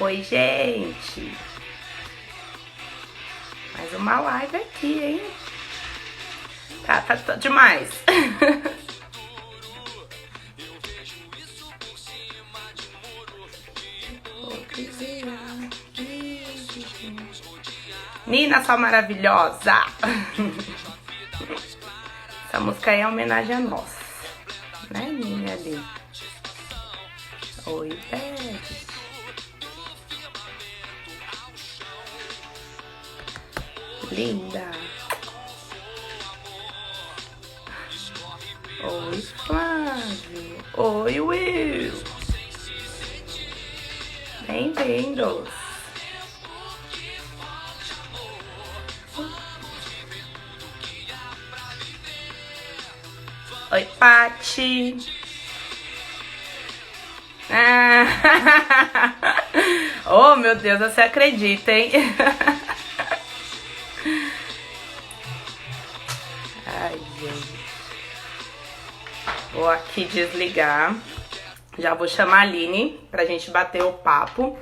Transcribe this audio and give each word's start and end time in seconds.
Oi, 0.00 0.22
gente! 0.22 1.36
Mais 3.76 3.92
uma 3.94 4.20
live 4.20 4.56
aqui, 4.56 5.02
hein? 5.02 5.20
Tá, 6.86 7.00
tá, 7.00 7.16
tá 7.16 7.34
demais! 7.34 7.90
Nina, 18.24 18.62
sua 18.62 18.76
maravilhosa! 18.76 19.84
Essa 22.46 22.60
música 22.60 22.92
é 22.92 23.04
homenagem 23.04 23.56
a 23.56 23.60
nós. 23.60 23.97
Bem-vindos. 44.98 45.48
Oi, 53.70 53.84
Pati. 53.96 54.96
Ah. 57.48 58.06
oh, 60.10 60.34
meu 60.34 60.56
Deus, 60.56 60.80
você 60.80 61.02
acredita, 61.02 61.70
hein? 61.70 61.92
Ai, 66.66 66.98
gente. 67.20 67.58
Vou 69.52 69.70
aqui 69.70 70.06
desligar. 70.06 70.96
Já 71.78 71.94
vou 71.94 72.08
chamar 72.08 72.38
a 72.38 72.40
Aline 72.40 72.98
pra 73.12 73.24
gente 73.24 73.48
bater 73.52 73.84
o 73.84 73.92
papo. 73.92 74.58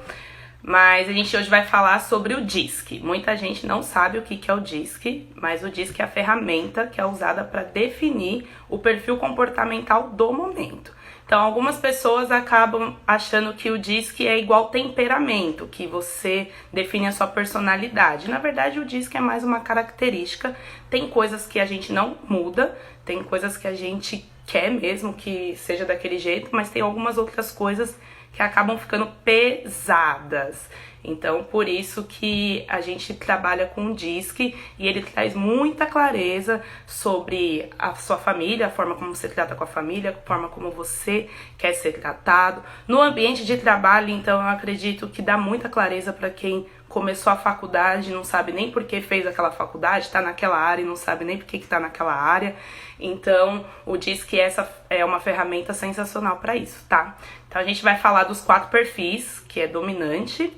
Mas 0.67 1.09
a 1.09 1.13
gente 1.13 1.37
hoje 1.37 1.49
vai 1.49 1.65
falar 1.65 2.01
sobre 2.01 2.35
o 2.35 2.45
DISC. 2.45 2.99
Muita 2.99 3.37
gente 3.37 3.65
não 3.65 3.85
sabe 3.85 4.19
o 4.19 4.23
que 4.23 4.51
é 4.51 4.53
o 4.53 4.59
DISC, 4.59 5.29
mas 5.37 5.63
o 5.63 5.71
DISC 5.71 6.01
é 6.01 6.03
a 6.03 6.09
ferramenta 6.09 6.89
que 6.89 7.01
é 7.01 7.07
usada 7.07 7.45
para 7.45 7.63
definir 7.63 8.49
o 8.69 8.77
perfil 8.77 9.17
comportamental 9.17 10.11
do 10.11 10.33
momento. 10.33 10.93
Então, 11.25 11.41
algumas 11.41 11.79
pessoas 11.79 12.33
acabam 12.33 12.97
achando 13.07 13.55
que 13.55 13.71
o 13.71 13.79
DISC 13.79 14.27
é 14.27 14.37
igual 14.37 14.67
temperamento, 14.67 15.69
que 15.69 15.87
você 15.87 16.51
define 16.73 17.07
a 17.07 17.13
sua 17.13 17.29
personalidade. 17.29 18.29
Na 18.29 18.41
verdade, 18.41 18.81
o 18.81 18.85
DISC 18.85 19.15
é 19.15 19.21
mais 19.21 19.45
uma 19.45 19.61
característica. 19.61 20.57
Tem 20.91 21.09
coisas 21.09 21.47
que 21.47 21.61
a 21.61 21.65
gente 21.65 21.93
não 21.93 22.17
muda, 22.29 22.77
tem 23.05 23.23
coisas 23.23 23.57
que 23.57 23.69
a 23.69 23.75
gente 23.75 24.29
quer 24.45 24.69
mesmo 24.69 25.13
que 25.13 25.55
seja 25.55 25.85
daquele 25.85 26.19
jeito, 26.19 26.51
mas 26.53 26.71
tem 26.71 26.83
algumas 26.83 27.19
outras 27.19 27.53
coisas 27.53 27.97
que 28.37 28.43
acabam 28.43 28.79
ficando 28.79 29.07
pesadas. 29.25 30.69
Então, 31.03 31.45
por 31.45 31.69
isso 31.69 32.03
que 32.03 32.65
a 32.69 32.81
gente 32.81 33.15
trabalha 33.15 33.67
com 33.67 33.87
o 33.87 33.95
DISC 33.95 34.55
e 34.77 34.89
ele 34.89 35.03
traz 35.03 35.35
muita 35.35 35.87
clareza 35.87 36.61
sobre 36.85 37.71
a 37.79 37.95
sua 37.95 38.19
família, 38.19 38.67
a 38.67 38.71
forma 38.71 38.97
como 38.97 39.15
você 39.15 39.29
trata 39.29 39.55
com 39.55 39.63
a 39.63 39.69
família, 39.69 40.11
a 40.11 40.27
forma 40.27 40.49
como 40.49 40.71
você 40.71 41.31
quer 41.57 41.75
ser 41.75 41.93
tratado. 42.01 42.61
No 42.89 43.01
ambiente 43.01 43.45
de 43.45 43.57
trabalho, 43.57 44.09
então, 44.11 44.43
eu 44.43 44.49
acredito 44.49 45.07
que 45.07 45.23
dá 45.23 45.39
muita 45.39 45.69
clareza 45.69 46.13
para 46.13 46.29
quem 46.29 46.67
começou 46.89 47.33
a 47.33 47.37
faculdade, 47.37 48.13
não 48.13 48.25
sabe 48.25 48.53
nem 48.53 48.71
por 48.71 48.85
que 48.85 49.01
fez 49.01 49.27
aquela 49.27 49.51
faculdade, 49.51 50.07
está 50.07 50.21
naquela 50.21 50.57
área 50.57 50.83
e 50.83 50.85
não 50.85 50.97
sabe 50.97 51.25
nem 51.25 51.37
por 51.37 51.47
que 51.47 51.57
está 51.57 51.79
naquela 51.79 52.15
área. 52.15 52.57
Então, 52.99 53.65
o 53.85 53.97
DISC 53.97 54.39
essa 54.39 54.71
é 54.89 55.05
uma 55.05 55.21
ferramenta 55.21 55.75
sensacional 55.75 56.39
para 56.39 56.57
isso, 56.57 56.85
tá? 56.89 57.17
Então, 57.57 57.65
a 57.65 57.69
gente 57.69 57.83
vai 57.83 57.97
falar 57.97 58.25
dos 58.25 58.43
quatro 58.43 58.69
perfis, 58.69 59.43
que 59.49 59.61
é 59.61 59.67
dominante, 59.67 60.53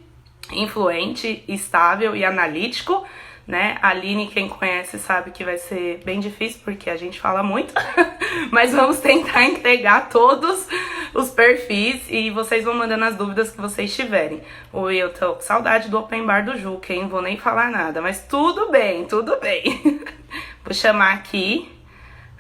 influente, 0.50 1.44
estável 1.47 2.16
e 2.16 2.25
analítico, 2.25 3.06
né? 3.47 3.78
A 3.81 3.91
Aline, 3.91 4.26
quem 4.26 4.48
conhece, 4.48 4.98
sabe 4.98 5.31
que 5.31 5.44
vai 5.44 5.58
ser 5.58 6.03
bem 6.04 6.19
difícil 6.19 6.60
porque 6.64 6.91
a 6.91 6.97
gente 6.97 7.20
fala 7.20 7.41
muito, 7.41 7.72
mas 8.50 8.72
vamos 8.72 8.98
tentar 8.98 9.44
entregar 9.44 10.08
todos 10.08 10.66
os 11.14 11.31
perfis 11.31 12.03
e 12.10 12.31
vocês 12.31 12.64
vão 12.64 12.75
mandando 12.75 13.04
as 13.04 13.14
dúvidas 13.14 13.53
que 13.53 13.60
vocês 13.60 13.94
tiverem. 13.94 14.42
Oi, 14.72 14.97
eu 14.97 15.14
tô 15.14 15.34
com 15.34 15.41
saudade 15.41 15.88
do 15.88 16.00
open 16.00 16.26
bar 16.26 16.44
do 16.44 16.58
Juca, 16.58 16.92
hein? 16.92 17.06
Vou 17.06 17.22
nem 17.22 17.38
falar 17.38 17.70
nada, 17.70 18.03
mas 18.03 18.26
tudo 18.26 18.72
bem, 18.72 19.04
tudo 19.04 19.38
bem. 19.38 20.03
Vou 20.66 20.75
chamar 20.75 21.14
aqui 21.14 21.70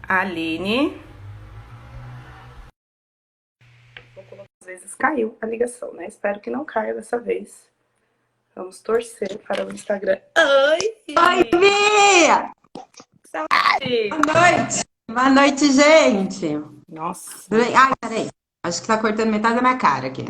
a 0.02 0.22
Aline. 0.22 1.06
Vezes 4.68 4.94
caiu 4.94 5.34
a 5.40 5.46
ligação, 5.46 5.94
né? 5.94 6.06
Espero 6.06 6.40
que 6.40 6.50
não 6.50 6.62
caia 6.62 6.92
dessa 6.92 7.18
vez. 7.18 7.66
Vamos 8.54 8.80
torcer 8.80 9.38
para 9.38 9.64
o 9.64 9.72
Instagram. 9.72 10.18
Oi! 10.36 11.14
Oi, 11.16 11.44
Bia! 11.44 12.52
Saúde! 13.24 14.10
Boa 14.10 14.50
noite! 14.50 14.84
Boa 15.10 15.30
noite, 15.30 15.72
gente! 15.72 16.62
Nossa! 16.86 17.48
Ai, 17.50 17.92
peraí. 17.98 18.28
Acho 18.62 18.82
que 18.82 18.88
tá 18.88 18.98
cortando 18.98 19.30
metade 19.30 19.54
da 19.54 19.62
minha 19.62 19.78
cara 19.78 20.08
aqui. 20.08 20.26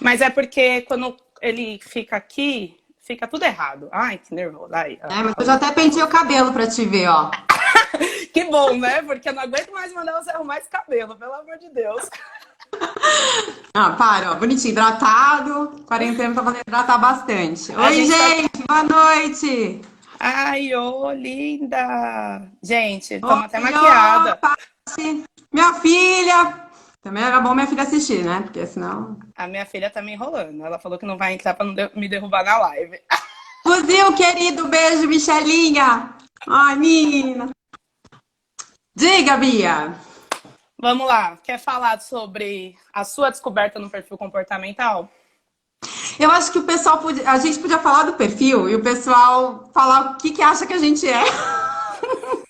Mas 0.00 0.20
é 0.20 0.28
porque 0.28 0.82
quando 0.82 1.16
ele 1.40 1.78
fica 1.80 2.16
aqui, 2.16 2.80
fica 2.98 3.28
tudo 3.28 3.44
errado. 3.44 3.88
Ai, 3.92 4.18
que 4.18 4.34
nervoso. 4.34 4.74
Ai, 4.74 4.98
é, 5.00 5.22
mas 5.22 5.34
eu 5.38 5.46
já 5.46 5.54
até 5.54 5.70
pentei 5.70 6.02
o 6.02 6.08
cabelo 6.08 6.52
pra 6.52 6.66
te 6.66 6.84
ver, 6.84 7.06
ó. 7.06 7.30
que 8.34 8.42
bom, 8.46 8.76
né? 8.76 9.02
Porque 9.02 9.28
eu 9.28 9.34
não 9.34 9.44
aguento 9.44 9.70
mais 9.70 9.92
mandar 9.92 10.20
você 10.20 10.30
arrumar 10.30 10.58
esse 10.58 10.68
cabelo, 10.68 11.14
pelo 11.14 11.34
amor 11.34 11.58
de 11.58 11.68
Deus. 11.70 12.10
Ah, 13.74 13.90
para, 13.90 14.32
ó, 14.32 14.34
bonitinho, 14.34 14.72
hidratado. 14.72 15.84
Quarentena 15.86 16.34
tá 16.34 16.42
fazendo 16.42 16.62
hidratar 16.66 16.98
bastante. 16.98 17.70
Oi, 17.70 17.92
gente, 17.92 18.10
tá 18.10 18.28
gente 18.28 18.48
tá... 18.48 18.64
boa 18.66 18.82
noite. 18.82 19.80
Ai, 20.18 20.74
ô, 20.74 21.12
linda. 21.12 22.42
Gente, 22.60 23.14
estamos 23.14 23.44
até 23.44 23.60
maquiada. 23.60 24.36
Minha 25.52 25.74
filha. 25.74 26.68
Também 27.02 27.22
era 27.22 27.40
bom 27.40 27.54
minha 27.54 27.68
filha 27.68 27.84
assistir, 27.84 28.24
né? 28.24 28.40
Porque 28.40 28.66
senão. 28.66 29.16
A 29.36 29.46
minha 29.46 29.64
filha 29.64 29.88
tá 29.88 30.02
me 30.02 30.14
enrolando. 30.14 30.64
Ela 30.64 30.80
falou 30.80 30.98
que 30.98 31.06
não 31.06 31.16
vai 31.16 31.34
entrar 31.34 31.54
pra 31.54 31.64
não 31.64 31.74
me 31.94 32.08
derrubar 32.08 32.44
na 32.44 32.58
live. 32.58 32.98
Fuzil, 33.62 34.12
querido, 34.14 34.66
beijo, 34.66 35.06
Michelinha. 35.06 36.14
Ai, 36.48 36.74
menina. 36.74 37.50
Diga, 38.96 39.36
Bia. 39.36 39.94
Vamos 40.80 41.06
lá, 41.08 41.36
quer 41.38 41.58
falar 41.58 42.00
sobre 42.00 42.76
a 42.92 43.02
sua 43.02 43.30
descoberta 43.30 43.80
no 43.80 43.90
perfil 43.90 44.16
comportamental? 44.16 45.10
Eu 46.18 46.30
acho 46.30 46.52
que 46.52 46.58
o 46.58 46.64
pessoal 46.64 46.98
podia, 46.98 47.28
a 47.28 47.38
gente 47.38 47.58
podia 47.58 47.78
falar 47.78 48.04
do 48.04 48.14
perfil 48.14 48.68
e 48.68 48.76
o 48.76 48.82
pessoal 48.82 49.68
falar 49.74 50.12
o 50.12 50.16
que, 50.18 50.30
que 50.30 50.42
acha 50.42 50.66
que 50.66 50.72
a 50.72 50.78
gente 50.78 51.08
é. 51.08 51.22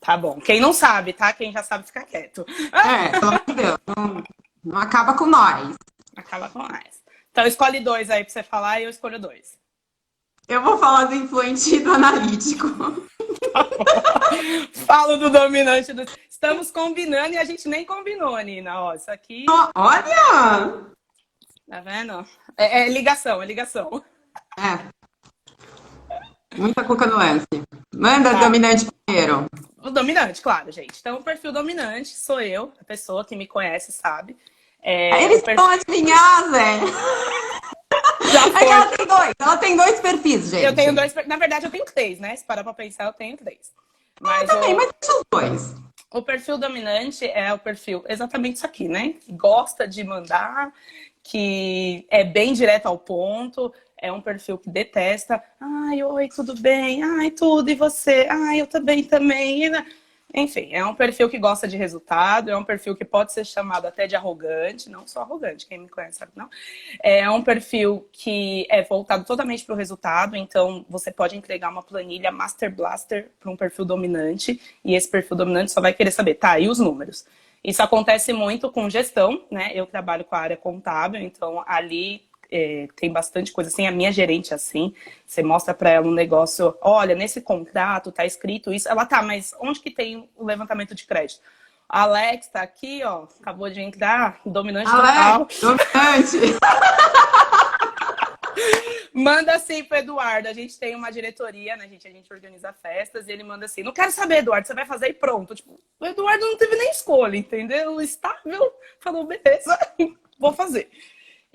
Tá 0.00 0.16
bom. 0.16 0.40
Quem 0.40 0.58
não 0.58 0.72
sabe, 0.72 1.12
tá? 1.12 1.30
Quem 1.34 1.52
já 1.52 1.62
sabe 1.62 1.86
ficar 1.86 2.04
quieto. 2.04 2.46
É, 2.72 3.10
pelo 3.10 3.28
amor 3.28 3.42
de 3.46 3.52
Deus. 3.52 3.78
Não, 3.94 4.24
não 4.64 4.78
acaba 4.78 5.12
com 5.12 5.26
nós. 5.26 5.76
Acaba 6.16 6.48
com 6.48 6.60
nós. 6.60 7.02
Então 7.30 7.46
escolhe 7.46 7.78
dois 7.80 8.08
aí 8.08 8.24
pra 8.24 8.32
você 8.32 8.42
falar 8.42 8.80
e 8.80 8.84
eu 8.84 8.90
escolho 8.90 9.20
dois. 9.20 9.58
Eu 10.48 10.62
vou 10.62 10.78
falar 10.78 11.04
do 11.04 11.14
influente 11.14 11.74
e 11.74 11.80
do 11.80 11.92
analítico. 11.92 12.68
Falo 14.86 15.18
do 15.18 15.28
dominante. 15.28 15.92
Do... 15.92 16.06
Estamos 16.28 16.70
combinando 16.70 17.34
e 17.34 17.38
a 17.38 17.44
gente 17.44 17.68
nem 17.68 17.84
combinou, 17.84 18.38
Nina. 18.38 18.80
Ó, 18.80 18.94
isso 18.94 19.10
aqui. 19.10 19.44
olha! 19.74 20.86
Tá 21.68 21.80
vendo? 21.80 22.26
É, 22.56 22.80
é, 22.80 22.88
ligação, 22.88 23.42
é 23.42 23.46
ligação. 23.46 24.02
É. 24.58 24.88
Muita 26.56 26.82
cuca 26.82 27.06
no 27.06 27.18
lance. 27.18 27.46
Manda 27.94 28.30
tá. 28.30 28.40
dominante 28.40 28.86
primeiro. 29.04 29.44
O 29.82 29.90
dominante, 29.90 30.40
claro, 30.40 30.72
gente. 30.72 30.98
Então, 30.98 31.18
o 31.18 31.22
perfil 31.22 31.52
dominante 31.52 32.16
sou 32.16 32.40
eu, 32.40 32.72
a 32.80 32.84
pessoa 32.84 33.22
que 33.22 33.36
me 33.36 33.46
conhece 33.46 33.92
sabe. 33.92 34.34
É, 34.82 35.24
Eles 35.24 35.42
perfil... 35.42 35.62
vão 35.62 35.74
adivinhar, 35.74 36.50
Zé. 36.50 36.80
Ela 38.70 38.86
tem 38.96 39.06
dois. 39.06 39.32
Ela 39.38 39.56
tem 39.56 39.76
dois 39.76 40.00
perfis, 40.00 40.50
gente. 40.50 40.64
Eu 40.64 40.74
tenho 40.74 40.94
dois. 40.94 41.14
Na 41.26 41.36
verdade, 41.36 41.66
eu 41.66 41.70
tenho 41.70 41.84
três, 41.84 42.18
né? 42.18 42.36
Se 42.36 42.44
parar 42.44 42.64
pra 42.64 42.74
pensar, 42.74 43.04
eu 43.04 43.12
tenho 43.12 43.36
três. 43.36 43.72
Mas 44.20 44.42
eu 44.42 44.48
também, 44.48 44.74
o... 44.74 44.76
mas 44.76 44.90
deixa 45.00 45.16
os 45.16 45.24
dois. 45.30 45.74
O 46.10 46.22
perfil 46.22 46.56
dominante 46.56 47.26
é 47.26 47.52
o 47.52 47.58
perfil 47.58 48.02
exatamente 48.08 48.56
isso 48.56 48.66
aqui, 48.66 48.88
né? 48.88 49.14
Gosta 49.30 49.86
de 49.86 50.02
mandar, 50.02 50.72
que 51.22 52.06
é 52.10 52.24
bem 52.24 52.54
direto 52.54 52.86
ao 52.86 52.98
ponto, 52.98 53.72
é 54.00 54.10
um 54.10 54.20
perfil 54.20 54.56
que 54.56 54.70
detesta. 54.70 55.42
Ai, 55.60 56.02
oi, 56.02 56.28
tudo 56.28 56.58
bem? 56.58 57.02
Ai, 57.02 57.30
tudo, 57.30 57.70
e 57.70 57.74
você? 57.74 58.26
Ai, 58.30 58.60
eu 58.60 58.66
também, 58.66 59.04
também. 59.04 59.70
Enfim, 60.34 60.68
é 60.72 60.84
um 60.84 60.94
perfil 60.94 61.28
que 61.30 61.38
gosta 61.38 61.66
de 61.66 61.76
resultado, 61.76 62.50
é 62.50 62.56
um 62.56 62.62
perfil 62.62 62.94
que 62.94 63.04
pode 63.04 63.32
ser 63.32 63.46
chamado 63.46 63.86
até 63.86 64.06
de 64.06 64.14
arrogante, 64.14 64.90
não 64.90 65.06
só 65.06 65.22
arrogante, 65.22 65.66
quem 65.66 65.78
me 65.78 65.88
conhece 65.88 66.18
sabe 66.18 66.32
não. 66.36 66.50
É 67.02 67.28
um 67.30 67.42
perfil 67.42 68.06
que 68.12 68.66
é 68.68 68.82
voltado 68.82 69.24
totalmente 69.24 69.64
para 69.64 69.74
o 69.74 69.78
resultado, 69.78 70.36
então 70.36 70.84
você 70.88 71.10
pode 71.10 71.34
entregar 71.34 71.70
uma 71.70 71.82
planilha 71.82 72.30
Master 72.30 72.74
Blaster 72.74 73.30
para 73.40 73.50
um 73.50 73.56
perfil 73.56 73.86
dominante, 73.86 74.60
e 74.84 74.94
esse 74.94 75.10
perfil 75.10 75.36
dominante 75.36 75.72
só 75.72 75.80
vai 75.80 75.94
querer 75.94 76.10
saber, 76.10 76.34
tá, 76.34 76.60
e 76.60 76.68
os 76.68 76.78
números? 76.78 77.24
Isso 77.64 77.82
acontece 77.82 78.32
muito 78.32 78.70
com 78.70 78.88
gestão, 78.88 79.44
né? 79.50 79.70
Eu 79.74 79.86
trabalho 79.86 80.24
com 80.24 80.36
a 80.36 80.38
área 80.38 80.56
contábil, 80.56 81.20
então 81.20 81.64
ali 81.66 82.27
é, 82.50 82.88
tem 82.96 83.12
bastante 83.12 83.52
coisa 83.52 83.70
assim. 83.70 83.86
A 83.86 83.90
minha 83.90 84.12
gerente, 84.12 84.54
assim, 84.54 84.94
você 85.26 85.42
mostra 85.42 85.74
para 85.74 85.90
ela 85.90 86.06
um 86.06 86.14
negócio, 86.14 86.76
olha, 86.80 87.14
nesse 87.14 87.40
contrato 87.40 88.12
tá 88.12 88.24
escrito 88.24 88.72
isso. 88.72 88.88
Ela 88.88 89.06
tá, 89.06 89.22
mas 89.22 89.54
onde 89.60 89.80
que 89.80 89.90
tem 89.90 90.28
o 90.36 90.44
levantamento 90.44 90.94
de 90.94 91.06
crédito? 91.06 91.40
Alex 91.88 92.48
tá 92.48 92.60
aqui, 92.60 93.02
ó, 93.02 93.26
acabou 93.40 93.70
de 93.70 93.80
entrar, 93.80 94.40
dominante 94.44 94.90
Alex, 94.90 95.58
total. 95.60 95.78
Dominante! 95.78 96.58
manda 99.18 99.54
assim 99.54 99.84
pro 99.84 99.98
Eduardo. 99.98 100.48
A 100.48 100.52
gente 100.52 100.78
tem 100.78 100.94
uma 100.94 101.10
diretoria, 101.10 101.76
né? 101.76 101.84
A 101.84 101.88
gente, 101.88 102.06
a 102.06 102.10
gente 102.10 102.32
organiza 102.32 102.72
festas 102.72 103.28
e 103.28 103.32
ele 103.32 103.42
manda 103.42 103.66
assim: 103.66 103.82
não 103.82 103.92
quero 103.92 104.10
saber, 104.12 104.38
Eduardo, 104.38 104.66
você 104.66 104.74
vai 104.74 104.86
fazer 104.86 105.08
e 105.08 105.14
pronto. 105.14 105.54
Tipo, 105.54 105.80
o 105.98 106.06
Eduardo 106.06 106.46
não 106.46 106.56
teve 106.56 106.76
nem 106.76 106.90
escolha, 106.90 107.36
entendeu? 107.36 108.00
Estável 108.00 108.72
falou, 109.00 109.26
beleza, 109.26 109.78
vou 110.38 110.52
fazer. 110.52 110.90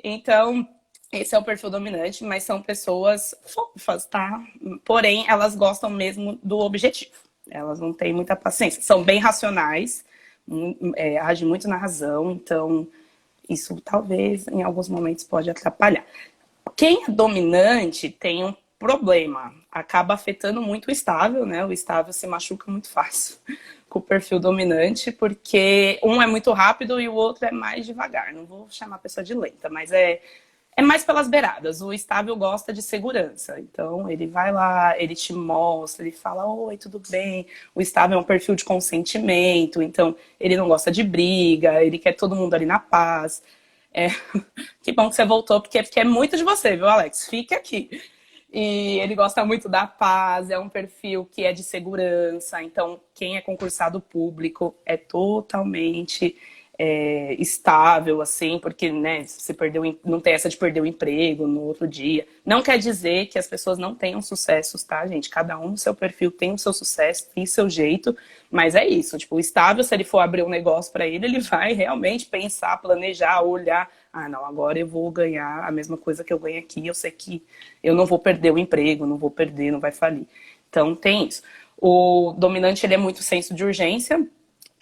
Então, 0.04 0.68
esse 1.18 1.36
é 1.36 1.38
o 1.38 1.44
perfil 1.44 1.70
dominante, 1.70 2.24
mas 2.24 2.44
são 2.44 2.62
pessoas 2.62 3.36
fofas, 3.46 4.06
tá? 4.06 4.44
Porém, 4.84 5.26
elas 5.28 5.56
gostam 5.56 5.90
mesmo 5.90 6.40
do 6.44 6.60
objetivo. 6.60 7.12
Elas 7.50 7.80
não 7.80 7.94
têm 7.94 8.14
muita 8.14 8.36
paciência. 8.36 8.82
São 8.82 9.04
bem 9.04 9.20
racionais, 9.20 10.06
é, 10.96 11.18
agem 11.18 11.48
muito 11.48 11.68
na 11.68 11.78
razão, 11.78 12.32
então 12.32 12.88
isso 13.50 13.80
talvez 13.82 14.48
em 14.48 14.64
alguns 14.64 14.90
momentos 14.90 15.24
pode 15.24 15.50
atrapalhar. 15.50 16.06
Quem 16.76 17.04
é 17.04 17.12
dominante 17.12 18.10
tem 18.10 18.44
um 18.44 18.56
problema, 18.80 19.54
acaba 19.72 20.14
afetando 20.14 20.62
muito 20.62 20.88
o 20.88 20.92
estável, 20.92 21.46
né? 21.46 21.66
O 21.66 21.72
estável 21.72 22.12
se 22.12 22.28
machuca 22.28 22.70
muito 22.70 22.90
fácil 22.90 23.38
com 23.90 24.00
o 24.00 24.02
perfil 24.02 24.40
dominante, 24.40 25.12
porque 25.12 26.00
um 26.04 26.22
é 26.22 26.28
muito 26.28 26.52
rápido 26.52 27.00
e 27.00 27.08
o 27.08 27.14
outro 27.14 27.46
é 27.46 27.52
mais 27.52 27.86
devagar. 27.86 28.34
Não 28.34 28.46
vou 28.46 28.68
chamar 28.70 28.98
a 28.98 29.00
pessoa 29.00 29.24
de 29.24 29.34
lenta, 29.34 29.70
mas 29.70 29.92
é 29.92 30.22
é 30.76 30.82
mais 30.82 31.04
pelas 31.04 31.28
beiradas. 31.28 31.82
O 31.82 31.94
estável 31.94 32.36
gosta 32.36 32.74
de 32.74 32.82
segurança. 32.82 33.60
Então, 33.60 34.10
ele 34.10 34.28
vai 34.28 34.52
lá, 34.52 34.98
ele 34.98 35.16
te 35.16 35.34
mostra, 35.34 36.06
ele 36.06 36.16
fala: 36.16 36.46
Oi, 36.46 36.78
tudo 36.78 37.02
bem? 37.10 37.48
O 37.76 37.82
estável 37.82 38.18
é 38.18 38.22
um 38.22 38.24
perfil 38.24 38.56
de 38.56 38.66
consentimento. 38.66 39.82
Então, 39.82 40.16
ele 40.40 40.58
não 40.58 40.68
gosta 40.68 40.92
de 40.92 41.04
briga, 41.04 41.84
ele 41.84 42.00
quer 42.00 42.14
todo 42.14 42.36
mundo 42.36 42.54
ali 42.54 42.66
na 42.66 42.80
paz. 42.80 43.44
É... 43.94 44.08
que 44.82 44.92
bom 44.92 45.10
que 45.10 45.16
você 45.16 45.26
voltou, 45.26 45.62
porque, 45.62 45.84
porque 45.84 46.00
é 46.00 46.04
muito 46.04 46.36
de 46.38 46.44
você, 46.44 46.76
viu, 46.76 46.88
Alex? 46.88 47.28
Fique 47.28 47.54
aqui. 47.54 47.90
E 48.54 49.00
ele 49.00 49.16
gosta 49.16 49.44
muito 49.44 49.68
da 49.68 49.88
paz, 49.88 50.52
é 50.52 50.60
um 50.60 50.70
perfil 50.70 51.26
que 51.26 51.44
é 51.44 51.52
de 51.52 51.64
segurança. 51.64 52.62
Então, 52.62 53.02
quem 53.16 53.36
é 53.36 53.42
concursado 53.42 54.00
público 54.00 54.76
é 54.86 54.96
totalmente 54.96 56.38
é, 56.86 57.34
estável, 57.40 58.22
assim, 58.22 58.60
porque, 58.60 58.92
né, 58.92 59.24
você 59.24 59.54
perdeu, 59.54 59.98
não 60.04 60.20
tem 60.20 60.34
essa 60.34 60.50
de 60.50 60.58
perder 60.58 60.82
o 60.82 60.86
emprego 60.86 61.48
no 61.48 61.62
outro 61.62 61.88
dia. 61.88 62.28
Não 62.46 62.62
quer 62.62 62.78
dizer 62.78 63.28
que 63.28 63.40
as 63.40 63.48
pessoas 63.48 63.78
não 63.78 63.96
tenham 63.96 64.22
sucessos, 64.22 64.84
tá, 64.84 65.08
gente? 65.08 65.30
Cada 65.30 65.58
um 65.58 65.70
no 65.70 65.78
seu 65.78 65.96
perfil 65.96 66.30
tem 66.30 66.52
o 66.52 66.58
seu 66.58 66.74
sucesso, 66.74 67.30
tem 67.34 67.46
o 67.46 67.48
seu 67.48 67.70
jeito, 67.70 68.14
mas 68.52 68.76
é 68.76 68.86
isso. 68.86 69.18
Tipo, 69.18 69.38
o 69.38 69.40
estável, 69.40 69.82
se 69.82 69.96
ele 69.96 70.04
for 70.04 70.20
abrir 70.20 70.44
um 70.44 70.50
negócio 70.50 70.92
para 70.92 71.08
ele, 71.08 71.26
ele 71.26 71.40
vai 71.40 71.72
realmente 71.72 72.26
pensar, 72.26 72.76
planejar, 72.76 73.42
olhar. 73.44 73.90
Ah, 74.12 74.28
não, 74.28 74.46
agora 74.46 74.78
eu 74.78 74.86
vou 74.86 75.10
ganhar 75.10 75.64
a 75.66 75.72
mesma 75.72 75.96
coisa 75.96 76.22
que 76.22 76.34
eu 76.34 76.40
ganho 76.40 76.60
aqui, 76.60 76.86
eu 76.86 76.94
sei 76.94 77.12
que 77.12 77.42
eu 77.82 77.96
não 77.96 78.06
vou 78.06 78.20
perder 78.20 78.52
o 78.52 78.58
emprego, 78.58 79.06
não 79.06 79.18
vou 79.18 79.32
perder, 79.32 79.72
não 79.72 79.80
vai 79.80 79.94
falir. 79.94 80.28
Então, 80.70 80.94
tem 80.94 81.30
isso. 81.30 81.44
O 81.78 82.36
dominante, 82.38 82.86
ele 82.86 82.96
é 82.96 82.98
muito 82.98 83.24
senso 83.24 83.54
de 83.54 83.64
urgência, 83.64 84.28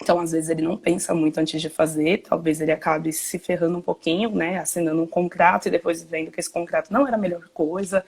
então, 0.02 0.18
às 0.18 0.32
vezes, 0.32 0.50
ele 0.50 0.62
não 0.62 0.76
pensa 0.76 1.14
muito 1.14 1.38
antes 1.38 1.62
de 1.62 1.68
fazer, 1.68 2.22
talvez 2.22 2.60
ele 2.60 2.72
acabe 2.72 3.12
se 3.12 3.38
ferrando 3.38 3.78
um 3.78 3.80
pouquinho, 3.80 4.30
né? 4.30 4.58
Assinando 4.58 5.00
um 5.00 5.06
contrato 5.06 5.68
e 5.68 5.70
depois 5.70 6.02
vendo 6.02 6.32
que 6.32 6.40
esse 6.40 6.50
contrato 6.50 6.92
não 6.92 7.06
era 7.06 7.16
a 7.16 7.20
melhor 7.20 7.48
coisa, 7.50 8.04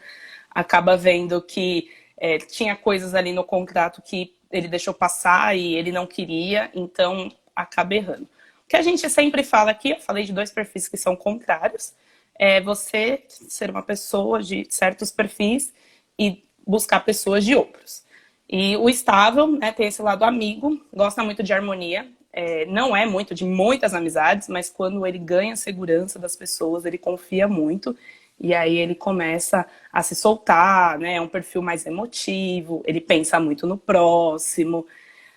acaba 0.50 0.96
vendo 0.96 1.40
que 1.40 1.88
é, 2.16 2.38
tinha 2.38 2.74
coisas 2.74 3.14
ali 3.14 3.32
no 3.32 3.44
contrato 3.44 4.02
que 4.02 4.34
ele 4.50 4.66
deixou 4.66 4.92
passar 4.92 5.56
e 5.56 5.74
ele 5.74 5.92
não 5.92 6.04
queria, 6.04 6.68
então 6.74 7.30
acaba 7.54 7.94
errando. 7.94 8.24
O 8.64 8.68
que 8.68 8.76
a 8.76 8.82
gente 8.82 9.08
sempre 9.08 9.44
fala 9.44 9.70
aqui, 9.70 9.90
eu 9.90 10.00
falei 10.00 10.24
de 10.24 10.32
dois 10.32 10.50
perfis 10.50 10.88
que 10.88 10.96
são 10.96 11.14
contrários, 11.14 11.94
é 12.34 12.60
você 12.60 13.22
ser 13.28 13.70
uma 13.70 13.82
pessoa 13.84 14.42
de 14.42 14.66
certos 14.68 15.12
perfis 15.12 15.72
e 16.18 16.44
buscar 16.66 17.04
pessoas 17.04 17.44
de 17.44 17.54
outros. 17.54 18.02
E 18.48 18.76
o 18.76 18.88
estável, 18.88 19.46
né, 19.46 19.72
tem 19.72 19.88
esse 19.88 20.02
lado 20.02 20.24
amigo, 20.24 20.80
gosta 20.92 21.22
muito 21.24 21.42
de 21.42 21.52
harmonia, 21.52 22.06
é, 22.32 22.66
não 22.66 22.96
é 22.96 23.06
muito 23.06 23.34
de 23.34 23.44
muitas 23.44 23.94
amizades, 23.94 24.48
mas 24.48 24.68
quando 24.68 25.06
ele 25.06 25.18
ganha 25.18 25.56
segurança 25.56 26.18
das 26.18 26.36
pessoas, 26.36 26.84
ele 26.84 26.98
confia 26.98 27.46
muito 27.46 27.96
e 28.40 28.52
aí 28.52 28.76
ele 28.76 28.94
começa 28.94 29.66
a 29.92 30.02
se 30.02 30.14
soltar, 30.16 30.98
né? 30.98 31.14
É 31.14 31.20
um 31.20 31.28
perfil 31.28 31.62
mais 31.62 31.86
emotivo, 31.86 32.82
ele 32.84 33.00
pensa 33.00 33.38
muito 33.38 33.66
no 33.66 33.78
próximo. 33.78 34.86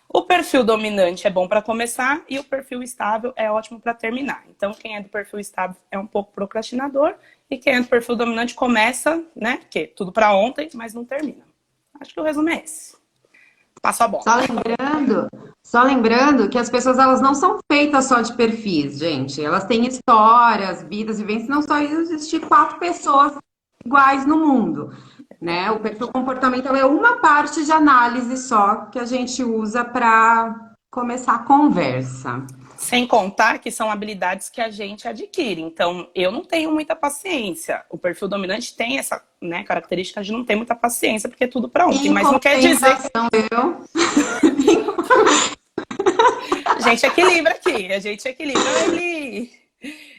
O 0.09 0.23
perfil 0.23 0.63
dominante 0.63 1.27
é 1.27 1.29
bom 1.29 1.47
para 1.47 1.61
começar 1.61 2.23
e 2.27 2.39
o 2.39 2.43
perfil 2.43 2.81
estável 2.81 3.33
é 3.35 3.51
ótimo 3.51 3.79
para 3.79 3.93
terminar. 3.93 4.43
Então, 4.49 4.73
quem 4.73 4.95
é 4.95 5.01
do 5.01 5.09
perfil 5.09 5.39
estável 5.39 5.75
é 5.91 5.99
um 5.99 6.07
pouco 6.07 6.31
procrastinador 6.31 7.15
e 7.49 7.57
quem 7.57 7.75
é 7.75 7.81
do 7.81 7.87
perfil 7.87 8.15
dominante 8.15 8.55
começa, 8.55 9.23
né? 9.35 9.59
Que 9.69 9.85
tudo 9.85 10.11
para 10.11 10.33
ontem, 10.35 10.69
mas 10.73 10.93
não 10.93 11.05
termina. 11.05 11.45
Acho 11.99 12.13
que 12.13 12.19
o 12.19 12.23
resumo 12.23 12.49
é 12.49 12.63
esse. 12.63 12.96
Passa 13.81 14.05
a 14.05 14.07
bola. 14.07 14.23
Só 14.23 14.35
lembrando, 14.35 15.27
só 15.65 15.83
lembrando 15.83 16.49
que 16.49 16.57
as 16.57 16.69
pessoas 16.69 16.97
elas 16.97 17.21
não 17.21 17.35
são 17.35 17.59
feitas 17.71 18.05
só 18.05 18.21
de 18.21 18.33
perfis, 18.33 18.97
gente. 18.97 19.43
Elas 19.43 19.65
têm 19.65 19.85
histórias, 19.85 20.83
vidas, 20.83 21.19
vivências. 21.19 21.49
Não 21.49 21.61
só 21.61 21.77
existir 21.79 22.41
quatro 22.41 22.79
pessoas 22.79 23.33
iguais 23.85 24.25
no 24.25 24.37
mundo. 24.37 24.91
Né? 25.41 25.69
O 25.71 25.79
perfil 25.79 26.07
comportamental 26.09 26.75
é 26.75 26.85
uma 26.85 27.17
parte 27.17 27.63
de 27.63 27.71
análise 27.71 28.37
só 28.37 28.87
que 28.87 28.97
a 28.97 29.05
gente 29.05 29.43
usa 29.43 29.85
para 29.85 30.55
começar 30.91 31.35
a 31.35 31.43
conversa. 31.43 32.45
Sem 32.77 33.07
contar 33.07 33.59
que 33.59 33.71
são 33.71 33.89
habilidades 33.89 34.49
que 34.49 34.61
a 34.61 34.69
gente 34.69 35.07
adquire. 35.07 35.61
Então, 35.61 36.09
eu 36.13 36.31
não 36.31 36.43
tenho 36.43 36.71
muita 36.71 36.95
paciência. 36.95 37.83
O 37.89 37.97
perfil 37.97 38.27
dominante 38.27 38.75
tem 38.75 38.97
essa 38.97 39.23
né, 39.41 39.63
característica 39.63 40.21
de 40.21 40.31
não 40.31 40.43
ter 40.45 40.55
muita 40.55 40.75
paciência, 40.75 41.27
porque 41.27 41.45
é 41.45 41.47
tudo 41.47 41.67
para 41.67 41.87
ontem. 41.87 42.09
Mas 42.09 42.31
não 42.31 42.39
quer 42.39 42.59
dizer. 42.59 42.97
Eu... 43.51 43.83
a 46.65 46.79
gente 46.81 47.05
equilibra 47.05 47.51
aqui, 47.53 47.91
a 47.91 47.99
gente 47.99 48.27
equilibra 48.27 48.83
ali. 48.83 49.51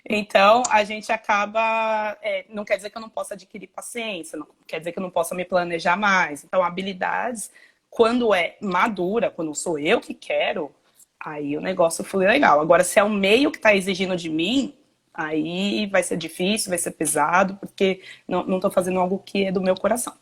Então, 0.09 0.63
a 0.71 0.85
gente 0.85 1.13
acaba. 1.13 2.17
É, 2.23 2.45
não 2.49 2.65
quer 2.65 2.77
dizer 2.77 2.91
que 2.91 2.97
eu 2.97 3.03
não 3.03 3.11
possa 3.11 3.35
adquirir 3.35 3.67
paciência, 3.67 4.39
não 4.39 4.47
quer 4.67 4.79
dizer 4.79 4.93
que 4.93 4.99
eu 4.99 5.03
não 5.03 5.11
possa 5.11 5.35
me 5.35 5.45
planejar 5.45 5.97
mais. 5.97 6.45
Então, 6.45 6.63
habilidades, 6.63 7.51
quando 7.91 8.33
é 8.35 8.57
madura, 8.61 9.31
quando 9.31 9.55
sou 9.55 9.79
eu 9.79 10.01
que 10.01 10.15
quero, 10.15 10.73
aí 11.29 11.57
o 11.57 11.61
negócio 11.61 12.03
foi 12.03 12.27
legal. 12.27 12.61
Agora, 12.61 12.83
se 12.83 12.99
é 12.99 13.05
o 13.05 13.11
meio 13.11 13.51
que 13.51 13.59
está 13.59 13.75
exigindo 13.75 14.17
de 14.17 14.29
mim, 14.29 14.75
aí 15.13 15.87
vai 15.87 16.03
ser 16.03 16.17
difícil, 16.17 16.71
vai 16.71 16.79
ser 16.79 16.93
pesado, 16.93 17.57
porque 17.57 18.01
não 18.27 18.57
estou 18.57 18.71
fazendo 18.71 18.99
algo 18.99 19.23
que 19.25 19.45
é 19.45 19.53
do 19.53 19.61
meu 19.61 19.75
coração. 19.75 20.13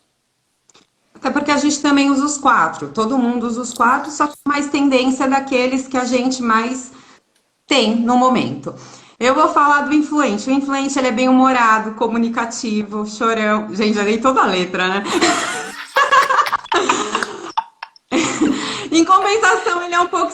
Até 1.15 1.31
porque 1.31 1.51
a 1.51 1.57
gente 1.57 1.81
também 1.81 2.11
usa 2.11 2.25
os 2.25 2.39
quatro. 2.39 2.89
Todo 2.89 3.19
mundo 3.19 3.47
usa 3.47 3.61
os 3.61 3.73
quatro, 3.73 4.11
só 4.11 4.27
que 4.27 4.37
mais 4.47 4.69
tendência 4.69 5.29
daqueles 5.29 5.89
que 5.89 5.97
a 5.97 6.05
gente 6.05 6.43
mais 6.43 6.93
tem 7.67 7.97
no 7.97 8.17
momento. 8.17 8.75
Eu 9.19 9.35
vou 9.35 9.49
falar 9.49 9.83
do 9.83 9.95
influente. 9.95 10.49
O 10.49 10.53
influente 10.53 10.99
ele 10.99 11.09
é 11.09 11.13
bem 11.13 11.29
humorado, 11.29 11.93
comunicativo, 11.93 13.07
chorão. 13.07 13.75
Gente, 13.75 13.95
já 13.95 14.05
dei 14.05 14.19
toda 14.19 14.43
a 14.43 14.47
letra, 14.47 14.89
né? 14.89 15.05
em 18.93 19.05
compensação, 19.05 19.83
ele 19.83 19.95
é 19.95 20.01
um 20.01 20.09
pouco 20.09 20.33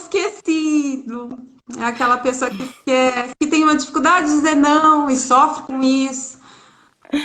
esquecido. 1.02 1.38
É 1.78 1.84
aquela 1.84 2.18
pessoa 2.18 2.50
que, 2.50 2.68
quer, 2.84 3.30
que 3.38 3.46
tem 3.46 3.62
uma 3.62 3.76
dificuldade 3.76 4.26
de 4.26 4.32
dizer 4.32 4.54
não 4.54 5.10
e 5.10 5.16
sofre 5.16 5.64
com 5.64 5.82
isso. 5.82 6.40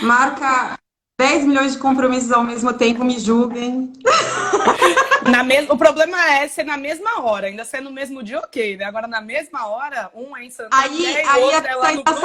Marca 0.02 0.78
10 1.18 1.44
milhões 1.44 1.72
de 1.72 1.78
compromissos 1.78 2.32
ao 2.32 2.44
mesmo 2.44 2.72
tempo, 2.72 3.04
me 3.04 3.18
julguem. 3.18 3.92
Na 5.30 5.42
mes... 5.42 5.68
O 5.68 5.76
problema 5.76 6.18
é 6.30 6.48
ser 6.48 6.64
na 6.64 6.78
mesma 6.78 7.20
hora, 7.20 7.48
ainda 7.48 7.62
ser 7.62 7.82
no 7.82 7.92
mesmo 7.92 8.22
dia, 8.22 8.38
ok, 8.38 8.78
né? 8.78 8.86
Agora 8.86 9.06
na 9.06 9.20
mesma 9.20 9.66
hora, 9.66 10.10
um 10.14 10.34
é 10.34 10.44
em 10.44 10.50
aí, 10.72 11.16
aí 11.18 11.42
outro 11.42 11.66
é 11.66 11.74
lá 11.74 11.92
no 11.92 12.02
sai... 12.06 12.24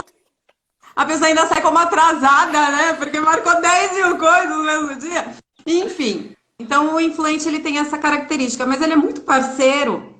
A 0.95 1.05
pessoa 1.05 1.27
ainda 1.27 1.45
sai 1.47 1.61
como 1.61 1.79
atrasada, 1.79 2.69
né? 2.69 2.93
Porque 2.93 3.19
marcou 3.19 3.59
10 3.59 3.93
mil 3.93 4.17
coisas 4.17 4.49
no 4.49 4.63
mesmo 4.63 4.95
dia. 4.95 5.35
Enfim, 5.65 6.33
então 6.57 6.95
o 6.95 7.01
influente 7.01 7.45
ele 7.45 7.59
tem 7.59 7.77
essa 7.77 7.97
característica, 7.97 8.65
mas 8.65 8.81
ele 8.81 8.93
é 8.93 8.97
muito 8.97 9.21
parceiro 9.21 10.12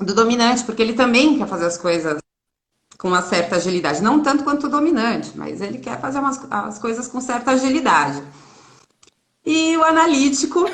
do 0.00 0.14
dominante, 0.14 0.64
porque 0.64 0.82
ele 0.82 0.94
também 0.94 1.38
quer 1.38 1.46
fazer 1.46 1.66
as 1.66 1.76
coisas 1.76 2.18
com 2.98 3.08
uma 3.08 3.22
certa 3.22 3.56
agilidade. 3.56 4.02
Não 4.02 4.22
tanto 4.22 4.44
quanto 4.44 4.66
o 4.66 4.70
dominante, 4.70 5.32
mas 5.36 5.60
ele 5.60 5.78
quer 5.78 6.00
fazer 6.00 6.18
umas, 6.18 6.40
as 6.50 6.78
coisas 6.78 7.08
com 7.08 7.20
certa 7.20 7.52
agilidade. 7.52 8.22
E 9.44 9.76
o 9.76 9.84
analítico. 9.84 10.64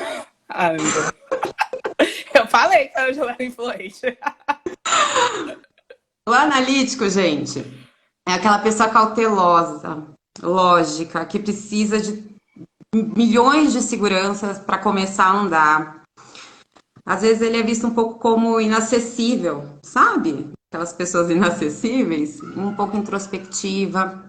Eu 2.33 2.45
falei 2.47 2.89
que 2.89 2.99
eu 2.99 3.29
era 3.29 3.43
influente. 3.43 4.01
o 6.27 6.33
analítico, 6.33 7.09
gente, 7.09 7.59
é 8.27 8.33
aquela 8.33 8.59
pessoa 8.59 8.89
cautelosa, 8.89 10.05
lógica, 10.41 11.25
que 11.25 11.39
precisa 11.39 11.97
de 11.97 12.21
milhões 12.93 13.71
de 13.71 13.81
seguranças 13.81 14.59
para 14.59 14.77
começar 14.77 15.27
a 15.27 15.37
andar. 15.37 16.04
Às 17.05 17.21
vezes 17.21 17.41
ele 17.41 17.57
é 17.57 17.63
visto 17.63 17.85
um 17.85 17.93
pouco 17.93 18.19
como 18.19 18.59
inacessível, 18.59 19.77
sabe? 19.83 20.49
Aquelas 20.71 20.91
pessoas 20.91 21.29
inacessíveis, 21.31 22.41
um 22.41 22.73
pouco 22.73 22.97
introspectiva. 22.97 24.23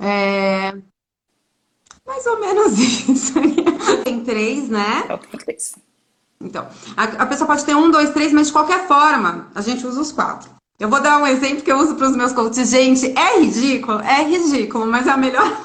É... 0.00 0.72
Mais 2.06 2.26
ou 2.26 2.40
menos 2.40 2.78
isso. 2.78 3.34
Tem 4.02 4.24
três, 4.24 4.68
né? 4.68 5.02
Tem 5.30 5.38
três. 5.38 5.76
Então, 6.40 6.66
a, 6.96 7.04
a, 7.04 7.26
pessoa 7.26 7.46
pode 7.46 7.64
ter 7.64 7.76
um, 7.76 7.90
dois, 7.90 8.10
três, 8.10 8.32
mas 8.32 8.48
de 8.48 8.52
qualquer 8.52 8.88
forma, 8.88 9.48
a 9.54 9.60
gente 9.60 9.86
usa 9.86 10.00
os 10.00 10.10
quatro. 10.10 10.50
Eu 10.78 10.88
vou 10.88 11.00
dar 11.00 11.18
um 11.18 11.26
exemplo 11.26 11.62
que 11.62 11.70
eu 11.70 11.78
uso 11.78 11.94
para 11.94 12.08
os 12.08 12.16
meus 12.16 12.32
coaches. 12.32 12.70
Gente, 12.70 13.16
é 13.16 13.38
ridículo, 13.38 14.00
é 14.00 14.24
ridículo, 14.24 14.84
mas 14.86 15.06
é 15.06 15.10
a 15.10 15.16
melhor. 15.16 15.62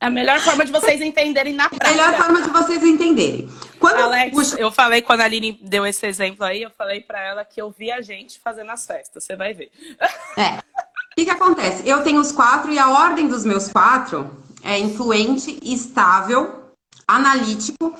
É 0.00 0.06
a 0.06 0.10
melhor 0.10 0.38
forma 0.40 0.64
de 0.64 0.72
vocês 0.72 1.00
entenderem 1.00 1.54
na 1.54 1.68
prática. 1.68 1.88
A 1.88 1.90
melhor 1.90 2.14
forma 2.22 2.42
de 2.42 2.50
vocês 2.50 2.82
entenderem. 2.82 3.48
Quando 3.78 3.98
Alex, 3.98 4.52
eu 4.58 4.70
falei, 4.70 5.00
quando 5.00 5.22
a 5.22 5.24
Aline 5.24 5.58
deu 5.62 5.86
esse 5.86 6.06
exemplo 6.06 6.44
aí, 6.44 6.62
eu 6.62 6.70
falei 6.70 7.00
para 7.00 7.20
ela 7.20 7.44
que 7.44 7.60
eu 7.60 7.70
vi 7.70 7.90
a 7.90 8.02
gente 8.02 8.38
fazendo 8.40 8.70
as 8.70 8.86
festas. 8.86 9.24
Você 9.24 9.36
vai 9.36 9.54
ver. 9.54 9.70
É. 10.36 10.58
O 10.58 11.16
que, 11.16 11.24
que 11.24 11.30
acontece? 11.30 11.88
Eu 11.88 12.02
tenho 12.02 12.20
os 12.20 12.30
quatro 12.30 12.70
e 12.70 12.78
a 12.78 12.90
ordem 12.90 13.26
dos 13.26 13.44
meus 13.44 13.68
quatro 13.68 14.30
é 14.62 14.78
influente, 14.78 15.58
estável, 15.62 16.66
analítico 17.08 17.96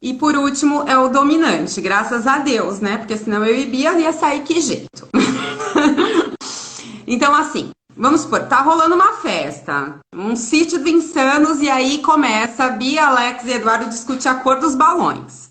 e 0.00 0.14
por 0.14 0.36
último 0.36 0.82
é 0.88 0.98
o 0.98 1.08
dominante, 1.08 1.80
graças 1.80 2.26
a 2.26 2.38
Deus, 2.38 2.80
né? 2.80 2.98
Porque 2.98 3.16
senão 3.16 3.44
eu 3.44 3.56
e 3.56 3.66
Bia 3.66 3.98
ia 3.98 4.12
sair 4.12 4.42
que 4.42 4.60
jeito. 4.60 5.08
então, 7.06 7.34
assim, 7.34 7.70
vamos 7.96 8.22
supor, 8.22 8.46
tá 8.46 8.60
rolando 8.60 8.94
uma 8.94 9.14
festa, 9.14 9.98
um 10.14 10.34
sítio 10.36 10.82
de 10.82 10.90
insanos, 10.90 11.60
e 11.60 11.70
aí 11.70 11.98
começa 11.98 12.64
a 12.64 12.70
Bia, 12.70 13.06
Alex 13.06 13.44
e 13.44 13.52
Eduardo 13.52 13.88
discutir 13.88 14.28
a 14.28 14.34
cor 14.36 14.58
dos 14.58 14.74
balões. 14.74 15.50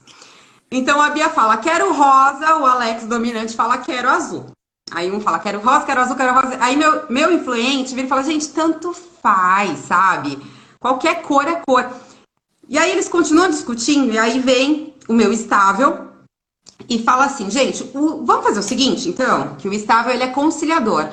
Então 0.72 1.02
a 1.02 1.10
Bia 1.10 1.30
fala, 1.30 1.58
quero 1.58 1.94
rosa, 1.94 2.58
o 2.58 2.66
Alex 2.66 3.06
dominante 3.06 3.56
fala, 3.56 3.78
quero 3.78 4.10
azul. 4.10 4.46
Aí 4.92 5.12
um 5.12 5.22
fala, 5.22 5.40
quero 5.40 5.60
rosa, 5.60 5.86
quero 5.86 6.02
azul, 6.02 6.16
quero 6.16 6.34
rosa. 6.34 6.58
Aí 6.60 6.76
meu, 6.76 7.04
meu 7.10 7.32
influente 7.32 7.94
vira 7.94 8.08
e 8.08 8.10
fala, 8.10 8.24
gente, 8.24 8.50
tanto 8.50 8.94
faz, 9.22 9.80
sabe? 9.80 10.38
Qualquer 10.80 11.22
cor 11.22 11.48
é 11.48 11.62
cor. 11.66 11.90
E 12.68 12.78
aí 12.78 12.92
eles 12.92 13.10
continuam 13.10 13.50
discutindo, 13.50 14.14
e 14.14 14.18
aí 14.18 14.40
vem 14.40 14.94
o 15.08 15.14
meu 15.14 15.32
estável 15.34 16.10
e 16.90 17.04
fala 17.04 17.26
assim, 17.26 17.50
gente, 17.50 17.84
o, 17.94 18.26
vamos 18.26 18.46
fazer 18.46 18.60
o 18.60 18.64
seguinte, 18.64 19.08
então, 19.08 19.56
que 19.56 19.68
o 19.68 19.74
estável 19.74 20.14
ele 20.14 20.24
é 20.24 20.28
conciliador. 20.28 21.10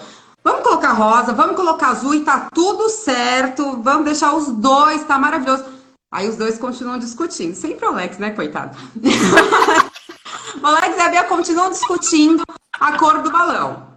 Vamos 0.49 0.63
colocar 0.63 0.93
rosa, 0.93 1.35
vamos 1.35 1.57
colocar 1.57 1.89
azul 1.89 2.15
e 2.15 2.25
tá 2.25 2.49
tudo 2.55 2.89
certo, 2.89 3.83
vamos 3.83 4.07
deixar 4.07 4.35
os 4.35 4.49
dois, 4.49 5.05
tá 5.05 5.19
maravilhoso. 5.19 5.67
Aí 6.11 6.27
os 6.27 6.37
dois 6.37 6.57
continuam 6.57 6.99
discutindo. 6.99 7.55
Sempre 7.55 7.85
o 7.85 7.91
Alex, 7.91 8.17
né, 8.17 8.31
coitado? 8.31 8.75
o 10.59 10.67
Alex 10.67 10.97
e 10.97 11.01
a 11.01 11.09
Bia 11.11 11.25
continuam 11.25 11.69
discutindo 11.69 12.43
a 12.81 12.97
cor 12.97 13.21
do 13.21 13.31
balão. 13.31 13.95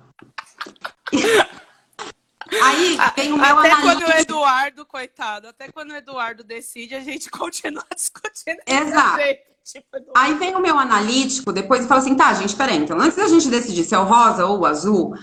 Aí 2.64 2.98
tem 3.16 3.32
o 3.32 3.38
meu 3.38 3.58
Até 3.58 3.72
analítico. 3.72 3.82
quando 3.82 4.02
o 4.02 4.20
Eduardo, 4.20 4.86
coitado, 4.86 5.48
até 5.48 5.72
quando 5.72 5.92
o 5.92 5.96
Eduardo 5.96 6.44
decide, 6.44 6.96
a 6.96 7.00
gente 7.00 7.32
continua 7.32 7.86
discutindo. 7.96 8.60
Exato. 8.68 9.24
Tipo, 9.64 9.88
aí 10.18 10.34
vem 10.34 10.54
o 10.54 10.60
meu 10.60 10.78
analítico 10.78 11.54
depois 11.54 11.86
e 11.86 11.88
fala 11.88 12.02
assim: 12.02 12.16
tá, 12.16 12.34
gente, 12.34 12.54
peraí, 12.58 12.76
então 12.76 13.00
antes 13.00 13.16
da 13.16 13.30
gente 13.30 13.48
decidir 13.48 13.86
se 13.86 13.96
é 13.96 13.98
o 13.98 14.04
rosa 14.04 14.46
ou 14.46 14.60
o 14.60 14.66
azul, 14.66 15.16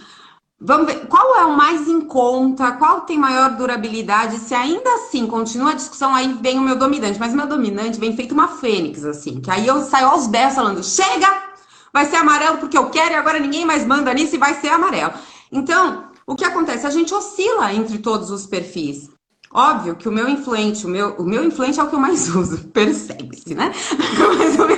vamos 0.61 0.87
ver 0.87 1.07
qual 1.07 1.37
é 1.37 1.45
o 1.45 1.57
mais 1.57 1.87
em 1.89 2.01
conta, 2.01 2.73
qual 2.73 3.03
tem 3.03 3.19
maior 3.19 3.57
durabilidade. 3.57 4.39
Se 4.39 4.55
ainda 4.55 4.91
assim 4.95 5.27
continua 5.27 5.71
a 5.71 5.75
discussão, 5.75 6.15
aí 6.15 6.33
vem 6.41 6.59
o 6.59 6.63
meu 6.63 6.77
dominante. 6.77 7.19
Mas 7.19 7.35
meu 7.35 7.47
dominante 7.47 7.99
vem 7.99 8.17
feito 8.17 8.33
uma 8.33 8.49
fênix, 8.49 9.05
assim, 9.05 9.41
que 9.41 9.51
aí 9.51 9.67
eu 9.67 9.83
saio 9.83 10.09
aos 10.09 10.27
berros 10.27 10.55
falando: 10.55 10.83
chega! 10.83 11.49
Vai 11.93 12.05
ser 12.07 12.17
amarelo 12.17 12.59
porque 12.59 12.77
eu 12.77 12.91
quero 12.91 13.13
e 13.13 13.17
agora 13.17 13.41
ninguém 13.41 13.65
mais 13.65 13.87
manda 13.87 14.13
nisso 14.13 14.35
e 14.35 14.39
vai 14.39 14.55
ser 14.55 14.69
amarelo. 14.69 15.15
Então, 15.51 16.09
o 16.27 16.35
que 16.35 16.45
acontece? 16.45 16.87
A 16.87 16.91
gente 16.91 17.15
oscila 17.15 17.73
entre 17.73 17.99
todos 17.99 18.31
os 18.31 18.45
perfis. 18.47 19.09
Óbvio 19.51 19.97
que 19.97 20.09
o 20.09 20.13
meu 20.13 20.29
influente, 20.29 20.85
o 20.85 20.89
meu, 20.89 21.15
o 21.15 21.25
meu 21.25 21.43
influente 21.43 21.81
é 21.81 21.83
o 21.83 21.89
que 21.89 21.95
eu 21.95 22.01
mais 22.01 22.29
uso, 22.37 22.69
percebe-se, 22.69 23.55
né? 23.55 23.73
Mas 24.39 24.55
o 24.57 24.67
meu, 24.67 24.77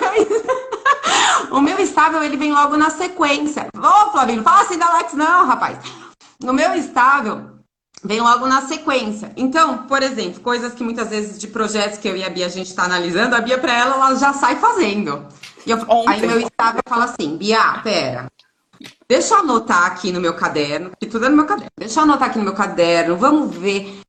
o 1.51 1.61
meu 1.61 1.79
estável, 1.79 2.23
ele 2.23 2.37
vem 2.37 2.53
logo 2.53 2.77
na 2.77 2.91
sequência. 2.91 3.69
Ô, 3.77 4.11
Flavinho, 4.11 4.43
fala 4.43 4.63
assim 4.63 4.79
da 4.79 4.87
Alex, 4.87 5.15
não, 5.15 5.47
rapaz. 5.47 5.79
O 6.43 6.53
meu 6.53 6.75
estável 6.75 7.59
vem 8.03 8.21
logo 8.21 8.47
na 8.47 8.63
sequência. 8.63 9.33
Então, 9.37 9.87
por 9.87 10.03
exemplo, 10.03 10.41
coisas 10.41 10.73
que 10.73 10.83
muitas 10.83 11.11
vezes 11.11 11.39
de 11.39 11.47
projetos 11.49 11.99
que 11.99 12.09
eu 12.09 12.17
e 12.17 12.25
a 12.25 12.31
Bia 12.31 12.47
a 12.47 12.51
gente 12.51 12.69
está 12.69 12.85
analisando, 12.85 13.37
a 13.37 13.41
Bia 13.41 13.59
para 13.59 13.75
ela, 13.75 13.95
ela 13.95 14.15
já 14.15 14.33
sai 14.33 14.57
fazendo. 14.57 15.27
E 15.67 15.71
eu, 15.71 15.79
aí 16.09 16.21
meu 16.27 16.41
estável 16.41 16.81
fala 16.89 17.05
assim, 17.05 17.37
Bia, 17.37 17.81
pera, 17.83 18.31
Deixa 19.09 19.35
eu 19.35 19.41
anotar 19.41 19.87
aqui 19.87 20.13
no 20.13 20.21
meu 20.21 20.35
caderno, 20.35 20.93
que 20.99 21.07
tudo 21.07 21.27
é 21.27 21.29
no 21.29 21.37
meu 21.37 21.47
caderno. 21.47 21.71
Deixa 21.77 22.01
eu 22.01 22.05
anotar 22.05 22.31
aqui 22.31 22.39
no 22.39 22.45
meu 22.45 22.55
caderno, 22.55 23.17
vamos 23.17 23.55
ver. 23.55 24.01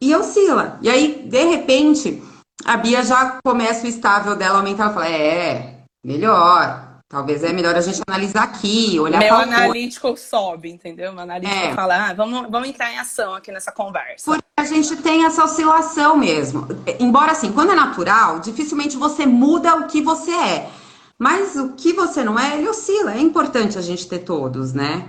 E 0.00 0.14
oscila. 0.14 0.78
E 0.82 0.88
aí, 0.88 1.26
de 1.28 1.44
repente, 1.44 2.22
a 2.64 2.76
Bia 2.76 3.02
já 3.02 3.40
começa 3.42 3.84
o 3.84 3.88
estável 3.88 4.36
dela 4.36 4.58
aumentar. 4.58 4.84
Ela 4.84 4.92
fala, 4.94 5.08
é, 5.08 5.79
melhor. 6.04 6.90
Talvez 7.08 7.42
é 7.42 7.52
melhor 7.52 7.74
a 7.74 7.80
gente 7.80 8.00
analisar 8.06 8.44
aqui, 8.44 9.00
olhar 9.00 9.18
Meu 9.18 9.34
analítico 9.34 10.08
cor. 10.08 10.16
sobe, 10.16 10.70
entendeu? 10.70 11.12
Meu 11.12 11.22
analítico 11.22 11.58
é. 11.58 11.74
fala, 11.74 12.10
ah, 12.10 12.14
vamos, 12.14 12.48
vamos 12.48 12.68
entrar 12.68 12.92
em 12.92 13.00
ação 13.00 13.34
aqui 13.34 13.50
nessa 13.50 13.72
conversa. 13.72 14.30
Porque 14.30 14.44
a 14.56 14.64
gente 14.64 14.94
tem 14.96 15.24
essa 15.24 15.42
oscilação 15.42 16.16
mesmo. 16.16 16.68
Embora 17.00 17.32
assim, 17.32 17.50
quando 17.50 17.72
é 17.72 17.74
natural, 17.74 18.38
dificilmente 18.38 18.96
você 18.96 19.26
muda 19.26 19.74
o 19.74 19.88
que 19.88 20.00
você 20.00 20.30
é. 20.30 20.70
Mas 21.18 21.56
o 21.56 21.72
que 21.72 21.92
você 21.92 22.22
não 22.22 22.38
é, 22.38 22.56
ele 22.56 22.68
oscila. 22.68 23.12
É 23.12 23.20
importante 23.20 23.76
a 23.76 23.82
gente 23.82 24.08
ter 24.08 24.20
todos, 24.20 24.72
né? 24.72 25.04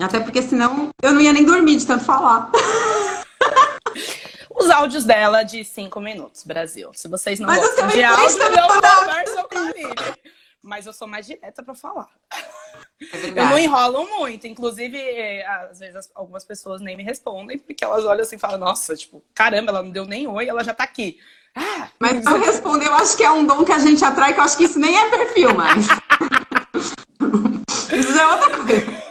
Até 0.00 0.18
porque 0.18 0.42
senão 0.42 0.88
eu 1.00 1.12
não 1.12 1.20
ia 1.20 1.32
nem 1.32 1.44
dormir 1.44 1.76
de 1.76 1.86
tanto 1.86 2.04
falar. 2.04 2.50
Os 4.64 4.70
áudios 4.70 5.04
dela 5.04 5.42
de 5.42 5.62
cinco 5.62 6.00
minutos, 6.00 6.42
Brasil. 6.42 6.90
Se 6.94 7.06
vocês 7.06 7.38
não 7.38 7.48
Mas 7.48 7.60
gostam 7.60 7.86
de 7.88 8.02
áudio, 8.02 8.42
eu 8.42 8.66
converso 8.66 9.48
com 9.48 9.58
a 9.58 10.16
Mas 10.62 10.86
eu 10.86 10.92
sou 10.94 11.06
mais 11.06 11.26
direta 11.26 11.62
para 11.62 11.74
falar. 11.74 12.08
É 13.12 13.26
eu 13.28 13.44
não 13.44 13.58
enrolo 13.58 14.06
muito. 14.18 14.46
Inclusive, 14.46 15.42
às 15.42 15.80
vezes 15.80 16.08
algumas 16.14 16.46
pessoas 16.46 16.80
nem 16.80 16.96
me 16.96 17.02
respondem, 17.02 17.58
porque 17.58 17.84
elas 17.84 18.06
olham 18.06 18.22
assim 18.22 18.36
e 18.36 18.38
falam, 18.38 18.58
nossa, 18.58 18.96
tipo, 18.96 19.22
caramba, 19.34 19.70
ela 19.70 19.82
não 19.82 19.90
deu 19.90 20.06
nem 20.06 20.26
oi, 20.26 20.48
ela 20.48 20.64
já 20.64 20.72
tá 20.72 20.84
aqui. 20.84 21.18
Ah, 21.54 21.88
mas 21.98 22.24
eu 22.24 22.40
responder, 22.40 22.86
eu 22.86 22.94
acho 22.94 23.18
que 23.18 23.22
é 23.22 23.30
um 23.30 23.44
dom 23.44 23.66
que 23.66 23.72
a 23.72 23.78
gente 23.78 24.02
atrai, 24.02 24.32
que 24.32 24.40
eu 24.40 24.44
acho 24.44 24.56
que 24.56 24.64
isso 24.64 24.78
nem 24.78 24.96
é 24.98 25.10
perfil 25.10 25.54
mais. 25.54 25.86
isso 27.92 28.18
é 28.18 28.26
outra 28.26 28.50
coisa. 28.64 29.03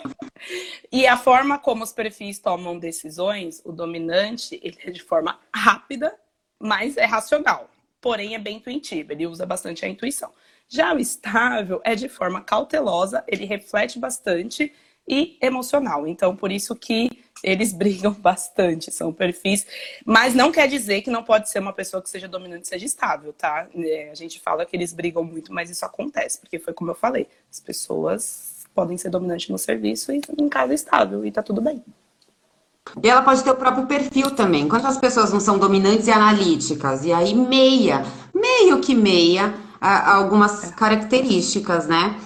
E 0.91 1.07
a 1.07 1.17
forma 1.17 1.57
como 1.57 1.83
os 1.83 1.91
perfis 1.91 2.39
tomam 2.39 2.77
decisões, 2.77 3.61
o 3.65 3.71
dominante, 3.71 4.59
ele 4.63 4.77
é 4.83 4.91
de 4.91 5.01
forma 5.01 5.39
rápida, 5.53 6.13
mas 6.59 6.97
é 6.97 7.05
racional. 7.05 7.69
Porém, 7.99 8.35
é 8.35 8.39
bem 8.39 8.57
intuitivo, 8.57 9.11
ele 9.11 9.25
usa 9.25 9.45
bastante 9.45 9.85
a 9.85 9.87
intuição. 9.87 10.31
Já 10.67 10.93
o 10.93 10.99
estável 10.99 11.81
é 11.83 11.95
de 11.95 12.09
forma 12.09 12.41
cautelosa, 12.41 13.23
ele 13.27 13.45
reflete 13.45 13.99
bastante 13.99 14.73
e 15.07 15.37
emocional. 15.41 16.07
Então, 16.07 16.35
por 16.35 16.51
isso 16.51 16.75
que 16.75 17.09
eles 17.43 17.71
brigam 17.73 18.13
bastante, 18.13 18.91
são 18.91 19.11
perfis. 19.13 19.65
Mas 20.05 20.33
não 20.33 20.51
quer 20.51 20.67
dizer 20.67 21.01
que 21.01 21.09
não 21.09 21.23
pode 21.23 21.49
ser 21.49 21.59
uma 21.59 21.73
pessoa 21.73 22.01
que 22.01 22.09
seja 22.09 22.27
dominante 22.27 22.67
seja 22.67 22.85
estável, 22.85 23.33
tá? 23.33 23.67
É, 23.75 24.09
a 24.09 24.15
gente 24.15 24.39
fala 24.39 24.65
que 24.65 24.75
eles 24.75 24.93
brigam 24.93 25.23
muito, 25.23 25.53
mas 25.53 25.69
isso 25.69 25.85
acontece, 25.85 26.39
porque 26.39 26.59
foi 26.59 26.73
como 26.73 26.91
eu 26.91 26.95
falei: 26.95 27.27
as 27.51 27.59
pessoas 27.59 28.52
podem 28.73 28.97
ser 28.97 29.09
dominantes 29.09 29.49
no 29.49 29.57
serviço 29.57 30.11
e 30.11 30.21
em 30.37 30.49
casa 30.49 30.73
estável, 30.73 31.25
e 31.25 31.31
tá 31.31 31.41
tudo 31.41 31.61
bem. 31.61 31.83
E 33.01 33.09
ela 33.09 33.21
pode 33.21 33.43
ter 33.43 33.51
o 33.51 33.55
próprio 33.55 33.85
perfil 33.87 34.31
também. 34.31 34.67
Quantas 34.67 34.97
pessoas 34.97 35.31
não 35.31 35.39
são 35.39 35.57
dominantes 35.57 36.07
e 36.07 36.11
analíticas? 36.11 37.05
E 37.05 37.13
aí, 37.13 37.33
meia, 37.33 38.05
meio 38.33 38.79
que 38.81 38.93
meia, 38.93 39.53
algumas 39.79 40.71
características, 40.71 41.87
né? 41.87 42.19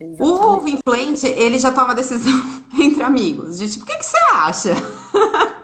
Exatamente. 0.00 0.22
O 0.22 0.68
influente, 0.68 1.26
ele 1.26 1.58
já 1.58 1.72
toma 1.72 1.94
decisão 1.94 2.32
entre 2.78 3.02
amigos, 3.02 3.58
de 3.58 3.68
tipo, 3.70 3.84
o 3.84 3.86
que, 3.86 3.96
que 3.96 4.06
você 4.06 4.16
acha? 4.32 4.74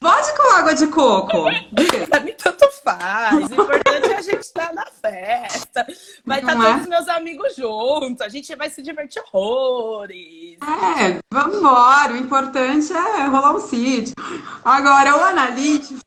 Pode 0.00 0.36
com 0.36 0.56
água 0.56 0.74
de 0.74 0.86
coco? 0.88 1.44
Pra 2.08 2.20
mim, 2.20 2.32
tanto 2.36 2.67
faz. 2.88 3.50
O 3.50 3.54
importante 3.54 4.10
é 4.10 4.16
a 4.16 4.22
gente 4.22 4.40
estar 4.40 4.72
na 4.72 4.86
festa. 4.86 5.86
vai 6.24 6.40
estar 6.40 6.56
tá 6.56 6.62
é? 6.62 6.66
todos 6.66 6.82
os 6.82 6.88
meus 6.88 7.08
amigos 7.08 7.56
juntos, 7.56 8.20
a 8.20 8.28
gente 8.28 8.54
vai 8.56 8.70
se 8.70 8.82
divertir 8.82 9.22
horrores. 9.32 10.56
É, 10.62 11.18
vamos 11.30 11.58
embora, 11.58 12.12
o 12.12 12.16
importante 12.16 12.92
é 12.92 13.26
rolar 13.26 13.54
um 13.54 13.60
sítio. 13.60 14.14
Agora, 14.64 15.16
o 15.16 15.20
analítico, 15.22 16.00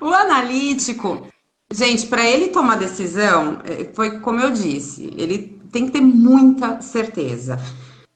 o 0.00 0.12
analítico, 0.12 1.28
gente, 1.72 2.06
para 2.06 2.24
ele 2.24 2.48
tomar 2.48 2.76
decisão, 2.76 3.60
é, 3.64 3.90
foi 3.94 4.18
como 4.20 4.40
eu 4.40 4.50
disse, 4.50 5.12
ele 5.16 5.60
tem 5.70 5.86
que 5.86 5.92
ter 5.92 6.00
muita 6.00 6.80
certeza. 6.80 7.58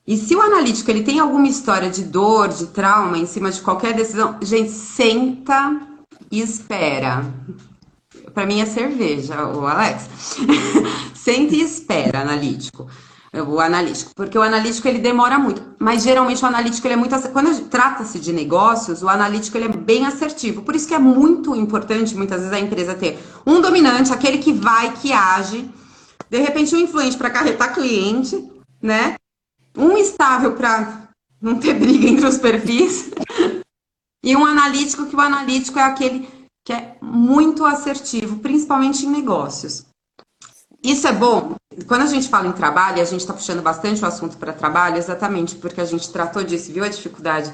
E 0.07 0.17
se 0.17 0.35
o 0.35 0.41
analítico 0.41 0.91
ele 0.91 1.05
tem 1.05 1.21
alguma 1.21 1.47
história 1.47 1.89
de 1.89 2.03
dor, 2.03 2.49
de 2.49 2.67
trauma 2.69 3.17
em 3.17 3.27
cima 3.27 3.51
de 3.51 3.61
qualquer 3.61 3.95
decisão, 3.95 4.39
gente, 4.43 4.71
senta 4.71 5.90
espera. 6.31 7.25
Para 8.35 8.47
mim 8.47 8.61
é 8.61 8.67
cerveja, 8.67 9.47
o 9.47 9.67
Alex. 9.67 10.09
senta 11.15 11.55
e 11.55 11.63
espera, 11.63 12.21
analítico. 12.21 12.89
O 13.33 13.61
analítico, 13.61 14.11
porque 14.15 14.37
o 14.37 14.43
analítico 14.43 14.89
ele 14.89 14.99
demora 14.99 15.39
muito, 15.39 15.63
mas 15.79 16.03
geralmente 16.03 16.43
o 16.43 16.49
analítico 16.49 16.85
ele 16.87 16.95
é 16.95 16.97
muito 16.97 17.17
quando 17.31 17.69
trata-se 17.69 18.19
de 18.19 18.33
negócios, 18.33 19.05
o 19.05 19.09
analítico 19.09 19.57
ele 19.57 19.67
é 19.67 19.69
bem 19.69 20.05
assertivo. 20.05 20.63
Por 20.63 20.75
isso 20.75 20.89
que 20.89 20.95
é 20.95 20.99
muito 20.99 21.55
importante 21.55 22.17
muitas 22.17 22.41
vezes 22.41 22.53
a 22.53 22.59
empresa 22.59 22.95
ter 22.95 23.21
um 23.47 23.61
dominante, 23.61 24.13
aquele 24.13 24.39
que 24.39 24.53
vai, 24.53 24.93
que 24.95 25.13
age, 25.13 25.71
de 26.29 26.39
repente 26.39 26.75
um 26.75 26.79
influente 26.79 27.17
para 27.17 27.31
carretar 27.31 27.73
cliente, 27.73 28.51
né? 28.83 29.15
um 29.77 29.97
estável 29.97 30.53
para 30.53 31.09
não 31.41 31.59
ter 31.59 31.75
briga 31.75 32.09
entre 32.09 32.27
os 32.27 32.39
perfis, 32.39 33.11
e 34.23 34.37
um 34.37 34.45
analítico, 34.45 35.07
que 35.07 35.17
o 35.17 35.21
analítico 35.21 35.79
é 35.79 35.83
aquele 35.83 36.29
que 36.65 36.73
é 36.73 36.97
muito 37.01 37.65
assertivo, 37.65 38.39
principalmente 38.39 39.07
em 39.07 39.11
negócios. 39.11 39.87
Isso 40.83 41.07
é 41.07 41.13
bom. 41.13 41.57
Quando 41.87 42.03
a 42.03 42.07
gente 42.07 42.29
fala 42.29 42.49
em 42.49 42.53
trabalho, 42.53 43.01
a 43.01 43.05
gente 43.05 43.21
está 43.21 43.33
puxando 43.33 43.63
bastante 43.63 44.03
o 44.03 44.07
assunto 44.07 44.37
para 44.37 44.53
trabalho, 44.53 44.97
exatamente 44.97 45.57
porque 45.57 45.81
a 45.81 45.85
gente 45.85 46.11
tratou 46.11 46.43
disso, 46.43 46.73
viu 46.73 46.85
a 46.85 46.89
dificuldade 46.89 47.53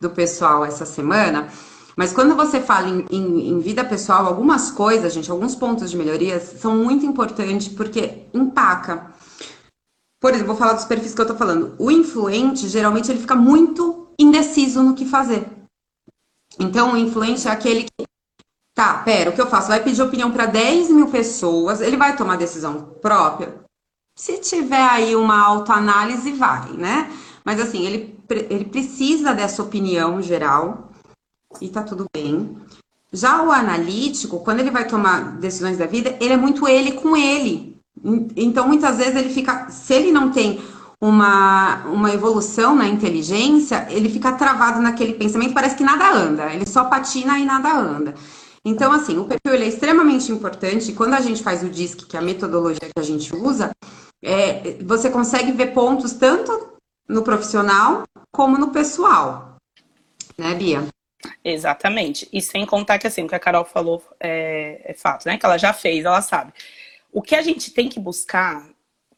do 0.00 0.10
pessoal 0.10 0.64
essa 0.64 0.86
semana. 0.86 1.48
Mas 1.96 2.12
quando 2.12 2.36
você 2.36 2.60
fala 2.60 2.88
em, 2.88 3.04
em, 3.10 3.48
em, 3.48 3.58
vida 3.58 3.84
pessoal, 3.84 4.26
algumas 4.26 4.70
coisas, 4.70 5.12
gente, 5.12 5.30
alguns 5.30 5.56
pontos 5.56 5.90
de 5.90 5.96
melhoria 5.96 6.38
são 6.38 6.76
muito 6.76 7.04
importantes 7.04 7.66
porque 7.66 8.26
empaca. 8.32 9.12
Por 10.20 10.30
exemplo, 10.30 10.48
vou 10.48 10.56
falar 10.56 10.74
dos 10.74 10.84
perfis 10.84 11.14
que 11.14 11.20
eu 11.20 11.26
tô 11.26 11.34
falando. 11.34 11.74
O 11.78 11.90
influente, 11.90 12.68
geralmente, 12.68 13.10
ele 13.10 13.20
fica 13.20 13.34
muito 13.34 14.08
indeciso 14.18 14.82
no 14.82 14.94
que 14.94 15.04
fazer. 15.04 15.57
Então, 16.58 16.92
o 16.92 16.96
influente 16.96 17.46
é 17.46 17.50
aquele 17.50 17.84
que. 17.84 18.06
Tá, 18.74 18.98
pera, 18.98 19.30
o 19.30 19.32
que 19.32 19.40
eu 19.40 19.48
faço? 19.48 19.68
Vai 19.68 19.82
pedir 19.82 20.02
opinião 20.02 20.30
para 20.30 20.46
10 20.46 20.90
mil 20.90 21.08
pessoas, 21.08 21.80
ele 21.80 21.96
vai 21.96 22.16
tomar 22.16 22.36
decisão 22.36 22.94
própria? 23.02 23.56
Se 24.16 24.38
tiver 24.38 24.82
aí 24.82 25.16
uma 25.16 25.40
autoanálise, 25.40 26.32
vai, 26.32 26.70
né? 26.72 27.10
Mas 27.44 27.60
assim, 27.60 27.84
ele, 27.84 28.18
ele 28.50 28.64
precisa 28.66 29.32
dessa 29.34 29.62
opinião 29.62 30.22
geral 30.22 30.90
e 31.60 31.68
tá 31.68 31.82
tudo 31.82 32.06
bem. 32.14 32.56
Já 33.12 33.42
o 33.42 33.50
analítico, 33.50 34.40
quando 34.40 34.60
ele 34.60 34.70
vai 34.70 34.86
tomar 34.86 35.38
decisões 35.38 35.78
da 35.78 35.86
vida, 35.86 36.16
ele 36.20 36.34
é 36.34 36.36
muito 36.36 36.68
ele 36.68 36.92
com 36.92 37.16
ele. 37.16 37.76
Então, 38.36 38.68
muitas 38.68 38.98
vezes 38.98 39.16
ele 39.16 39.30
fica, 39.30 39.70
se 39.70 39.94
ele 39.94 40.12
não 40.12 40.30
tem 40.30 40.60
uma, 41.00 41.84
uma 41.86 42.12
evolução 42.12 42.74
na 42.74 42.88
inteligência, 42.88 43.86
ele 43.90 44.08
fica 44.08 44.32
travado 44.32 44.80
naquele 44.80 45.14
pensamento, 45.14 45.54
parece 45.54 45.76
que 45.76 45.84
nada 45.84 46.10
anda, 46.10 46.52
ele 46.52 46.66
só 46.66 46.84
patina 46.84 47.38
e 47.38 47.44
nada 47.44 47.72
anda. 47.72 48.14
Então, 48.64 48.92
assim, 48.92 49.16
o 49.16 49.24
perfil 49.24 49.62
é 49.62 49.66
extremamente 49.66 50.32
importante. 50.32 50.92
Quando 50.92 51.14
a 51.14 51.20
gente 51.20 51.42
faz 51.42 51.62
o 51.62 51.68
DISC, 51.68 52.06
que 52.06 52.16
é 52.16 52.20
a 52.20 52.22
metodologia 52.22 52.80
que 52.80 53.00
a 53.00 53.02
gente 53.02 53.34
usa, 53.34 53.70
é, 54.22 54.76
você 54.82 55.08
consegue 55.08 55.52
ver 55.52 55.72
pontos 55.72 56.12
tanto 56.14 56.76
no 57.08 57.22
profissional 57.22 58.02
como 58.32 58.58
no 58.58 58.70
pessoal. 58.70 59.56
Né, 60.36 60.54
Bia? 60.54 60.86
Exatamente. 61.42 62.28
E 62.32 62.42
sem 62.42 62.66
contar 62.66 62.98
que, 62.98 63.06
assim, 63.06 63.24
o 63.24 63.28
que 63.28 63.34
a 63.34 63.40
Carol 63.40 63.64
falou 63.64 64.02
é, 64.20 64.82
é 64.84 64.94
fato, 64.94 65.26
né? 65.26 65.38
Que 65.38 65.46
ela 65.46 65.56
já 65.56 65.72
fez, 65.72 66.04
ela 66.04 66.20
sabe. 66.20 66.52
O 67.12 67.22
que 67.22 67.34
a 67.34 67.42
gente 67.42 67.70
tem 67.70 67.88
que 67.88 67.98
buscar, 67.98 68.68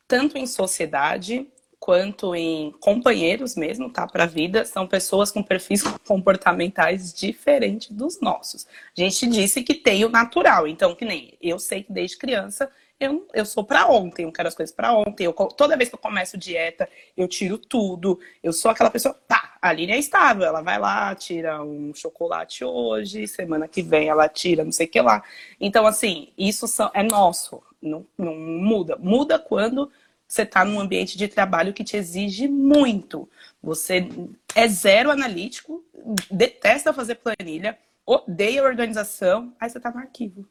tanto 0.07 0.39
em 0.39 0.47
sociedade 0.47 1.49
quanto 1.81 2.35
em 2.35 2.71
companheiros 2.73 3.57
mesmo, 3.57 3.91
tá? 3.91 4.07
Para 4.07 4.25
a 4.25 4.27
vida, 4.27 4.67
são 4.67 4.87
pessoas 4.87 5.33
com 5.33 5.43
perfis 5.43 5.83
comportamentais 6.07 7.13
diferentes 7.13 7.91
dos 7.91 8.21
nossos. 8.21 8.67
A 8.97 9.01
gente 9.01 9.27
disse 9.27 9.63
que 9.63 9.75
tem 9.75 10.05
o 10.05 10.11
natural, 10.11 10.69
então, 10.69 10.95
que 10.95 11.07
nem 11.07 11.33
eu 11.41 11.59
sei 11.59 11.83
que 11.83 11.91
desde 11.91 12.19
criança 12.19 12.71
eu, 13.01 13.27
eu 13.33 13.47
sou 13.47 13.65
para 13.65 13.89
ontem, 13.89 14.25
eu 14.25 14.33
quero 14.33 14.47
as 14.47 14.55
coisas 14.55 14.75
para 14.75 14.93
ontem. 14.93 15.25
Eu, 15.25 15.33
toda 15.33 15.75
vez 15.75 15.89
que 15.89 15.95
eu 15.95 15.99
começo 15.99 16.37
dieta, 16.37 16.87
eu 17.17 17.27
tiro 17.27 17.57
tudo. 17.57 18.21
Eu 18.43 18.53
sou 18.53 18.71
aquela 18.71 18.91
pessoa, 18.91 19.19
tá, 19.27 19.57
a 19.63 19.71
Aline 19.71 19.93
é 19.93 19.99
estável, 19.99 20.45
ela 20.45 20.61
vai 20.61 20.79
lá, 20.79 21.15
tira 21.15 21.63
um 21.63 21.95
chocolate 21.95 22.63
hoje, 22.63 23.27
semana 23.27 23.67
que 23.67 23.81
vem 23.81 24.11
ela 24.11 24.29
tira 24.29 24.63
não 24.63 24.73
sei 24.73 24.85
o 24.85 24.91
que 24.91 25.01
lá. 25.01 25.25
Então, 25.59 25.87
assim, 25.87 26.29
isso 26.37 26.69
são, 26.69 26.91
é 26.93 27.03
nosso 27.03 27.63
não, 27.81 28.07
não 28.19 28.35
muda. 28.37 28.97
Muda 28.99 29.39
quando 29.39 29.91
você 30.31 30.43
está 30.43 30.65
num 30.65 30.79
ambiente 30.79 31.19
de 31.19 31.27
trabalho 31.27 31.75
que 31.75 31.83
te 31.83 31.97
exige 31.97 32.47
muito. 32.47 33.29
Você 33.61 34.09
é 34.55 34.69
zero 34.69 35.11
analítico, 35.11 35.85
detesta 36.31 36.93
fazer 36.93 37.17
planilha, 37.17 37.77
odeia 38.07 38.63
organização, 38.63 39.53
aí 39.59 39.69
você 39.69 39.79
está 39.79 39.91
no 39.91 39.99
arquivo. 39.99 40.49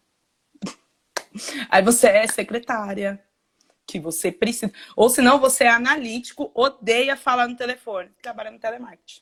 Aí 1.70 1.82
você 1.82 2.08
é 2.08 2.28
secretária, 2.28 3.24
que 3.88 4.00
você 4.00 4.32
precisa. 4.32 4.74
Ou 4.98 5.10
senão 5.10 5.40
você 5.40 5.64
é 5.64 5.70
analítico, 5.70 6.52
odeia 6.54 7.16
falar 7.16 7.48
no 7.48 7.56
telefone, 7.56 8.10
trabalha 8.22 8.52
no 8.52 8.60
telemarketing. 8.60 9.22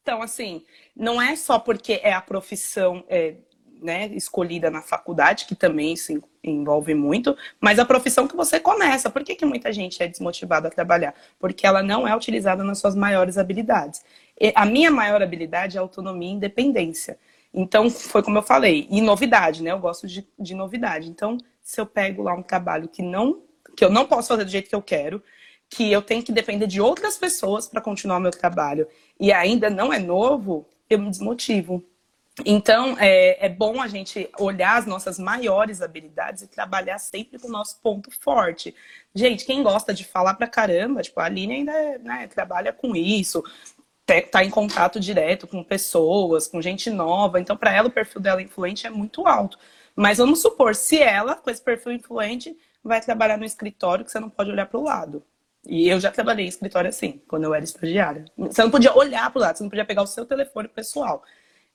Então, 0.00 0.22
assim, 0.22 0.64
não 0.96 1.20
é 1.20 1.36
só 1.36 1.58
porque 1.58 2.00
é 2.02 2.12
a 2.14 2.22
profissão 2.22 3.04
é, 3.08 3.36
né, 3.82 4.06
escolhida 4.08 4.70
na 4.70 4.82
faculdade, 4.82 5.46
que 5.46 5.54
também 5.54 5.96
se 5.96 6.22
envolve 6.42 6.94
muito, 6.94 7.36
mas 7.60 7.78
a 7.78 7.84
profissão 7.84 8.26
que 8.26 8.36
você 8.36 8.58
começa. 8.58 9.10
Por 9.10 9.22
que, 9.22 9.34
que 9.34 9.44
muita 9.44 9.72
gente 9.72 10.02
é 10.02 10.08
desmotivada 10.08 10.68
a 10.68 10.70
trabalhar? 10.70 11.14
Porque 11.38 11.66
ela 11.66 11.82
não 11.82 12.06
é 12.06 12.14
utilizada 12.14 12.62
nas 12.64 12.78
suas 12.78 12.94
maiores 12.94 13.38
habilidades. 13.38 14.02
E 14.40 14.52
a 14.54 14.64
minha 14.64 14.90
maior 14.90 15.22
habilidade 15.22 15.76
é 15.76 15.80
autonomia 15.80 16.30
e 16.30 16.32
independência. 16.32 17.18
Então, 17.52 17.90
foi 17.90 18.22
como 18.22 18.38
eu 18.38 18.42
falei, 18.42 18.86
e 18.90 19.00
novidade, 19.00 19.62
né? 19.62 19.72
Eu 19.72 19.78
gosto 19.78 20.06
de, 20.06 20.26
de 20.38 20.54
novidade. 20.54 21.08
Então, 21.08 21.36
se 21.62 21.80
eu 21.80 21.86
pego 21.86 22.22
lá 22.22 22.34
um 22.34 22.42
trabalho 22.42 22.88
que 22.88 23.02
não 23.02 23.42
que 23.76 23.84
eu 23.84 23.90
não 23.90 24.04
posso 24.04 24.28
fazer 24.28 24.44
do 24.44 24.50
jeito 24.50 24.68
que 24.68 24.74
eu 24.74 24.82
quero, 24.82 25.22
que 25.68 25.90
eu 25.90 26.02
tenho 26.02 26.22
que 26.22 26.32
depender 26.32 26.66
de 26.66 26.80
outras 26.80 27.16
pessoas 27.16 27.68
para 27.68 27.80
continuar 27.80 28.18
o 28.18 28.20
meu 28.20 28.32
trabalho 28.32 28.86
e 29.18 29.32
ainda 29.32 29.70
não 29.70 29.92
é 29.92 29.98
novo, 29.98 30.66
eu 30.88 30.98
me 30.98 31.08
desmotivo. 31.08 31.82
Então, 32.44 32.96
é, 32.98 33.46
é, 33.46 33.48
bom 33.48 33.80
a 33.80 33.88
gente 33.88 34.28
olhar 34.38 34.78
as 34.78 34.86
nossas 34.86 35.18
maiores 35.18 35.82
habilidades 35.82 36.42
e 36.42 36.48
trabalhar 36.48 36.98
sempre 36.98 37.38
com 37.38 37.48
o 37.48 37.50
nosso 37.50 37.80
ponto 37.80 38.10
forte. 38.10 38.74
Gente, 39.14 39.44
quem 39.44 39.62
gosta 39.62 39.92
de 39.92 40.04
falar 40.04 40.34
pra 40.34 40.46
caramba, 40.46 41.02
tipo, 41.02 41.18
a 41.20 41.24
Aline 41.24 41.54
ainda 41.54 41.98
né, 41.98 42.26
trabalha 42.28 42.72
com 42.72 42.94
isso, 42.94 43.42
tá 44.30 44.44
em 44.44 44.50
contato 44.50 44.98
direto 44.98 45.46
com 45.46 45.62
pessoas, 45.62 46.46
com 46.46 46.60
gente 46.60 46.90
nova. 46.90 47.40
Então, 47.40 47.56
para 47.56 47.72
ela, 47.72 47.88
o 47.88 47.92
perfil 47.92 48.20
dela 48.20 48.42
influente 48.42 48.86
é 48.86 48.90
muito 48.90 49.26
alto. 49.26 49.58
Mas 49.94 50.18
vamos 50.18 50.40
supor, 50.40 50.74
se 50.74 50.98
ela, 51.00 51.36
com 51.36 51.50
esse 51.50 51.62
perfil 51.62 51.92
influente, 51.92 52.56
vai 52.82 53.00
trabalhar 53.00 53.36
no 53.36 53.44
escritório 53.44 54.04
que 54.04 54.10
você 54.10 54.20
não 54.20 54.30
pode 54.30 54.50
olhar 54.50 54.66
para 54.66 54.80
o 54.80 54.84
lado. 54.84 55.22
E 55.66 55.88
eu 55.88 56.00
já 56.00 56.10
trabalhei 56.10 56.46
em 56.46 56.48
escritório 56.48 56.88
assim, 56.88 57.20
quando 57.28 57.44
eu 57.44 57.54
era 57.54 57.62
estagiária. 57.62 58.24
Você 58.36 58.62
não 58.62 58.70
podia 58.70 58.96
olhar 58.96 59.30
para 59.30 59.38
o 59.38 59.42
lado, 59.42 59.56
você 59.58 59.62
não 59.62 59.70
podia 59.70 59.84
pegar 59.84 60.02
o 60.02 60.06
seu 60.06 60.24
telefone 60.24 60.68
pessoal. 60.68 61.22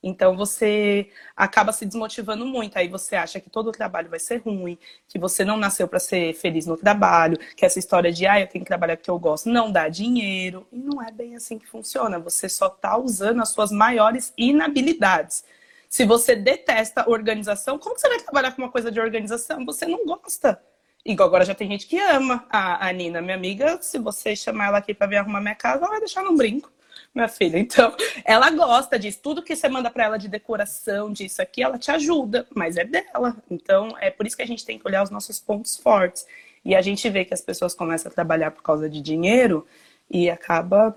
Então 0.05 0.37
você 0.37 1.09
acaba 1.35 1.71
se 1.71 1.83
desmotivando 1.83 2.45
muito. 2.45 2.77
Aí 2.77 2.87
você 2.87 3.15
acha 3.15 3.39
que 3.39 3.49
todo 3.49 3.69
o 3.69 3.71
trabalho 3.71 4.07
vai 4.07 4.19
ser 4.19 4.37
ruim, 4.37 4.77
que 5.07 5.17
você 5.17 5.43
não 5.43 5.57
nasceu 5.57 5.87
para 5.87 5.99
ser 5.99 6.35
feliz 6.35 6.67
no 6.67 6.77
trabalho, 6.77 7.39
que 7.57 7.65
essa 7.65 7.79
história 7.79 8.11
de 8.11 8.27
ah, 8.27 8.39
eu 8.39 8.45
tenho 8.45 8.63
que 8.63 8.69
trabalhar 8.69 8.97
porque 8.97 9.09
eu 9.09 9.17
gosto 9.17 9.49
não 9.49 9.71
dá 9.71 9.89
dinheiro. 9.89 10.67
E 10.71 10.77
não 10.77 11.01
é 11.01 11.11
bem 11.11 11.35
assim 11.35 11.57
que 11.57 11.65
funciona. 11.65 12.19
Você 12.19 12.47
só 12.47 12.67
está 12.67 12.95
usando 12.95 13.41
as 13.41 13.49
suas 13.49 13.71
maiores 13.71 14.31
inabilidades. 14.37 15.43
Se 15.89 16.05
você 16.05 16.35
detesta 16.35 17.09
organização, 17.09 17.79
como 17.79 17.97
você 17.97 18.07
vai 18.07 18.19
trabalhar 18.19 18.51
com 18.51 18.61
uma 18.61 18.71
coisa 18.71 18.91
de 18.91 18.99
organização? 18.99 19.65
Você 19.65 19.87
não 19.87 20.05
gosta. 20.05 20.61
Igual 21.03 21.29
agora 21.29 21.45
já 21.45 21.55
tem 21.55 21.67
gente 21.67 21.87
que 21.87 21.99
ama 21.99 22.45
a, 22.49 22.87
a 22.87 22.91
Nina, 22.91 23.23
minha 23.23 23.35
amiga. 23.35 23.81
Se 23.81 23.97
você 23.97 24.35
chamar 24.35 24.67
ela 24.67 24.77
aqui 24.77 24.93
para 24.93 25.07
vir 25.07 25.17
arrumar 25.17 25.41
minha 25.41 25.55
casa, 25.55 25.79
ela 25.79 25.89
vai 25.89 25.99
deixar 25.99 26.23
num 26.23 26.35
brinco 26.35 26.74
minha 27.15 27.29
filha. 27.29 27.57
Então, 27.57 27.95
ela 28.25 28.51
gosta 28.51 28.99
disso. 28.99 29.19
Tudo 29.23 29.41
que 29.41 29.55
você 29.55 29.69
manda 29.69 29.89
para 29.89 30.03
ela 30.03 30.17
de 30.17 30.27
decoração, 30.27 31.11
disso 31.11 31.41
aqui, 31.41 31.63
ela 31.63 31.77
te 31.77 31.89
ajuda, 31.89 32.45
mas 32.53 32.75
é 32.75 32.83
dela. 32.83 33.37
Então, 33.49 33.95
é 33.99 34.11
por 34.11 34.27
isso 34.27 34.35
que 34.35 34.43
a 34.43 34.47
gente 34.47 34.65
tem 34.65 34.77
que 34.77 34.87
olhar 34.87 35.01
os 35.01 35.09
nossos 35.09 35.39
pontos 35.39 35.77
fortes. 35.77 36.27
E 36.63 36.75
a 36.75 36.81
gente 36.81 37.09
vê 37.09 37.23
que 37.23 37.33
as 37.33 37.41
pessoas 37.41 37.73
começam 37.73 38.11
a 38.11 38.13
trabalhar 38.13 38.51
por 38.51 38.61
causa 38.61 38.89
de 38.89 39.01
dinheiro 39.01 39.65
e 40.09 40.29
acaba 40.29 40.95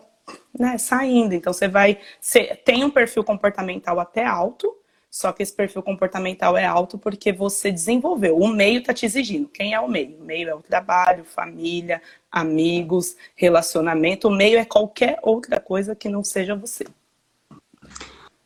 né, 0.59 0.77
saindo. 0.77 1.35
Então, 1.35 1.53
você 1.53 1.69
vai. 1.69 1.99
Você 2.21 2.45
tem 2.65 2.85
um 2.85 2.91
perfil 2.91 3.23
comportamental 3.23 4.01
até 4.01 4.25
alto, 4.25 4.75
Só 5.11 5.33
que 5.33 5.43
esse 5.43 5.53
perfil 5.53 5.83
comportamental 5.83 6.57
é 6.57 6.67
alto 6.67 6.99
porque 6.99 7.33
você 7.33 7.73
desenvolveu. 7.73 8.37
O 8.37 8.49
meio 8.49 8.81
está 8.81 8.93
te 8.93 9.07
exigindo. 9.07 9.49
Quem 9.49 9.73
é 9.73 9.81
o 9.81 9.89
meio? 9.89 10.19
O 10.21 10.25
meio 10.25 10.49
é 10.49 10.55
o 10.55 10.61
trabalho, 10.61 11.25
família, 11.25 12.03
amigos, 12.31 13.17
relacionamento. 13.35 14.29
O 14.29 14.31
meio 14.31 14.59
é 14.59 14.65
qualquer 14.65 15.19
outra 15.23 15.59
coisa 15.59 15.97
que 15.97 16.09
não 16.09 16.23
seja 16.23 16.55
você. 16.55 16.85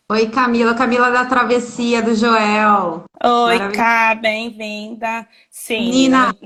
Oi, 0.08 0.28
Camila. 0.30 0.74
Camila 0.74 1.10
da 1.10 1.26
Travessia 1.26 2.00
do 2.00 2.14
Joel. 2.14 3.04
Oi, 3.24 3.72
Cá, 3.72 4.14
bem-vinda. 4.14 5.26
Sim. 5.50 5.90
Nina. 5.90 6.36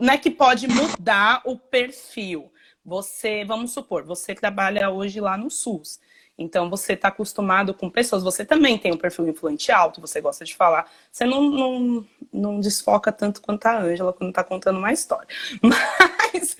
Não 0.00 0.12
é 0.12 0.16
que 0.16 0.30
pode 0.30 0.68
mudar 0.68 1.42
o 1.44 1.58
perfil. 1.58 2.50
Você, 2.84 3.44
vamos 3.44 3.72
supor, 3.72 4.04
você 4.04 4.34
trabalha 4.34 4.90
hoje 4.90 5.20
lá 5.20 5.36
no 5.36 5.50
SUS. 5.50 6.00
Então 6.38 6.70
você 6.70 6.92
está 6.92 7.08
acostumado 7.08 7.74
com 7.74 7.90
pessoas, 7.90 8.22
você 8.22 8.44
também 8.44 8.78
tem 8.78 8.92
um 8.92 8.96
perfil 8.96 9.26
influente 9.28 9.72
alto, 9.72 10.00
você 10.00 10.20
gosta 10.20 10.44
de 10.44 10.54
falar. 10.54 10.88
Você 11.10 11.24
não, 11.24 11.42
não, 11.42 12.06
não 12.32 12.60
desfoca 12.60 13.10
tanto 13.10 13.42
quanto 13.42 13.66
a 13.66 13.76
Ângela 13.76 14.12
quando 14.12 14.30
está 14.30 14.44
contando 14.44 14.78
uma 14.78 14.92
história. 14.92 15.26
Mas 15.60 16.56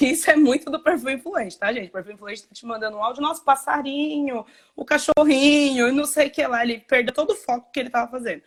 isso 0.00 0.28
é 0.28 0.34
muito 0.34 0.68
do 0.68 0.80
perfil 0.80 1.10
influente, 1.10 1.56
tá, 1.56 1.72
gente? 1.72 1.88
O 1.88 1.92
perfil 1.92 2.14
influente 2.14 2.40
está 2.40 2.52
te 2.52 2.66
mandando 2.66 2.96
um 2.96 3.04
áudio, 3.04 3.22
nosso 3.22 3.44
passarinho, 3.44 4.44
o 4.74 4.84
cachorrinho, 4.84 5.92
não 5.92 6.04
sei 6.04 6.26
o 6.26 6.30
que 6.30 6.44
lá. 6.44 6.64
Ele 6.64 6.80
perdeu 6.80 7.14
todo 7.14 7.30
o 7.30 7.36
foco 7.36 7.70
que 7.72 7.78
ele 7.78 7.88
estava 7.88 8.10
fazendo. 8.10 8.42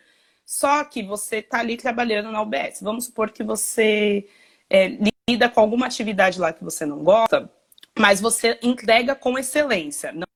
Só 0.46 0.84
que 0.84 1.02
você 1.04 1.38
está 1.38 1.60
ali 1.60 1.78
trabalhando 1.78 2.32
na 2.32 2.42
UBS. 2.42 2.82
Vamos 2.82 3.06
supor 3.06 3.32
que 3.32 3.44
você 3.44 4.28
é, 4.70 4.98
lida 5.30 5.48
com 5.48 5.62
alguma 5.62 5.86
atividade 5.86 6.38
lá 6.38 6.52
que 6.52 6.64
você 6.64 6.86
não 6.86 7.02
gosta, 7.02 7.50
mas 7.98 8.20
você 8.20 8.60
entrega 8.62 9.16
com 9.16 9.38
excelência. 9.38 10.12
Não 10.12 10.28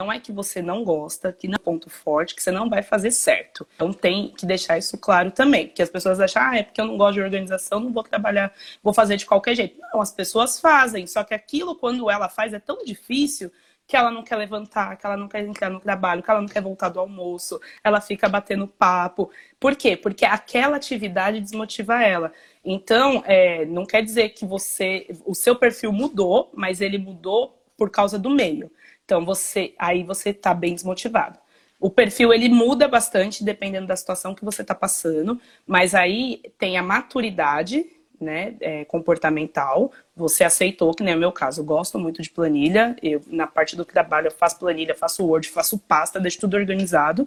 não 0.00 0.12
é 0.12 0.20
que 0.20 0.30
você 0.30 0.62
não 0.62 0.84
gosta, 0.84 1.32
que 1.32 1.48
não 1.48 1.56
é 1.56 1.58
ponto 1.58 1.90
forte, 1.90 2.32
que 2.32 2.40
você 2.40 2.52
não 2.52 2.70
vai 2.70 2.84
fazer 2.84 3.10
certo. 3.10 3.66
Então 3.74 3.92
tem 3.92 4.28
que 4.28 4.46
deixar 4.46 4.78
isso 4.78 4.96
claro 4.96 5.32
também. 5.32 5.66
Porque 5.66 5.82
as 5.82 5.90
pessoas 5.90 6.20
acham, 6.20 6.40
ah, 6.40 6.56
é 6.56 6.62
porque 6.62 6.80
eu 6.80 6.86
não 6.86 6.96
gosto 6.96 7.14
de 7.14 7.20
organização, 7.20 7.80
não 7.80 7.92
vou 7.92 8.04
trabalhar, 8.04 8.54
vou 8.80 8.94
fazer 8.94 9.16
de 9.16 9.26
qualquer 9.26 9.56
jeito. 9.56 9.76
Não, 9.92 10.00
as 10.00 10.12
pessoas 10.12 10.60
fazem. 10.60 11.04
Só 11.08 11.24
que 11.24 11.34
aquilo, 11.34 11.74
quando 11.74 12.08
ela 12.08 12.28
faz, 12.28 12.54
é 12.54 12.60
tão 12.60 12.84
difícil 12.84 13.50
que 13.88 13.96
ela 13.96 14.08
não 14.08 14.22
quer 14.22 14.36
levantar, 14.36 14.96
que 14.96 15.04
ela 15.04 15.16
não 15.16 15.26
quer 15.26 15.44
entrar 15.44 15.68
no 15.68 15.80
trabalho, 15.80 16.22
que 16.22 16.30
ela 16.30 16.42
não 16.42 16.48
quer 16.48 16.62
voltar 16.62 16.90
do 16.90 17.00
almoço, 17.00 17.60
ela 17.82 18.00
fica 18.00 18.28
batendo 18.28 18.68
papo. 18.68 19.32
Por 19.58 19.74
quê? 19.74 19.96
Porque 19.96 20.24
aquela 20.24 20.76
atividade 20.76 21.40
desmotiva 21.40 22.00
ela. 22.00 22.32
Então, 22.64 23.24
é, 23.26 23.64
não 23.64 23.84
quer 23.84 24.02
dizer 24.04 24.28
que 24.28 24.46
você, 24.46 25.08
o 25.24 25.34
seu 25.34 25.56
perfil 25.56 25.90
mudou, 25.90 26.52
mas 26.54 26.80
ele 26.80 26.98
mudou 26.98 27.60
por 27.76 27.90
causa 27.90 28.16
do 28.16 28.30
meio. 28.30 28.70
Então 29.08 29.24
você 29.24 29.72
aí 29.78 30.04
você 30.04 30.28
está 30.28 30.52
bem 30.52 30.74
desmotivado. 30.74 31.38
O 31.80 31.88
perfil 31.88 32.30
ele 32.30 32.46
muda 32.50 32.86
bastante 32.86 33.42
dependendo 33.42 33.86
da 33.86 33.96
situação 33.96 34.34
que 34.34 34.44
você 34.44 34.60
está 34.60 34.74
passando, 34.74 35.40
mas 35.66 35.94
aí 35.94 36.42
tem 36.58 36.76
a 36.76 36.82
maturidade, 36.82 37.86
né, 38.20 38.54
é, 38.60 38.84
comportamental. 38.84 39.90
Você 40.14 40.44
aceitou, 40.44 40.92
que 40.92 41.02
nem 41.02 41.14
é 41.14 41.16
o 41.16 41.20
meu 41.20 41.32
caso, 41.32 41.62
eu 41.62 41.64
gosto 41.64 41.98
muito 41.98 42.20
de 42.20 42.28
planilha. 42.28 42.94
Eu 43.02 43.22
na 43.28 43.46
parte 43.46 43.74
do 43.74 43.84
trabalho 43.84 44.26
eu 44.26 44.30
faço 44.30 44.58
planilha, 44.58 44.94
faço 44.94 45.24
Word, 45.24 45.48
faço 45.48 45.78
pasta, 45.78 46.20
deixo 46.20 46.40
tudo 46.40 46.58
organizado 46.58 47.26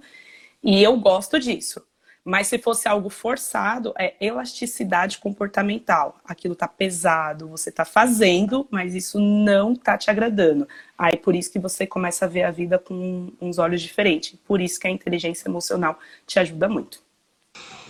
e 0.64 0.84
eu 0.84 0.96
gosto 1.00 1.40
disso. 1.40 1.82
Mas 2.24 2.48
se 2.48 2.60
fosse 2.60 2.88
algo 2.88 3.10
forçado, 3.10 3.94
é 3.98 4.14
elasticidade 4.22 5.18
comportamental. 5.18 6.18
Aquilo 6.24 6.56
tá 6.56 6.68
pesado, 6.68 7.48
você 7.48 7.72
tá 7.72 7.84
fazendo, 7.84 8.68
mas 8.70 8.94
isso 8.94 9.20
não 9.20 9.76
tá 9.76 9.98
te 9.98 10.12
agradando. 10.12 10.68
Aí 10.96 11.18
por 11.18 11.36
isso 11.36 11.52
que 11.52 11.58
você 11.58 11.88
começa 11.88 12.26
a 12.26 12.28
ver 12.28 12.44
a 12.44 12.52
vida 12.52 12.78
com 12.78 13.32
uns 13.42 13.58
olhos 13.58 13.82
diferentes. 13.82 14.38
Por 14.46 14.62
isso 14.62 14.80
que 14.80 14.88
a 14.88 14.92
inteligência 14.92 15.50
emocional 15.50 15.98
te 16.28 16.38
ajuda 16.38 16.70
muito. 16.70 17.00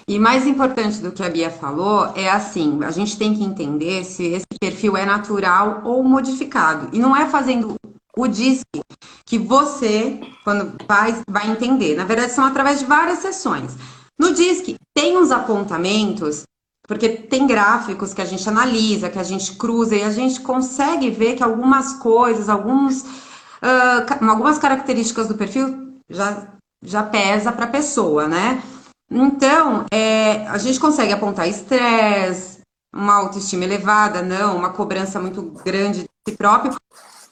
E 0.08 0.18
mais 0.18 0.48
importante 0.48 1.00
do 1.00 1.12
que 1.12 1.24
a 1.24 1.30
Bia 1.30 1.50
falou 1.50 2.12
é 2.16 2.30
assim, 2.30 2.84
a 2.84 2.92
gente 2.92 3.18
tem 3.18 3.34
que 3.34 3.44
entender 3.44 4.04
se 4.04 4.26
esse 4.26 4.46
perfil 4.60 4.98
é 4.98 5.06
natural 5.06 5.82
ou 5.84 6.04
modificado. 6.04 6.90
E 6.94 7.00
não 7.00 7.16
é 7.16 7.28
fazendo 7.30 7.76
o 8.16 8.28
DISC 8.28 8.64
que 9.26 9.38
você, 9.38 10.20
quando 10.44 10.76
faz, 10.86 11.22
vai 11.30 11.50
entender. 11.50 11.96
Na 11.96 12.04
verdade, 12.04 12.32
são 12.32 12.44
através 12.44 12.80
de 12.80 12.86
várias 12.86 13.20
sessões. 13.20 13.78
No 14.22 14.36
DISC 14.36 14.76
tem 14.94 15.18
uns 15.18 15.32
apontamentos, 15.32 16.44
porque 16.88 17.10
tem 17.10 17.48
gráficos 17.48 18.14
que 18.14 18.22
a 18.22 18.26
gente 18.26 18.48
analisa, 18.48 19.10
que 19.10 19.18
a 19.18 19.24
gente 19.24 19.56
cruza 19.56 19.96
e 19.96 20.04
a 20.04 20.12
gente 20.12 20.42
consegue 20.42 21.10
ver 21.10 21.36
que 21.36 21.42
algumas 21.42 21.94
coisas, 21.94 22.48
alguns, 22.48 23.02
uh, 23.02 24.30
algumas 24.30 24.60
características 24.60 25.28
do 25.28 25.34
perfil 25.34 25.96
já, 26.08 26.50
já 26.86 27.02
pesa 27.02 27.52
para 27.52 27.66
a 27.66 27.70
pessoa, 27.70 28.28
né? 28.28 28.62
Então, 29.10 29.88
é, 29.92 30.46
a 30.50 30.60
gente 30.60 30.80
consegue 30.80 31.12
apontar 31.12 31.50
estresse, 31.50 32.60
uma 32.94 33.16
autoestima 33.16 33.64
elevada, 33.64 34.22
não, 34.22 34.56
uma 34.56 34.70
cobrança 34.70 35.20
muito 35.20 35.42
grande 35.66 36.02
de 36.02 36.10
si 36.30 36.38
próprio, 36.38 36.76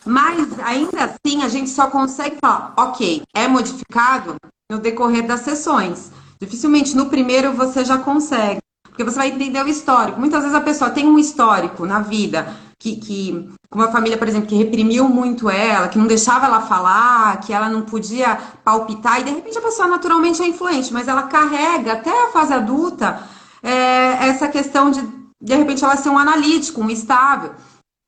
mas 0.03 0.59
ainda 0.61 1.03
assim 1.03 1.43
a 1.43 1.49
gente 1.49 1.69
só 1.69 1.87
consegue 1.87 2.37
falar, 2.41 2.73
ok, 2.75 3.21
é 3.35 3.47
modificado 3.47 4.37
no 4.71 4.79
decorrer 4.79 5.27
das 5.27 5.41
sessões. 5.41 6.11
Dificilmente 6.41 6.95
no 6.95 7.07
primeiro 7.07 7.51
você 7.53 7.83
já 7.83 7.97
consegue, 7.97 8.61
porque 8.83 9.03
você 9.03 9.17
vai 9.17 9.29
entender 9.29 9.63
o 9.63 9.67
histórico. 9.67 10.19
Muitas 10.19 10.41
vezes 10.41 10.55
a 10.55 10.61
pessoa 10.61 10.89
tem 10.89 11.05
um 11.05 11.19
histórico 11.19 11.85
na 11.85 11.99
vida 11.99 12.55
que, 12.79 12.95
que 12.95 13.49
uma 13.73 13.91
família, 13.91 14.17
por 14.17 14.27
exemplo, 14.27 14.47
que 14.47 14.55
reprimiu 14.55 15.07
muito 15.09 15.49
ela, 15.49 15.89
que 15.89 15.97
não 15.97 16.07
deixava 16.07 16.45
ela 16.45 16.61
falar, 16.61 17.41
que 17.41 17.51
ela 17.51 17.69
não 17.69 17.81
podia 17.81 18.37
palpitar, 18.63 19.19
e 19.19 19.25
de 19.25 19.31
repente 19.31 19.57
a 19.57 19.61
pessoa 19.61 19.87
naturalmente 19.87 20.41
é 20.41 20.47
influente, 20.47 20.93
mas 20.93 21.07
ela 21.07 21.23
carrega 21.23 21.93
até 21.93 22.09
a 22.09 22.31
fase 22.31 22.53
adulta 22.53 23.21
é, 23.61 24.29
essa 24.29 24.47
questão 24.47 24.89
de, 24.89 25.01
de 25.41 25.55
repente, 25.55 25.83
ela 25.83 25.97
ser 25.97 26.09
um 26.09 26.17
analítico, 26.17 26.81
um 26.81 26.89
estável, 26.89 27.53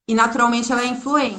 e 0.09 0.15
naturalmente 0.15 0.71
ela 0.71 0.81
é 0.81 0.87
influente. 0.87 1.37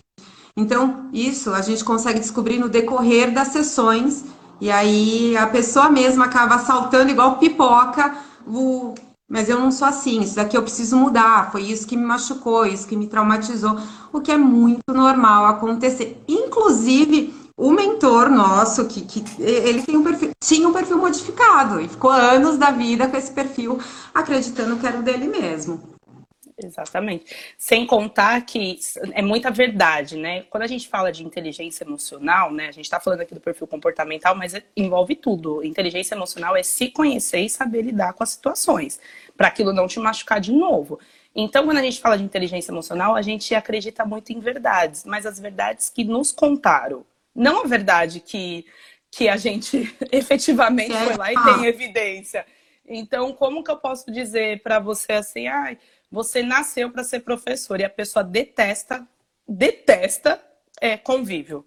Então, 0.57 1.09
isso 1.13 1.53
a 1.55 1.63
gente 1.63 1.83
consegue 1.83 2.21
descobrir 2.21 2.59
no 2.59 2.69
decorrer 2.69 3.33
das 3.33 3.49
sessões 3.49 4.25
e 4.63 4.71
aí 4.71 5.37
a 5.37 5.49
pessoa 5.49 5.91
mesma 5.91 6.27
acaba 6.27 6.57
saltando 6.57 7.11
igual 7.11 7.37
pipoca, 7.37 8.15
o... 8.47 8.95
mas 9.29 9.49
eu 9.49 9.59
não 9.59 9.73
sou 9.73 9.89
assim, 9.89 10.21
isso 10.21 10.37
daqui 10.37 10.57
eu 10.57 10.63
preciso 10.63 10.97
mudar, 10.97 11.51
foi 11.51 11.63
isso 11.63 11.85
que 11.85 11.97
me 11.97 12.05
machucou, 12.05 12.65
isso 12.65 12.87
que 12.87 12.95
me 12.95 13.09
traumatizou, 13.09 13.77
o 14.13 14.21
que 14.21 14.31
é 14.31 14.37
muito 14.37 14.95
normal 14.95 15.47
acontecer. 15.47 16.23
Inclusive, 16.29 17.35
o 17.57 17.73
mentor 17.73 18.31
nosso, 18.31 18.85
que, 18.85 19.01
que 19.01 19.25
ele 19.43 19.83
tem 19.83 19.97
um 19.97 20.05
perfil, 20.05 20.31
tinha 20.41 20.69
um 20.69 20.73
perfil 20.73 20.99
modificado 20.99 21.81
e 21.81 21.89
ficou 21.89 22.13
anos 22.13 22.57
da 22.57 22.71
vida 22.71 23.09
com 23.09 23.17
esse 23.17 23.33
perfil, 23.33 23.81
acreditando 24.15 24.77
que 24.77 24.87
era 24.87 25.01
o 25.01 25.03
dele 25.03 25.27
mesmo. 25.27 25.92
Exatamente. 26.63 27.37
Sem 27.59 27.87
contar 27.87 28.41
que 28.43 28.79
é 29.13 29.23
muita 29.23 29.51
verdade, 29.51 30.17
né? 30.17 30.43
Quando 30.51 30.63
a 30.63 30.67
gente 30.67 30.89
fala 30.89 31.11
de 31.11 31.25
inteligência 31.25 31.85
emocional, 31.85 32.53
né? 32.53 32.69
A 32.69 32.73
gente 32.73 32.85
está 32.85 33.01
falando 33.01 33.21
aqui 33.21 33.35
do 33.35 33.41
perfil 33.41 33.67
comportamental, 33.67 34.35
mas 34.35 34.55
envolve 34.77 35.15
tudo. 35.15 35.65
Inteligência 35.65 36.15
emocional 36.15 36.57
é 36.57 36.63
se 36.63 36.89
conhecer 36.89 37.41
e 37.41 37.51
saber 37.51 37.83
lidar 37.83 38.13
com 38.13 38.23
as 38.23 38.31
situações, 38.31 39.01
para 39.37 39.49
aquilo 39.49 39.73
não 39.73 39.87
te 39.87 39.99
machucar 39.99 40.41
de 40.41 40.53
novo. 40.53 40.99
Então, 41.35 41.65
quando 41.65 41.79
a 41.79 41.83
gente 41.83 42.01
fala 42.01 42.19
de 42.19 42.25
inteligência 42.25 42.71
emocional, 42.71 43.15
a 43.15 43.23
gente 43.23 43.55
acredita 43.55 44.05
muito 44.05 44.33
em 44.33 44.41
verdades, 44.41 45.05
mas 45.05 45.25
as 45.25 45.41
verdades 45.41 45.89
que 45.89 46.05
nos 46.05 46.31
contaram, 46.31 47.07
não 47.35 47.63
a 47.63 47.67
verdade 47.67 48.21
que, 48.21 48.67
que 49.11 49.29
a 49.29 49.37
gente 49.37 49.95
efetivamente 50.13 50.95
foi 50.95 51.17
lá 51.17 51.33
e 51.33 51.45
tem 51.45 51.65
evidência. 51.65 52.45
Então, 52.87 53.33
como 53.33 53.65
que 53.65 53.71
eu 53.71 53.77
posso 53.77 54.11
dizer 54.13 54.63
para 54.63 54.79
você 54.79 55.13
assim, 55.13 55.47
ai, 55.47 55.79
ah, 55.81 56.02
você 56.13 56.43
nasceu 56.43 56.91
para 56.91 57.03
ser 57.03 57.21
professor 57.21 57.81
e 57.81 57.85
a 57.85 57.91
pessoa 57.91 58.23
detesta, 58.23 59.09
detesta 59.49 60.39
é, 60.79 60.99
convívio. 60.99 61.67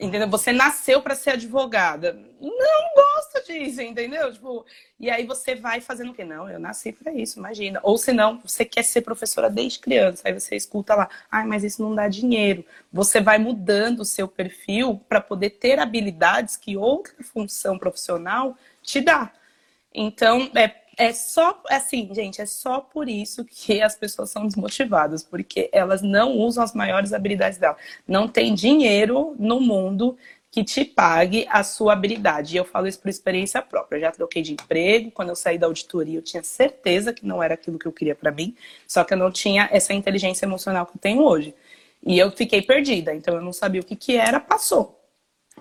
Entendeu? 0.00 0.28
Você 0.28 0.52
nasceu 0.52 1.02
para 1.02 1.14
ser 1.14 1.30
advogada. 1.30 2.18
Não 2.40 2.94
gosta 2.94 3.42
disso, 3.42 3.82
entendeu? 3.82 4.32
Tipo, 4.32 4.64
e 4.98 5.10
aí 5.10 5.26
você 5.26 5.54
vai 5.56 5.80
fazendo 5.80 6.12
o 6.12 6.14
quê? 6.14 6.24
Não, 6.24 6.48
eu 6.48 6.58
nasci 6.58 6.92
para 6.92 7.12
isso, 7.12 7.38
imagina. 7.38 7.80
Ou 7.82 7.98
se 7.98 8.12
não, 8.12 8.40
você 8.40 8.64
quer 8.64 8.84
ser 8.84 9.02
professora 9.02 9.50
desde 9.50 9.80
criança, 9.80 10.22
aí 10.24 10.32
você 10.32 10.56
escuta 10.56 10.94
lá, 10.94 11.08
ai, 11.30 11.44
mas 11.44 11.64
isso 11.64 11.82
não 11.82 11.94
dá 11.94 12.08
dinheiro. 12.08 12.64
Você 12.92 13.20
vai 13.20 13.38
mudando 13.38 14.00
o 14.00 14.04
seu 14.04 14.26
perfil 14.28 15.02
para 15.08 15.20
poder 15.20 15.50
ter 15.50 15.78
habilidades 15.78 16.56
que 16.56 16.76
outra 16.76 17.12
função 17.22 17.78
profissional 17.78 18.56
te 18.82 19.00
dá. 19.00 19.32
Então, 19.92 20.50
é 20.54 20.83
é 20.96 21.12
só, 21.12 21.60
assim, 21.68 22.08
gente, 22.14 22.40
é 22.40 22.46
só 22.46 22.80
por 22.80 23.08
isso 23.08 23.44
que 23.44 23.82
as 23.82 23.96
pessoas 23.96 24.30
são 24.30 24.46
desmotivadas, 24.46 25.22
porque 25.22 25.68
elas 25.72 26.02
não 26.02 26.36
usam 26.38 26.62
as 26.62 26.74
maiores 26.74 27.12
habilidades 27.12 27.58
dela. 27.58 27.76
Não 28.06 28.28
tem 28.28 28.54
dinheiro 28.54 29.34
no 29.38 29.60
mundo 29.60 30.16
que 30.54 30.62
te 30.62 30.84
pague 30.84 31.46
a 31.50 31.64
sua 31.64 31.94
habilidade. 31.94 32.54
E 32.54 32.56
eu 32.56 32.64
falo 32.64 32.86
isso 32.86 33.00
por 33.00 33.08
experiência 33.08 33.60
própria. 33.60 33.96
Eu 33.96 34.02
já 34.02 34.12
troquei 34.12 34.40
de 34.40 34.52
emprego, 34.52 35.10
quando 35.10 35.30
eu 35.30 35.34
saí 35.34 35.58
da 35.58 35.66
auditoria, 35.66 36.18
eu 36.18 36.22
tinha 36.22 36.44
certeza 36.44 37.12
que 37.12 37.26
não 37.26 37.42
era 37.42 37.54
aquilo 37.54 37.76
que 37.76 37.86
eu 37.86 37.92
queria 37.92 38.14
para 38.14 38.30
mim, 38.30 38.54
só 38.86 39.02
que 39.02 39.12
eu 39.12 39.18
não 39.18 39.32
tinha 39.32 39.68
essa 39.72 39.92
inteligência 39.92 40.46
emocional 40.46 40.86
que 40.86 40.96
eu 40.96 41.00
tenho 41.00 41.22
hoje. 41.24 41.52
E 42.06 42.16
eu 42.18 42.30
fiquei 42.30 42.62
perdida, 42.62 43.12
então 43.12 43.34
eu 43.34 43.40
não 43.40 43.52
sabia 43.52 43.80
o 43.80 43.84
que, 43.84 43.96
que 43.96 44.16
era, 44.16 44.38
passou. 44.38 44.93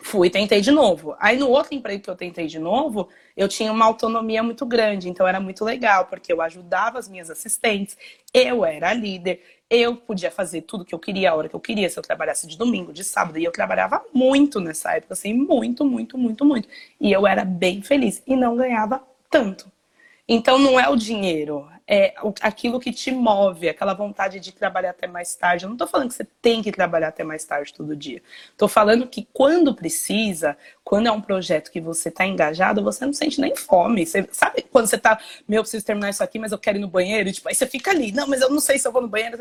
Fui, 0.01 0.29
tentei 0.29 0.59
de 0.59 0.71
novo. 0.71 1.15
Aí 1.19 1.37
no 1.37 1.49
outro 1.49 1.73
emprego 1.75 2.03
que 2.03 2.09
eu 2.09 2.15
tentei 2.15 2.47
de 2.47 2.59
novo, 2.59 3.09
eu 3.37 3.47
tinha 3.47 3.71
uma 3.71 3.85
autonomia 3.85 4.41
muito 4.41 4.65
grande, 4.65 5.07
então 5.07 5.27
era 5.27 5.39
muito 5.39 5.63
legal, 5.63 6.05
porque 6.07 6.33
eu 6.33 6.41
ajudava 6.41 6.99
as 6.99 7.07
minhas 7.07 7.29
assistentes, 7.29 7.95
eu 8.33 8.65
era 8.65 8.93
líder, 8.93 9.41
eu 9.69 9.95
podia 9.95 10.31
fazer 10.31 10.61
tudo 10.61 10.83
que 10.83 10.93
eu 10.93 10.99
queria, 10.99 11.31
a 11.31 11.35
hora 11.35 11.47
que 11.47 11.55
eu 11.55 11.59
queria, 11.59 11.89
se 11.89 11.97
eu 11.97 12.03
trabalhasse 12.03 12.47
de 12.47 12.57
domingo, 12.57 12.91
de 12.91 13.03
sábado, 13.03 13.37
e 13.39 13.43
eu 13.43 13.51
trabalhava 13.51 14.03
muito 14.13 14.59
nessa 14.59 14.95
época, 14.95 15.13
assim, 15.13 15.33
muito, 15.33 15.85
muito, 15.85 16.17
muito, 16.17 16.43
muito. 16.43 16.67
E 16.99 17.11
eu 17.11 17.25
era 17.25 17.45
bem 17.45 17.81
feliz 17.81 18.21
e 18.27 18.35
não 18.35 18.55
ganhava 18.55 19.01
tanto. 19.29 19.71
Então 20.27 20.57
não 20.57 20.79
é 20.79 20.89
o 20.89 20.95
dinheiro, 20.95 21.67
é 21.87 22.13
aquilo 22.41 22.79
que 22.79 22.91
te 22.91 23.11
move, 23.11 23.67
aquela 23.67 23.93
vontade 23.93 24.39
de 24.39 24.51
trabalhar 24.51 24.91
até 24.91 25.07
mais 25.07 25.35
tarde. 25.35 25.65
Eu 25.65 25.69
não 25.69 25.75
estou 25.75 25.87
falando 25.87 26.09
que 26.09 26.15
você 26.15 26.27
tem 26.41 26.61
que 26.61 26.71
trabalhar 26.71 27.09
até 27.09 27.23
mais 27.23 27.43
tarde 27.43 27.73
todo 27.73 27.95
dia. 27.95 28.21
Estou 28.51 28.67
falando 28.67 29.07
que 29.07 29.27
quando 29.33 29.75
precisa, 29.75 30.57
quando 30.83 31.07
é 31.07 31.11
um 31.11 31.21
projeto 31.21 31.71
que 31.71 31.81
você 31.81 32.09
está 32.09 32.25
engajado, 32.25 32.83
você 32.83 33.05
não 33.05 33.13
sente 33.13 33.41
nem 33.41 33.55
fome. 33.55 34.05
Você, 34.05 34.27
sabe 34.31 34.63
quando 34.63 34.87
você 34.87 34.95
está, 34.95 35.19
meu, 35.47 35.59
eu 35.59 35.63
preciso 35.63 35.85
terminar 35.85 36.09
isso 36.09 36.23
aqui, 36.23 36.39
mas 36.39 36.51
eu 36.51 36.57
quero 36.57 36.77
ir 36.77 36.81
no 36.81 36.87
banheiro, 36.87 37.29
e, 37.29 37.33
tipo, 37.33 37.49
aí 37.49 37.55
você 37.55 37.67
fica 37.67 37.91
ali, 37.91 38.11
não, 38.11 38.27
mas 38.27 38.41
eu 38.41 38.49
não 38.49 38.59
sei 38.59 38.79
se 38.79 38.87
eu 38.87 38.91
vou 38.91 39.01
no 39.01 39.07
banheiro. 39.07 39.37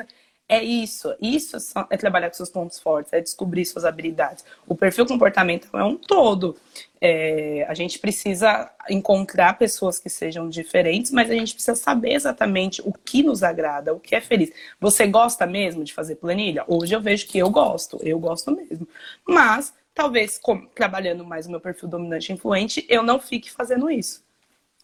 É 0.49 0.63
isso. 0.63 1.15
Isso 1.21 1.57
é 1.89 1.97
trabalhar 1.97 2.29
com 2.29 2.35
seus 2.35 2.51
pontos 2.51 2.79
fortes, 2.79 3.13
é 3.13 3.21
descobrir 3.21 3.65
suas 3.65 3.85
habilidades. 3.85 4.45
O 4.67 4.75
perfil 4.75 5.07
comportamental 5.07 5.81
é 5.81 5.85
um 5.85 5.97
todo. 5.97 6.57
É, 7.01 7.65
a 7.69 7.75
gente 7.75 7.99
precisa 7.99 8.71
encontrar 8.89 9.59
pessoas 9.59 9.99
que 9.99 10.11
sejam 10.11 10.49
diferentes, 10.49 11.11
mas 11.11 11.31
a 11.31 11.35
gente 11.35 11.55
precisa 11.55 11.75
saber 11.75 12.13
exatamente 12.13 12.83
o 12.83 12.93
que 12.93 13.23
nos 13.23 13.43
agrada, 13.43 13.95
o 13.95 14.01
que 14.01 14.15
é 14.15 14.21
feliz. 14.21 14.53
Você 14.79 15.07
gosta 15.07 15.47
mesmo 15.47 15.85
de 15.85 15.95
fazer 15.95 16.17
planilha? 16.17 16.65
Hoje 16.69 16.95
eu 16.95 17.01
vejo 17.01 17.27
que 17.27 17.39
eu 17.39 17.49
gosto, 17.49 17.99
eu 18.03 18.19
gosto 18.19 18.51
mesmo. 18.55 18.87
Mas 19.27 19.73
talvez 19.95 20.41
trabalhando 20.75 21.25
mais 21.25 21.47
o 21.47 21.51
meu 21.51 21.61
perfil 21.61 21.89
dominante 21.89 22.33
influente, 22.33 22.85
eu 22.89 23.03
não 23.03 23.19
fique 23.19 23.51
fazendo 23.51 23.91
isso. 23.91 24.23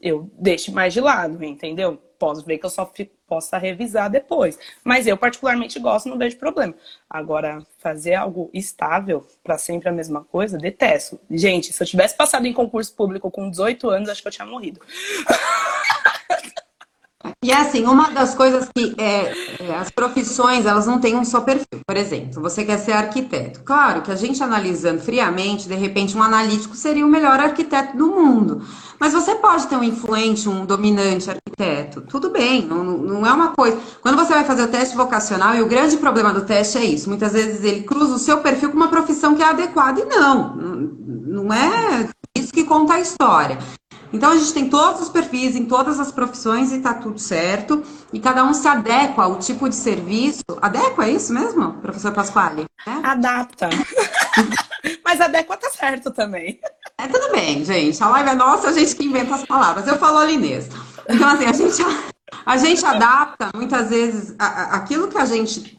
Eu 0.01 0.31
deixe 0.33 0.71
mais 0.71 0.93
de 0.95 1.01
lado, 1.01 1.43
entendeu? 1.45 1.97
Posso 2.19 2.45
ver 2.45 2.59
que 2.59 2.67
eu 2.67 2.71
só 2.71 2.87
fico, 2.87 3.13
possa 3.29 3.59
revisar 3.59 4.11
depois. 4.11 4.59
Mas 4.83 5.07
eu 5.07 5.17
particularmente 5.17 5.79
gosto, 5.79 6.09
não 6.09 6.19
vejo 6.19 6.39
problema. 6.39 6.75
Agora, 7.09 7.65
fazer 7.79 8.15
algo 8.15 8.51
estável 8.53 9.27
para 9.45 9.59
sempre 9.59 9.89
a 9.89 9.93
mesma 9.93 10.25
coisa, 10.25 10.59
detesto. 10.59 11.21
Gente, 11.31 11.73
se 11.73 11.83
eu 11.83 11.87
tivesse 11.87 12.17
passado 12.17 12.47
em 12.47 12.53
concurso 12.53 12.95
público 12.95 13.31
com 13.31 13.51
18 13.51 13.91
anos, 13.91 14.09
acho 14.09 14.23
que 14.23 14.29
eu 14.29 14.33
tinha 14.33 14.47
morrido. 14.47 14.81
E 17.43 17.53
assim, 17.53 17.85
uma 17.85 18.11
das 18.11 18.35
coisas 18.35 18.69
que 18.75 18.95
é, 18.97 19.33
é, 19.61 19.75
as 19.77 19.91
profissões, 19.91 20.67
elas 20.67 20.87
não 20.87 21.01
têm 21.01 21.17
um 21.17 21.25
só 21.25 21.41
perfil. 21.41 21.81
Por 21.87 21.97
exemplo, 21.97 22.41
você 22.41 22.65
quer 22.65 22.79
ser 22.79 22.93
arquiteto. 22.93 23.61
Claro 23.65 24.03
que 24.03 24.13
a 24.13 24.15
gente 24.15 24.43
analisando 24.43 25.01
friamente, 25.01 25.69
de 25.69 25.75
repente 25.75 26.17
um 26.17 26.23
analítico 26.23 26.77
seria 26.77 27.05
o 27.05 27.09
melhor 27.09 27.41
arquiteto 27.41 27.97
do 27.97 28.09
mundo. 28.09 28.63
Mas 29.01 29.13
você 29.13 29.35
pode 29.35 29.67
ter 29.67 29.77
um 29.77 29.83
influente, 29.83 30.49
um 30.49 30.65
dominante 30.65 31.29
arquiteto. 31.31 32.03
Tudo 32.03 32.31
bem, 32.31 32.65
não, 32.65 32.85
não 32.85 33.27
é 33.27 33.33
uma 33.33 33.49
coisa. 33.49 33.79
Quando 34.01 34.17
você 34.17 34.33
vai 34.33 34.45
fazer 34.45 34.63
o 34.63 34.69
teste 34.69 34.97
vocacional, 34.97 35.55
e 35.55 35.63
o 35.63 35.69
grande 35.69 35.97
problema 35.97 36.33
do 36.33 36.45
teste 36.45 36.79
é 36.79 36.85
isso, 36.85 37.09
muitas 37.09 37.33
vezes 37.33 37.65
ele 37.65 37.83
cruza 37.83 38.15
o 38.15 38.19
seu 38.19 38.39
perfil 38.39 38.71
com 38.71 38.77
uma 38.77 38.89
profissão 38.89 39.35
que 39.35 39.43
é 39.43 39.47
adequada, 39.47 40.01
e 40.01 40.05
não. 40.05 40.57
Não 40.57 41.53
é 41.53 42.09
isso 42.37 42.53
que 42.53 42.65
conta 42.65 42.95
a 42.95 43.01
história. 43.01 43.59
Então 44.13 44.31
a 44.31 44.37
gente 44.37 44.55
tem 44.55 44.71
todos 44.71 45.03
os 45.03 45.09
perfis 45.09 45.55
em 45.55 45.67
todas 45.67 46.01
as 46.01 46.11
profissões 46.11 46.73
e 46.73 46.81
tá 46.81 46.95
tudo 46.95 47.19
certo. 47.19 47.83
E 48.13 48.19
cada 48.19 48.45
um 48.45 48.55
se 48.55 48.67
adequa 48.67 49.25
ao 49.25 49.39
tipo 49.39 49.69
de 49.69 49.75
serviço. 49.75 50.43
Adequa, 50.63 51.07
é 51.07 51.13
isso 51.13 51.33
mesmo, 51.33 51.75
professor 51.75 52.13
Pasquale? 52.13 52.67
É? 52.87 52.91
Adapta. 53.07 53.69
Mas 55.05 55.21
adequa 55.21 55.57
tá 55.57 55.71
certo 55.71 56.11
também. 56.11 56.59
É 56.97 57.07
tudo 57.07 57.31
bem, 57.33 57.65
gente. 57.65 58.03
A 58.03 58.09
live 58.09 58.31
é 58.31 58.35
nossa, 58.35 58.69
a 58.69 58.73
gente 58.73 58.97
que 58.97 59.05
inventa 59.05 59.35
as 59.35 59.45
palavras. 59.45 59.87
Eu 59.87 59.99
falo 59.99 60.19
alinês. 60.19 60.69
Então, 61.09 61.29
assim, 61.29 61.45
a 61.45 61.53
gente, 61.53 61.83
a 62.45 62.57
gente 62.57 62.85
adapta 62.85 63.51
muitas 63.55 63.91
vezes 63.91 64.35
a, 64.39 64.47
a, 64.47 64.77
aquilo 64.77 65.09
que 65.09 65.19
a 65.19 65.25
gente 65.25 65.79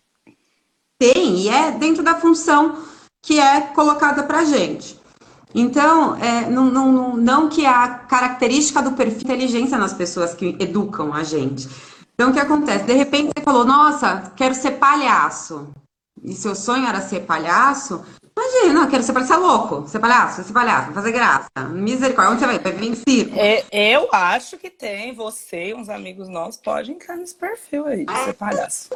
tem 0.99 1.39
e 1.41 1.49
é 1.49 1.71
dentro 1.71 2.03
da 2.03 2.15
função 2.15 2.77
que 3.21 3.39
é 3.39 3.61
colocada 3.61 4.23
pra 4.23 4.43
gente. 4.43 4.98
Então, 5.53 6.15
é, 6.17 6.49
não, 6.49 6.65
não, 6.65 7.17
não 7.17 7.49
que 7.49 7.65
a 7.65 7.87
característica 7.87 8.81
do 8.81 8.91
perfil 8.91 9.21
inteligência 9.21 9.77
nas 9.77 9.93
pessoas 9.93 10.33
que 10.33 10.55
educam 10.59 11.13
a 11.13 11.23
gente. 11.23 11.67
Então, 12.13 12.29
o 12.29 12.33
que 12.33 12.39
acontece? 12.39 12.85
De 12.85 12.93
repente 12.93 13.31
você 13.35 13.43
falou, 13.43 13.65
nossa, 13.65 14.31
quero 14.35 14.53
ser 14.53 14.71
palhaço. 14.71 15.69
E 16.21 16.33
seu 16.33 16.53
sonho 16.53 16.85
era 16.85 17.01
ser 17.01 17.21
palhaço? 17.21 18.03
Imagina, 18.37 18.87
quero 18.87 19.03
ser 19.03 19.13
palhaço, 19.13 19.33
é 19.33 19.37
louco. 19.37 19.87
Ser 19.87 19.99
palhaço, 19.99 20.43
ser 20.43 20.53
palhaço, 20.53 20.93
fazer 20.93 21.11
graça. 21.11 21.49
Misericórdia, 21.71 22.31
onde 22.31 22.39
você 22.41 22.45
vai? 22.45 22.59
Vai 22.59 22.95
circo? 22.95 23.35
É, 23.37 23.65
eu 23.71 24.09
acho 24.11 24.57
que 24.57 24.69
tem. 24.69 25.13
Você 25.13 25.69
e 25.69 25.73
uns 25.73 25.89
amigos 25.89 26.27
nossos 26.27 26.57
podem 26.57 26.95
entrar 26.95 27.15
nesse 27.15 27.35
perfil 27.35 27.85
aí, 27.85 28.05
de 28.05 28.17
ser 28.25 28.33
palhaço. 28.33 28.89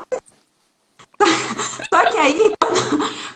Só 1.94 2.12
que 2.12 2.18
aí, 2.18 2.54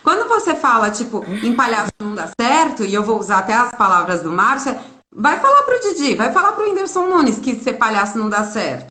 quando 0.02 0.28
você 0.28 0.54
fala, 0.54 0.90
tipo, 0.90 1.24
em 1.42 1.54
palhaço 1.54 1.92
não 2.00 2.14
dá 2.14 2.28
certo, 2.40 2.84
e 2.84 2.94
eu 2.94 3.02
vou 3.02 3.18
usar 3.18 3.38
até 3.38 3.54
as 3.54 3.72
palavras 3.72 4.22
do 4.22 4.30
Márcio, 4.30 4.76
vai 5.14 5.40
falar 5.40 5.62
pro 5.62 5.80
Didi, 5.80 6.14
vai 6.14 6.32
falar 6.32 6.52
pro 6.52 6.64
Whindersson 6.64 7.06
Nunes 7.06 7.38
que 7.38 7.56
ser 7.56 7.74
palhaço 7.74 8.18
não 8.18 8.28
dá 8.28 8.44
certo. 8.44 8.86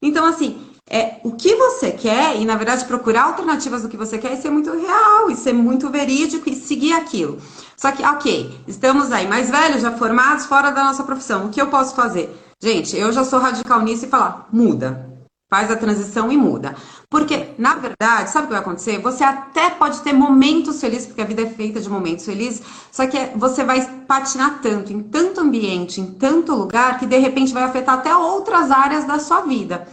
Então, 0.00 0.24
assim, 0.24 0.68
é 0.88 1.20
o 1.22 1.32
que 1.32 1.54
você 1.54 1.90
quer, 1.90 2.36
e 2.36 2.44
na 2.44 2.56
verdade 2.56 2.84
procurar 2.86 3.24
alternativas 3.24 3.82
do 3.82 3.88
que 3.88 3.96
você 3.96 4.16
quer 4.16 4.32
e 4.32 4.40
ser 4.40 4.50
muito 4.50 4.72
real, 4.72 5.30
e 5.30 5.36
ser 5.36 5.52
muito 5.52 5.90
verídico 5.90 6.48
e 6.48 6.54
seguir 6.54 6.94
aquilo. 6.94 7.38
Só 7.76 7.92
que, 7.92 8.04
ok, 8.04 8.58
estamos 8.66 9.12
aí 9.12 9.28
mais 9.28 9.50
velhos, 9.50 9.82
já 9.82 9.92
formados, 9.92 10.46
fora 10.46 10.70
da 10.70 10.84
nossa 10.84 11.04
profissão. 11.04 11.46
O 11.46 11.48
que 11.50 11.60
eu 11.60 11.68
posso 11.68 11.94
fazer? 11.94 12.34
Gente, 12.60 12.96
eu 12.96 13.12
já 13.12 13.22
sou 13.22 13.38
radical 13.38 13.82
nisso 13.82 14.06
e 14.06 14.08
falar, 14.08 14.48
muda. 14.52 15.06
Faz 15.50 15.70
a 15.70 15.76
transição 15.76 16.30
e 16.32 16.36
muda. 16.36 16.74
Porque, 17.10 17.54
na 17.56 17.74
verdade, 17.74 18.30
sabe 18.30 18.44
o 18.44 18.48
que 18.48 18.52
vai 18.52 18.60
acontecer? 18.60 18.98
Você 18.98 19.24
até 19.24 19.70
pode 19.70 20.00
ter 20.02 20.12
momentos 20.12 20.78
felizes, 20.78 21.06
porque 21.06 21.22
a 21.22 21.24
vida 21.24 21.42
é 21.42 21.46
feita 21.46 21.80
de 21.80 21.88
momentos 21.88 22.26
felizes, 22.26 22.62
só 22.92 23.06
que 23.06 23.18
você 23.34 23.64
vai 23.64 23.80
patinar 24.06 24.60
tanto, 24.60 24.92
em 24.92 25.02
tanto 25.02 25.40
ambiente, 25.40 26.02
em 26.02 26.06
tanto 26.06 26.54
lugar, 26.54 26.98
que 26.98 27.06
de 27.06 27.16
repente 27.16 27.54
vai 27.54 27.62
afetar 27.62 27.94
até 27.94 28.14
outras 28.14 28.70
áreas 28.70 29.06
da 29.06 29.18
sua 29.18 29.40
vida. 29.40 29.88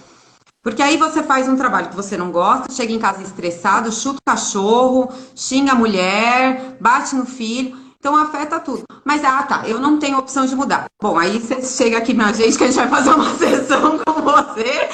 Porque 0.62 0.82
aí 0.82 0.98
você 0.98 1.24
faz 1.24 1.48
um 1.48 1.56
trabalho 1.56 1.90
que 1.90 1.96
você 1.96 2.18
não 2.18 2.32
gosta, 2.32 2.74
chega 2.74 2.92
em 2.92 3.00
casa 3.00 3.22
estressado, 3.22 3.92
chuta 3.94 4.18
o 4.18 4.32
cachorro, 4.32 5.10
xinga 5.36 5.72
a 5.72 5.76
mulher, 5.76 6.76
bate 6.82 7.16
no 7.16 7.26
filho. 7.26 7.78
Então 8.06 8.16
afeta 8.16 8.60
tudo. 8.60 8.84
Mas, 9.04 9.24
ah, 9.24 9.42
tá, 9.42 9.64
eu 9.68 9.80
não 9.80 9.98
tenho 9.98 10.18
opção 10.18 10.46
de 10.46 10.56
mudar. 10.56 10.86
Bom, 11.02 11.18
aí 11.18 11.40
você 11.40 11.62
chega 11.62 11.98
aqui 11.98 12.14
na 12.14 12.32
gente 12.34 12.58
que 12.58 12.64
a 12.64 12.68
gente 12.68 12.76
vai 12.76 12.88
fazer 12.88 13.10
uma 13.12 13.34
sessão 13.38 13.98
com 14.00 14.22
você, 14.22 14.90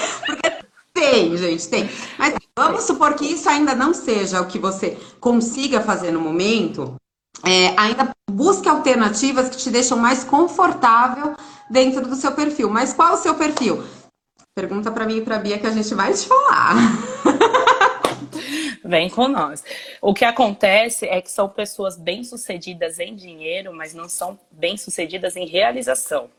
gente, 1.41 1.67
tem. 1.67 1.89
Mas 2.17 2.35
vamos 2.57 2.83
supor 2.83 3.15
que 3.15 3.25
isso 3.25 3.49
ainda 3.49 3.75
não 3.75 3.93
seja 3.93 4.41
o 4.41 4.47
que 4.47 4.59
você 4.59 4.97
consiga 5.19 5.81
fazer 5.81 6.11
no 6.11 6.21
momento. 6.21 6.95
É, 7.45 7.73
ainda 7.77 8.11
busque 8.29 8.69
alternativas 8.69 9.49
que 9.49 9.57
te 9.57 9.69
deixam 9.69 9.97
mais 9.97 10.23
confortável 10.23 11.35
dentro 11.69 12.07
do 12.07 12.15
seu 12.15 12.31
perfil. 12.33 12.69
Mas 12.69 12.93
qual 12.93 13.09
é 13.09 13.13
o 13.13 13.17
seu 13.17 13.35
perfil? 13.35 13.83
Pergunta 14.55 14.91
para 14.91 15.05
mim 15.05 15.17
e 15.17 15.21
para 15.21 15.39
Bia 15.39 15.57
que 15.57 15.67
a 15.67 15.71
gente 15.71 15.93
vai 15.95 16.13
te 16.13 16.27
falar. 16.27 16.75
Vem 18.83 19.09
com 19.09 19.27
nós. 19.27 19.63
O 20.01 20.13
que 20.13 20.25
acontece 20.25 21.05
é 21.05 21.21
que 21.21 21.31
são 21.31 21.47
pessoas 21.47 21.97
bem-sucedidas 21.97 22.99
em 22.99 23.15
dinheiro, 23.15 23.73
mas 23.73 23.93
não 23.93 24.09
são 24.09 24.39
bem-sucedidas 24.51 25.35
em 25.35 25.45
realização. 25.45 26.29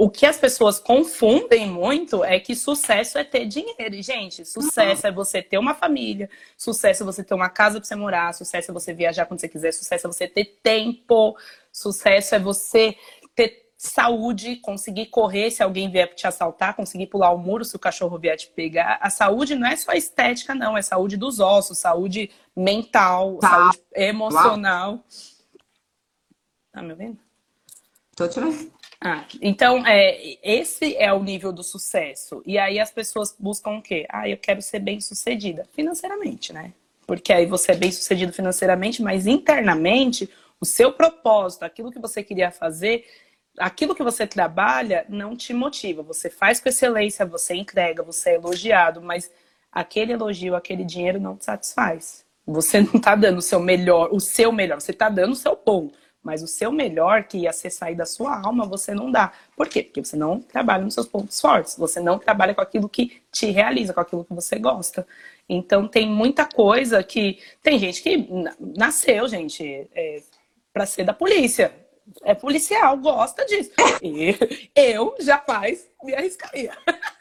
O 0.00 0.08
que 0.08 0.24
as 0.24 0.38
pessoas 0.38 0.78
confundem 0.78 1.68
muito 1.68 2.24
é 2.24 2.40
que 2.40 2.56
sucesso 2.56 3.18
é 3.18 3.22
ter 3.22 3.44
dinheiro. 3.44 3.94
E, 3.94 4.00
gente, 4.00 4.46
sucesso 4.46 5.06
é 5.06 5.12
você 5.12 5.42
ter 5.42 5.58
uma 5.58 5.74
família, 5.74 6.30
sucesso 6.56 7.02
é 7.02 7.06
você 7.06 7.22
ter 7.22 7.34
uma 7.34 7.50
casa 7.50 7.78
para 7.78 7.86
você 7.86 7.94
morar, 7.94 8.32
sucesso 8.32 8.70
é 8.70 8.72
você 8.72 8.94
viajar 8.94 9.26
quando 9.26 9.40
você 9.40 9.48
quiser, 9.48 9.72
sucesso 9.72 10.06
é 10.06 10.10
você 10.10 10.26
ter 10.26 10.58
tempo, 10.62 11.36
sucesso 11.70 12.34
é 12.34 12.38
você 12.38 12.96
ter 13.34 13.70
saúde, 13.76 14.56
conseguir 14.56 15.04
correr 15.04 15.50
se 15.50 15.62
alguém 15.62 15.90
vier 15.90 16.14
te 16.14 16.26
assaltar, 16.26 16.74
conseguir 16.74 17.08
pular 17.08 17.32
o 17.32 17.36
muro 17.36 17.62
se 17.62 17.76
o 17.76 17.78
cachorro 17.78 18.18
vier 18.18 18.38
te 18.38 18.46
pegar. 18.46 18.98
A 19.02 19.10
saúde 19.10 19.54
não 19.54 19.68
é 19.68 19.76
só 19.76 19.92
estética, 19.92 20.54
não, 20.54 20.78
é 20.78 20.80
saúde 20.80 21.18
dos 21.18 21.40
ossos, 21.40 21.76
saúde 21.76 22.30
mental, 22.56 23.36
tá. 23.36 23.50
saúde 23.50 23.82
emocional. 23.94 24.92
Uau. 24.92 25.04
Tá 26.72 26.80
me 26.80 26.92
ouvindo? 26.92 27.18
Tô 28.16 28.26
te 28.26 28.40
vendo. 28.40 28.79
Ah, 29.02 29.24
então, 29.40 29.86
é, 29.86 30.36
esse 30.42 30.94
é 30.96 31.10
o 31.10 31.22
nível 31.22 31.52
do 31.52 31.62
sucesso. 31.62 32.42
E 32.44 32.58
aí 32.58 32.78
as 32.78 32.90
pessoas 32.90 33.34
buscam 33.38 33.78
o 33.78 33.82
quê? 33.82 34.06
Ah, 34.10 34.28
eu 34.28 34.36
quero 34.36 34.60
ser 34.60 34.78
bem 34.78 35.00
sucedida 35.00 35.66
financeiramente, 35.72 36.52
né? 36.52 36.74
Porque 37.06 37.32
aí 37.32 37.46
você 37.46 37.72
é 37.72 37.76
bem 37.76 37.90
sucedido 37.90 38.32
financeiramente, 38.32 39.02
mas 39.02 39.26
internamente, 39.26 40.28
o 40.60 40.66
seu 40.66 40.92
propósito, 40.92 41.62
aquilo 41.62 41.90
que 41.90 41.98
você 41.98 42.22
queria 42.22 42.50
fazer, 42.50 43.06
aquilo 43.58 43.94
que 43.94 44.02
você 44.02 44.26
trabalha 44.26 45.06
não 45.08 45.34
te 45.34 45.54
motiva. 45.54 46.02
Você 46.02 46.28
faz 46.28 46.60
com 46.60 46.68
excelência, 46.68 47.24
você 47.24 47.54
entrega, 47.54 48.02
você 48.02 48.30
é 48.30 48.34
elogiado, 48.34 49.00
mas 49.00 49.30
aquele 49.72 50.12
elogio, 50.12 50.54
aquele 50.54 50.84
dinheiro 50.84 51.18
não 51.18 51.36
te 51.36 51.46
satisfaz. 51.46 52.24
Você 52.46 52.80
não 52.82 53.00
tá 53.00 53.14
dando 53.14 53.38
o 53.38 53.42
seu 53.42 53.60
melhor, 53.60 54.10
o 54.12 54.20
seu 54.20 54.52
melhor, 54.52 54.78
você 54.78 54.92
tá 54.92 55.08
dando 55.08 55.32
o 55.32 55.36
seu 55.36 55.58
bom. 55.64 55.90
Mas 56.22 56.42
o 56.42 56.46
seu 56.46 56.70
melhor, 56.70 57.24
que 57.24 57.38
ia 57.38 57.52
ser 57.52 57.70
sair 57.70 57.94
da 57.94 58.04
sua 58.04 58.38
alma, 58.40 58.66
você 58.66 58.94
não 58.94 59.10
dá. 59.10 59.32
Por 59.56 59.68
quê? 59.68 59.82
Porque 59.82 60.04
você 60.04 60.16
não 60.16 60.40
trabalha 60.40 60.84
nos 60.84 60.94
seus 60.94 61.06
pontos 61.06 61.40
fortes. 61.40 61.76
Você 61.76 61.98
não 61.98 62.18
trabalha 62.18 62.54
com 62.54 62.60
aquilo 62.60 62.88
que 62.88 63.22
te 63.32 63.46
realiza, 63.46 63.94
com 63.94 64.00
aquilo 64.00 64.24
que 64.24 64.34
você 64.34 64.58
gosta. 64.58 65.06
Então 65.48 65.88
tem 65.88 66.06
muita 66.06 66.44
coisa 66.44 67.02
que. 67.02 67.38
Tem 67.62 67.78
gente 67.78 68.02
que 68.02 68.28
nasceu, 68.58 69.26
gente, 69.28 69.88
é, 69.94 70.22
para 70.72 70.86
ser 70.86 71.04
da 71.04 71.14
polícia. 71.14 71.72
É 72.22 72.34
policial, 72.34 72.96
gosta 72.98 73.44
disso. 73.46 73.70
E 74.02 74.34
eu 74.74 75.14
jamais 75.20 75.88
me 76.02 76.14
arriscaria. 76.14 76.76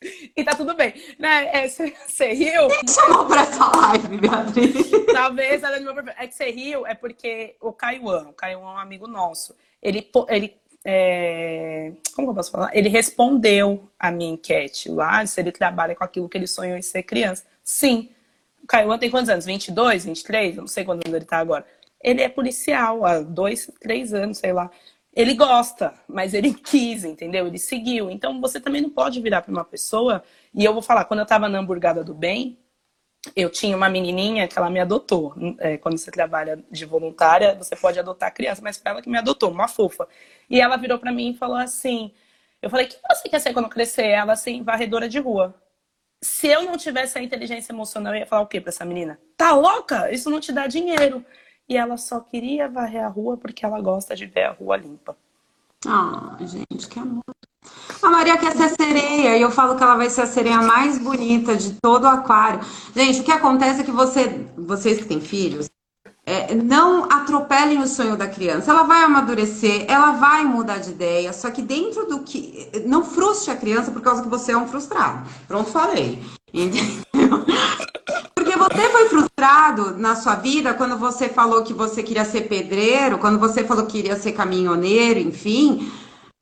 E 0.36 0.44
tá 0.44 0.54
tudo 0.54 0.74
bem. 0.74 0.94
Né? 1.18 1.50
É, 1.52 1.68
você 1.68 2.32
riu. 2.32 2.68
Quem 2.68 2.88
chamou 2.88 3.26
pra 3.26 3.42
essa 3.42 3.76
live, 3.76 4.18
Beatriz? 4.18 4.90
Talvez 5.12 5.62
ela 5.62 5.80
não 5.80 5.94
É 6.16 6.26
que 6.26 6.34
você 6.34 6.50
riu, 6.50 6.86
é 6.86 6.94
porque 6.94 7.56
o 7.60 7.72
Caiuan, 7.72 8.28
o 8.28 8.32
Caiuan 8.32 8.70
é 8.70 8.74
um 8.74 8.78
amigo 8.78 9.06
nosso. 9.06 9.56
Ele, 9.82 10.08
ele 10.28 10.56
é... 10.84 11.92
como 12.14 12.30
eu 12.30 12.34
posso 12.34 12.50
falar? 12.50 12.70
Ele 12.74 12.88
respondeu 12.88 13.88
a 13.98 14.10
minha 14.10 14.32
enquete 14.32 14.88
lá, 14.88 15.24
se 15.26 15.40
ele 15.40 15.52
trabalha 15.52 15.94
com 15.94 16.04
aquilo 16.04 16.28
que 16.28 16.38
ele 16.38 16.46
sonhou 16.46 16.76
em 16.76 16.82
ser 16.82 17.02
criança. 17.02 17.44
Sim. 17.62 18.10
O 18.62 18.66
Caiuan 18.66 18.98
tem 18.98 19.10
quantos 19.10 19.30
anos? 19.30 19.46
22, 19.46 20.04
23? 20.04 20.56
Eu 20.56 20.60
não 20.62 20.68
sei 20.68 20.84
quantos 20.84 21.06
anos 21.06 21.16
ele 21.16 21.24
tá 21.24 21.38
agora. 21.38 21.66
Ele 22.00 22.22
é 22.22 22.28
policial 22.28 23.04
há 23.04 23.18
dois, 23.20 23.68
três 23.80 24.14
anos, 24.14 24.38
sei 24.38 24.52
lá 24.52 24.70
ele 25.18 25.34
gosta, 25.34 25.92
mas 26.06 26.32
ele 26.32 26.54
quis, 26.62 27.02
entendeu? 27.04 27.48
Ele 27.48 27.58
seguiu. 27.58 28.08
Então 28.08 28.40
você 28.40 28.60
também 28.60 28.80
não 28.80 28.88
pode 28.88 29.20
virar 29.20 29.42
para 29.42 29.50
uma 29.50 29.64
pessoa. 29.64 30.22
E 30.54 30.64
eu 30.64 30.72
vou 30.72 30.80
falar, 30.80 31.04
quando 31.06 31.18
eu 31.18 31.24
estava 31.24 31.48
na 31.48 31.58
hamburgada 31.58 32.04
do 32.04 32.14
bem, 32.14 32.56
eu 33.34 33.50
tinha 33.50 33.76
uma 33.76 33.88
menininha 33.88 34.46
que 34.46 34.56
ela 34.56 34.70
me 34.70 34.78
adotou. 34.78 35.34
É, 35.58 35.76
quando 35.76 35.98
você 35.98 36.12
trabalha 36.12 36.62
de 36.70 36.84
voluntária, 36.84 37.56
você 37.56 37.74
pode 37.74 37.98
adotar 37.98 38.32
criança, 38.32 38.62
mas 38.62 38.76
foi 38.76 38.92
ela 38.92 39.02
que 39.02 39.10
me 39.10 39.18
adotou, 39.18 39.50
uma 39.50 39.66
fofa. 39.66 40.06
E 40.48 40.60
ela 40.60 40.76
virou 40.76 41.00
para 41.00 41.10
mim 41.10 41.32
e 41.32 41.36
falou 41.36 41.56
assim: 41.56 42.12
Eu 42.62 42.70
falei, 42.70 42.86
o 42.86 42.88
que 42.88 42.96
você 43.10 43.28
quer 43.28 43.40
ser 43.40 43.52
quando 43.52 43.68
crescer? 43.68 44.06
Ela 44.06 44.34
assim, 44.34 44.62
varredora 44.62 45.08
de 45.08 45.18
rua. 45.18 45.52
Se 46.22 46.46
eu 46.46 46.62
não 46.62 46.76
tivesse 46.76 47.18
a 47.18 47.22
inteligência 47.22 47.72
emocional, 47.72 48.14
eu 48.14 48.20
ia 48.20 48.26
falar 48.26 48.42
o 48.42 48.46
quê 48.46 48.60
para 48.60 48.70
essa 48.70 48.84
menina? 48.84 49.20
Tá 49.36 49.52
louca? 49.52 50.12
Isso 50.12 50.30
não 50.30 50.40
te 50.40 50.52
dá 50.52 50.68
dinheiro 50.68 51.24
e 51.68 51.76
ela 51.76 51.96
só 51.96 52.20
queria 52.20 52.68
varrer 52.68 53.04
a 53.04 53.08
rua 53.08 53.36
porque 53.36 53.64
ela 53.64 53.80
gosta 53.80 54.16
de 54.16 54.26
ver 54.26 54.44
a 54.44 54.52
rua 54.52 54.76
limpa. 54.76 55.16
Ah, 55.86 56.36
gente, 56.40 56.88
que 56.88 56.98
amor. 56.98 57.22
A 58.02 58.10
Maria 58.10 58.38
quer 58.38 58.56
ser 58.56 58.68
sereia 58.70 59.36
e 59.36 59.42
eu 59.42 59.50
falo 59.50 59.76
que 59.76 59.82
ela 59.82 59.96
vai 59.96 60.08
ser 60.08 60.22
a 60.22 60.26
sereia 60.26 60.62
mais 60.62 60.98
bonita 60.98 61.54
de 61.56 61.74
todo 61.74 62.04
o 62.04 62.08
aquário. 62.08 62.60
Gente, 62.94 63.20
o 63.20 63.24
que 63.24 63.32
acontece 63.32 63.80
é 63.80 63.84
que 63.84 63.90
você, 63.90 64.46
vocês 64.56 64.98
que 64.98 65.04
têm 65.04 65.20
filhos, 65.20 65.68
é, 66.24 66.54
não 66.54 67.04
atropelem 67.04 67.80
o 67.80 67.86
sonho 67.86 68.16
da 68.16 68.28
criança. 68.28 68.70
Ela 68.70 68.82
vai 68.82 69.02
amadurecer, 69.02 69.84
ela 69.88 70.12
vai 70.12 70.44
mudar 70.44 70.78
de 70.78 70.90
ideia, 70.90 71.32
só 71.32 71.50
que 71.50 71.62
dentro 71.62 72.06
do 72.06 72.20
que. 72.20 72.70
Não 72.86 73.04
frustre 73.04 73.50
a 73.50 73.56
criança 73.56 73.90
por 73.90 74.02
causa 74.02 74.22
que 74.22 74.28
você 74.28 74.52
é 74.52 74.56
um 74.56 74.68
frustrado. 74.68 75.28
Pronto, 75.46 75.70
falei. 75.70 76.22
Entendeu? 76.52 76.84
Você 78.58 78.88
foi 78.90 79.08
frustrado 79.08 79.96
na 79.96 80.14
sua 80.16 80.34
vida 80.34 80.74
quando 80.74 80.98
você 80.98 81.28
falou 81.28 81.62
que 81.62 81.72
você 81.72 82.02
queria 82.02 82.24
ser 82.24 82.42
pedreiro, 82.42 83.18
quando 83.18 83.38
você 83.38 83.64
falou 83.64 83.86
que 83.86 83.92
queria 83.92 84.16
ser 84.16 84.32
caminhoneiro, 84.32 85.20
enfim, 85.20 85.90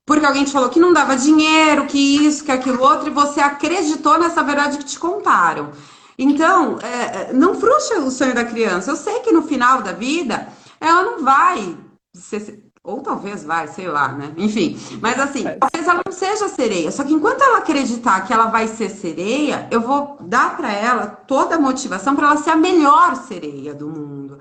porque 0.07 0.25
alguém 0.25 0.45
te 0.45 0.53
falou 0.53 0.69
que 0.69 0.81
não 0.81 0.93
dava 0.93 1.17
dinheiro, 1.17 1.87
que 1.87 1.99
isso, 2.27 2.45
que 2.45 2.53
aquilo 2.53 2.83
outro, 2.83 3.09
e 3.09 3.13
você 3.13 3.41
acreditou 3.41 4.19
nessa 4.19 4.43
verdade 4.43 4.79
que 4.79 4.85
te 4.85 4.99
contaram. 4.99 5.73
Então, 6.19 6.79
é, 6.81 7.33
não 7.33 7.55
frustre 7.55 7.99
o 7.99 8.11
sonho 8.11 8.35
da 8.35 8.45
criança. 8.45 8.91
Eu 8.91 8.97
sei 8.97 9.21
que 9.21 9.33
no 9.33 9.43
final 9.43 9.83
da 9.83 9.93
vida 9.93 10.49
ela 10.81 11.03
não 11.03 11.23
vai 11.23 11.77
ser, 12.15 12.66
ou 12.87 13.01
talvez 13.01 13.43
vai, 13.43 13.67
sei 13.67 13.89
lá, 13.89 14.09
né? 14.13 14.33
Enfim, 14.37 14.79
mas 15.03 15.19
assim, 15.19 15.43
talvez 15.43 15.89
ela 15.89 16.03
não 16.07 16.13
seja 16.13 16.49
sereia. 16.49 16.91
Só 16.93 17.03
que 17.03 17.13
enquanto 17.13 17.43
ela 17.43 17.59
acreditar 17.59 18.21
que 18.21 18.33
ela 18.33 18.47
vai 18.47 18.69
ser 18.69 18.89
sereia, 18.91 19.67
eu 19.73 19.81
vou 19.81 20.17
dar 20.21 20.57
para 20.57 20.73
ela 20.73 21.07
toda 21.07 21.57
a 21.57 21.61
motivação 21.61 22.15
para 22.15 22.29
ela 22.29 22.37
ser 22.37 22.51
a 22.51 22.57
melhor 22.57 23.17
sereia 23.17 23.75
do 23.75 23.89
mundo. 23.89 24.39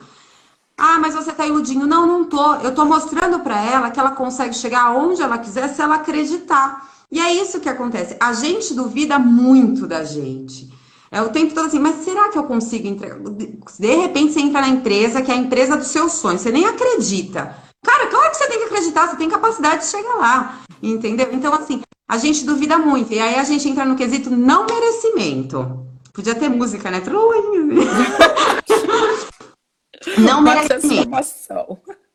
Ah, 0.78 1.00
mas 1.00 1.16
você 1.16 1.32
tá 1.32 1.48
iludindo. 1.48 1.88
Não, 1.88 2.06
não 2.06 2.26
tô. 2.26 2.56
Eu 2.56 2.76
tô 2.76 2.86
mostrando 2.86 3.40
para 3.40 3.60
ela 3.60 3.90
que 3.90 4.00
ela 4.00 4.12
consegue 4.12 4.54
chegar 4.54 4.84
aonde 4.84 5.22
ela 5.24 5.40
quiser 5.40 5.70
se 5.70 5.82
ela 5.82 5.96
acreditar. 5.96 6.88
E 7.12 7.20
é 7.20 7.34
isso 7.34 7.60
que 7.60 7.70
acontece. 7.70 8.16
A 8.20 8.34
gente 8.34 8.74
duvida 8.76 9.18
muito 9.18 9.88
da 9.88 10.04
gente. 10.04 10.72
É 11.10 11.22
o 11.22 11.30
tempo 11.30 11.54
todo 11.54 11.68
assim, 11.68 11.80
mas 11.80 12.04
será 12.04 12.30
que 12.30 12.38
eu 12.38 12.44
consigo 12.44 12.88
entregar? 12.88 13.18
De 13.20 13.96
repente 13.96 14.34
você 14.34 14.42
entra 14.42 14.62
na 14.62 14.68
empresa, 14.68 15.22
que 15.22 15.32
é 15.32 15.34
a 15.34 15.38
empresa 15.38 15.78
dos 15.78 15.88
seus 15.88 16.14
sonhos, 16.14 16.42
você 16.42 16.52
nem 16.52 16.66
acredita. 16.66 17.65
Que 18.36 18.44
você 18.44 18.50
tem 18.50 18.60
que 18.60 18.66
acreditar, 18.66 19.08
você 19.08 19.16
tem 19.16 19.30
capacidade 19.30 19.84
de 19.84 19.88
chegar 19.88 20.16
lá, 20.16 20.60
entendeu? 20.84 21.30
Então, 21.32 21.54
assim, 21.54 21.82
a 22.08 22.18
gente 22.18 22.46
duvida 22.46 22.78
muito. 22.78 23.14
E 23.14 23.20
aí 23.20 23.36
a 23.36 23.44
gente 23.44 23.70
entra 23.70 23.86
no 23.86 23.96
quesito 23.96 24.30
não 24.30 24.66
merecimento. 24.66 25.88
Podia 26.14 26.36
ter 26.36 26.50
música, 26.50 26.92
né? 26.92 27.02
não 30.18 30.42
merecimento. 30.42 31.10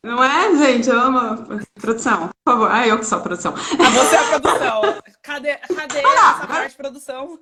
Não 0.03 0.23
é, 0.23 0.57
gente? 0.57 0.89
Eu 0.89 0.99
amo. 0.99 1.61
Produção, 1.79 2.29
por 2.29 2.53
favor. 2.53 2.71
Ah, 2.71 2.87
eu 2.87 2.99
que 2.99 3.07
sou 3.07 3.19
a 3.19 3.21
produção. 3.21 3.55
Ah, 3.55 3.91
você 3.91 4.17
é 4.17 4.19
a 4.19 4.41
produção. 4.41 4.83
Cadê, 5.23 5.57
cadê 5.57 5.99
ah, 5.99 6.37
essa 6.37 6.47
parte 6.47 6.71
de 6.71 6.77
produção? 6.77 7.39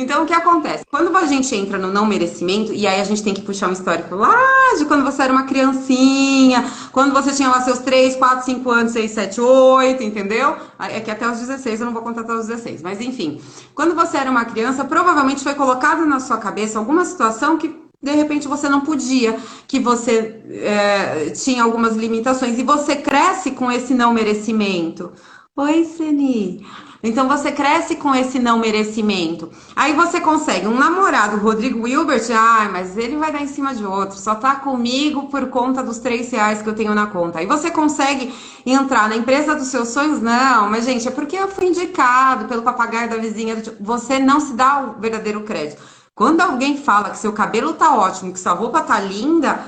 Então, 0.00 0.22
o 0.22 0.26
que 0.26 0.32
acontece? 0.32 0.84
Quando 0.88 1.14
a 1.16 1.26
gente 1.26 1.52
entra 1.56 1.76
no 1.76 1.92
não 1.92 2.06
merecimento, 2.06 2.72
e 2.72 2.86
aí 2.86 3.00
a 3.00 3.04
gente 3.04 3.20
tem 3.20 3.34
que 3.34 3.42
puxar 3.42 3.68
um 3.68 3.72
histórico 3.72 4.14
lá 4.14 4.32
de 4.78 4.84
quando 4.84 5.02
você 5.02 5.22
era 5.22 5.32
uma 5.32 5.42
criancinha, 5.42 6.64
quando 6.92 7.12
você 7.12 7.32
tinha 7.32 7.48
lá 7.48 7.60
seus 7.62 7.80
3, 7.80 8.14
4, 8.14 8.44
5 8.44 8.70
anos, 8.70 8.92
6, 8.92 9.10
7, 9.10 9.40
8, 9.40 10.02
entendeu? 10.04 10.56
É 10.78 11.00
que 11.00 11.10
até 11.10 11.28
os 11.28 11.40
16 11.40 11.80
eu 11.80 11.86
não 11.86 11.92
vou 11.92 12.02
contar 12.02 12.20
até 12.20 12.32
os 12.32 12.46
16, 12.46 12.80
mas 12.80 13.00
enfim. 13.00 13.40
Quando 13.74 13.96
você 13.96 14.18
era 14.18 14.30
uma 14.30 14.44
criança, 14.44 14.84
provavelmente 14.84 15.42
foi 15.42 15.56
colocado 15.56 16.06
na 16.06 16.20
sua 16.20 16.38
cabeça 16.38 16.78
alguma 16.78 17.04
situação 17.04 17.58
que 17.58 17.74
de 18.00 18.12
repente 18.12 18.46
você 18.46 18.68
não 18.68 18.82
podia, 18.82 19.36
que 19.66 19.80
você 19.80 20.40
é, 20.48 21.30
tinha 21.30 21.64
algumas 21.64 21.96
limitações, 21.96 22.56
e 22.56 22.62
você 22.62 22.94
cresce 22.94 23.50
com 23.50 23.72
esse 23.72 23.94
não 23.94 24.14
merecimento. 24.14 25.12
Oi, 25.56 25.84
Seni. 25.84 26.64
Então 27.02 27.28
você 27.28 27.52
cresce 27.52 27.94
com 27.94 28.12
esse 28.12 28.40
não 28.40 28.58
merecimento. 28.58 29.50
Aí 29.76 29.92
você 29.92 30.20
consegue 30.20 30.66
um 30.66 30.76
namorado, 30.76 31.36
Rodrigo 31.36 31.84
Wilbert, 31.84 32.24
ai, 32.32 32.68
mas 32.68 32.96
ele 32.96 33.16
vai 33.16 33.30
dar 33.30 33.40
em 33.40 33.46
cima 33.46 33.72
de 33.72 33.84
outro, 33.84 34.18
só 34.18 34.34
tá 34.34 34.56
comigo 34.56 35.28
por 35.28 35.46
conta 35.46 35.82
dos 35.82 35.98
três 35.98 36.30
reais 36.32 36.60
que 36.60 36.68
eu 36.68 36.74
tenho 36.74 36.94
na 36.94 37.06
conta. 37.06 37.38
Aí 37.38 37.46
você 37.46 37.70
consegue 37.70 38.34
entrar 38.66 39.08
na 39.08 39.16
empresa 39.16 39.54
dos 39.54 39.68
seus 39.68 39.88
sonhos? 39.88 40.20
Não, 40.20 40.68
mas 40.68 40.84
gente, 40.84 41.06
é 41.06 41.10
porque 41.10 41.36
eu 41.36 41.48
fui 41.48 41.66
indicado 41.66 42.46
pelo 42.46 42.62
papagaio 42.62 43.08
da 43.08 43.16
vizinha. 43.16 43.62
Você 43.80 44.18
não 44.18 44.40
se 44.40 44.54
dá 44.54 44.80
o 44.80 45.00
verdadeiro 45.00 45.42
crédito. 45.42 45.80
Quando 46.18 46.40
alguém 46.40 46.76
fala 46.76 47.10
que 47.10 47.18
seu 47.18 47.32
cabelo 47.32 47.74
tá 47.74 47.94
ótimo, 47.94 48.32
que 48.32 48.40
sua 48.40 48.52
roupa 48.52 48.80
tá 48.80 48.98
linda, 48.98 49.60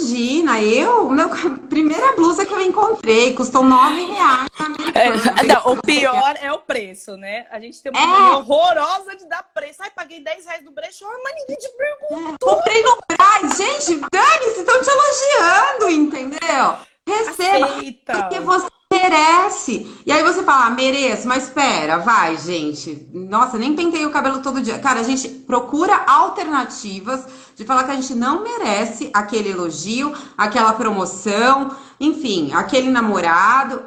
Imagina, 0.00 0.62
eu, 0.62 1.10
meu, 1.10 1.28
primeira 1.68 2.12
blusa 2.16 2.46
que 2.46 2.54
eu 2.54 2.60
encontrei, 2.62 3.34
custou 3.34 3.62
nove 3.62 4.06
reais. 4.06 4.48
É, 4.94 5.44
não, 5.44 5.72
o 5.72 5.82
pior 5.82 6.34
é 6.40 6.50
o 6.50 6.58
preço, 6.58 7.18
né? 7.18 7.46
A 7.50 7.60
gente 7.60 7.82
tem 7.82 7.92
uma 7.92 8.00
é. 8.00 8.32
horrorosa 8.32 9.14
de 9.14 9.28
dar 9.28 9.42
preço. 9.54 9.82
Ai, 9.82 9.90
paguei 9.90 10.20
10 10.20 10.46
reais 10.46 10.64
no 10.64 10.72
brechó, 10.72 11.06
mas 11.22 11.34
ninguém 11.34 11.56
te 11.56 11.68
perguntou. 11.76 12.50
É, 12.50 12.56
comprei 12.56 12.82
no 12.82 12.98
Braz, 13.08 13.56
gente, 13.58 14.00
dane-se, 14.10 14.60
estão 14.60 14.80
te 14.80 14.88
elogiando, 14.88 15.90
entendeu? 15.90 16.76
Receba, 17.06 17.66
Aceita. 17.66 18.12
porque 18.14 18.40
você 18.40 18.68
merece. 18.92 20.02
E 20.06 20.12
aí 20.12 20.22
você 20.22 20.42
fala, 20.42 20.66
ah, 20.66 20.70
mereço, 20.70 21.28
mas 21.28 21.44
espera, 21.44 21.98
vai, 21.98 22.36
gente. 22.38 23.06
Nossa, 23.12 23.58
nem 23.58 23.76
pentei 23.76 24.06
o 24.06 24.10
cabelo 24.10 24.40
todo 24.40 24.62
dia. 24.62 24.78
Cara, 24.78 25.00
a 25.00 25.04
gente 25.04 25.28
procura 25.28 26.04
alternativas 26.06 27.26
de 27.60 27.66
falar 27.66 27.84
que 27.84 27.90
a 27.90 27.94
gente 27.94 28.14
não 28.14 28.42
merece 28.42 29.10
aquele 29.12 29.50
elogio, 29.50 30.14
aquela 30.36 30.72
promoção, 30.72 31.76
enfim, 32.00 32.50
aquele 32.54 32.90
namorado. 32.90 33.82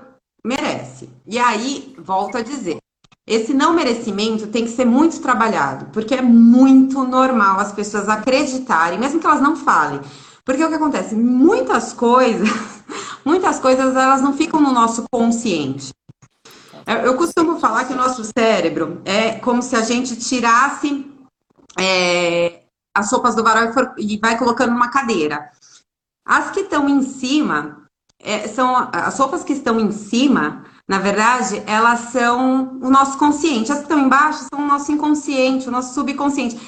Merece. 0.45 1.09
E 1.25 1.39
aí, 1.39 1.95
volto 1.97 2.37
a 2.37 2.43
dizer, 2.43 2.77
esse 3.25 3.51
não 3.51 3.73
merecimento 3.73 4.45
tem 4.47 4.65
que 4.65 4.69
ser 4.69 4.85
muito 4.85 5.19
trabalhado, 5.21 5.87
porque 5.91 6.13
é 6.13 6.21
muito 6.21 7.03
normal 7.03 7.59
as 7.59 7.71
pessoas 7.71 8.07
acreditarem, 8.07 8.99
mesmo 8.99 9.19
que 9.19 9.25
elas 9.25 9.41
não 9.41 9.55
falem. 9.55 10.01
Porque 10.45 10.63
o 10.63 10.69
que 10.69 10.75
acontece? 10.75 11.15
Muitas 11.15 11.93
coisas, 11.93 12.47
muitas 13.25 13.59
coisas 13.59 13.95
elas 13.95 14.21
não 14.21 14.33
ficam 14.33 14.61
no 14.61 14.71
nosso 14.71 15.05
consciente. 15.11 15.91
Eu 17.03 17.15
costumo 17.15 17.59
falar 17.59 17.85
que 17.85 17.93
o 17.93 17.97
nosso 17.97 18.23
cérebro 18.37 19.01
é 19.03 19.31
como 19.31 19.63
se 19.63 19.75
a 19.75 19.81
gente 19.81 20.15
tirasse 20.17 21.09
é, 21.79 22.62
as 22.95 23.09
sopas 23.09 23.35
do 23.35 23.43
varal 23.43 23.69
e, 23.69 23.73
for, 23.73 23.93
e, 23.97 24.17
vai 24.17 24.37
colocando 24.37 24.71
numa 24.71 24.89
cadeira. 24.89 25.49
As 26.25 26.51
que 26.51 26.61
estão 26.61 26.87
em 26.87 27.01
cima 27.01 27.83
é, 28.19 28.47
são 28.47 28.89
as 28.91 29.13
sopas 29.15 29.43
que 29.43 29.53
estão 29.53 29.79
em 29.79 29.91
cima, 29.91 30.63
na 30.87 30.99
verdade, 30.99 31.61
elas 31.65 32.11
são 32.11 32.79
o 32.81 32.89
nosso 32.89 33.17
consciente. 33.17 33.71
As 33.71 33.79
que 33.79 33.83
estão 33.83 33.99
embaixo 33.99 34.45
são 34.53 34.63
o 34.63 34.67
nosso 34.67 34.91
inconsciente, 34.91 35.67
o 35.67 35.71
nosso 35.71 35.93
subconsciente. 35.93 36.59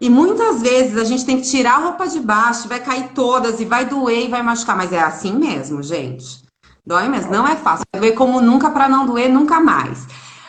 E 0.00 0.10
muitas 0.10 0.60
vezes 0.60 0.98
a 0.98 1.04
gente 1.04 1.24
tem 1.24 1.40
que 1.40 1.48
tirar 1.48 1.76
a 1.76 1.84
roupa 1.84 2.06
de 2.06 2.20
baixo, 2.20 2.68
vai 2.68 2.80
cair 2.80 3.10
todas 3.14 3.60
e 3.60 3.64
vai 3.64 3.86
doer 3.86 4.26
e 4.26 4.28
vai 4.28 4.42
machucar, 4.42 4.76
mas 4.76 4.92
é 4.92 5.00
assim 5.00 5.32
mesmo, 5.32 5.82
gente. 5.82 6.44
Dói 6.84 7.08
mesmo, 7.08 7.32
não 7.32 7.48
é 7.48 7.56
fácil. 7.56 7.84
Vai 7.92 8.00
doer 8.00 8.14
como 8.14 8.40
nunca 8.40 8.70
para 8.70 8.88
não 8.88 9.06
doer 9.06 9.28
nunca 9.28 9.58
mais. 9.58 10.06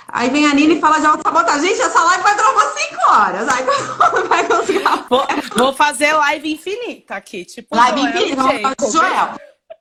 Aí 0.09 0.29
vem 0.29 0.47
a 0.47 0.53
Nina 0.53 0.73
e 0.73 0.79
fala 0.79 0.99
de 0.99 1.05
autossabotagem. 1.05 1.69
Gente, 1.69 1.81
essa 1.81 2.03
live 2.03 2.23
vai 2.23 2.35
durar 2.35 2.53
umas 2.53 2.73
5 2.73 3.11
horas. 3.11 3.47
Aí 3.49 3.65
vai 4.27 4.47
conseguir. 4.47 4.83
Vou, 5.09 5.27
vou, 5.55 5.73
fazer 5.73 6.13
live 6.13 6.53
infinita 6.53 7.15
aqui, 7.15 7.43
tipo. 7.45 7.75
Live 7.75 7.99
Joel, 7.99 8.13
infinita, 8.15 8.43
vamos 8.43 8.61
fazer 8.61 8.91
Joel. 8.91 9.29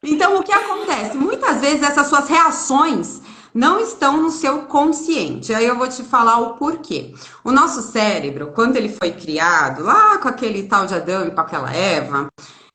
Então, 0.02 0.36
o 0.36 0.42
que 0.42 0.52
acontece? 0.52 1.16
Muitas 1.16 1.60
vezes 1.60 1.82
essas 1.82 2.06
suas 2.08 2.28
reações 2.28 3.20
não 3.54 3.80
estão 3.80 4.18
no 4.18 4.30
seu 4.30 4.62
consciente. 4.62 5.54
Aí 5.54 5.66
eu 5.66 5.76
vou 5.76 5.88
te 5.88 6.02
falar 6.02 6.38
o 6.40 6.54
porquê. 6.56 7.14
O 7.42 7.50
nosso 7.50 7.80
cérebro, 7.80 8.52
quando 8.54 8.76
ele 8.76 8.90
foi 8.90 9.12
criado, 9.12 9.82
lá 9.82 10.18
com 10.18 10.28
aquele 10.28 10.64
tal 10.64 10.86
de 10.86 10.94
Adão 10.94 11.26
e 11.26 11.30
com 11.30 11.40
aquela 11.40 11.72
Eva, 11.72 12.28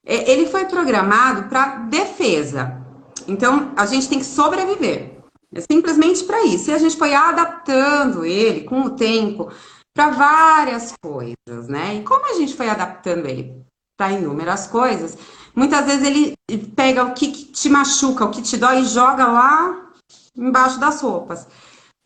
é, 0.06 0.32
ele 0.32 0.48
foi 0.48 0.66
programado 0.66 1.44
para 1.44 1.76
defesa. 1.90 2.82
Então, 3.28 3.72
a 3.78 3.86
gente 3.86 4.10
tem 4.10 4.20
que 4.20 4.26
sobreviver. 4.26 5.21
É 5.54 5.62
simplesmente 5.62 6.24
para 6.24 6.44
isso. 6.46 6.70
E 6.70 6.74
a 6.74 6.78
gente 6.78 6.98
foi 6.98 7.14
adaptando 7.14 8.26
ele 8.26 8.62
com 8.62 8.82
o 8.82 8.92
tempo 8.92 9.52
para 9.94 10.10
várias 10.10 10.94
coisas, 11.04 11.68
né? 11.68 11.96
E 11.96 12.04
como 12.04 12.26
a 12.26 12.34
gente 12.36 12.56
foi 12.56 12.70
adaptando 12.70 13.26
ele 13.26 13.62
para 13.98 14.14
inúmeras 14.14 14.68
coisas, 14.68 15.18
muitas 15.54 15.86
vezes 15.86 16.08
ele 16.08 16.36
pega 16.76 17.04
o 17.04 17.14
que 17.14 17.32
te 17.32 17.70
machuca, 17.70 18.26
o 18.26 18.32
que 18.32 18.42
te 18.42 18.58
dói 18.58 18.82
e 18.82 18.86
joga 18.86 19.28
lá 19.28 19.90
embaixo 20.36 20.80
das 20.80 21.02
roupas. 21.02 21.46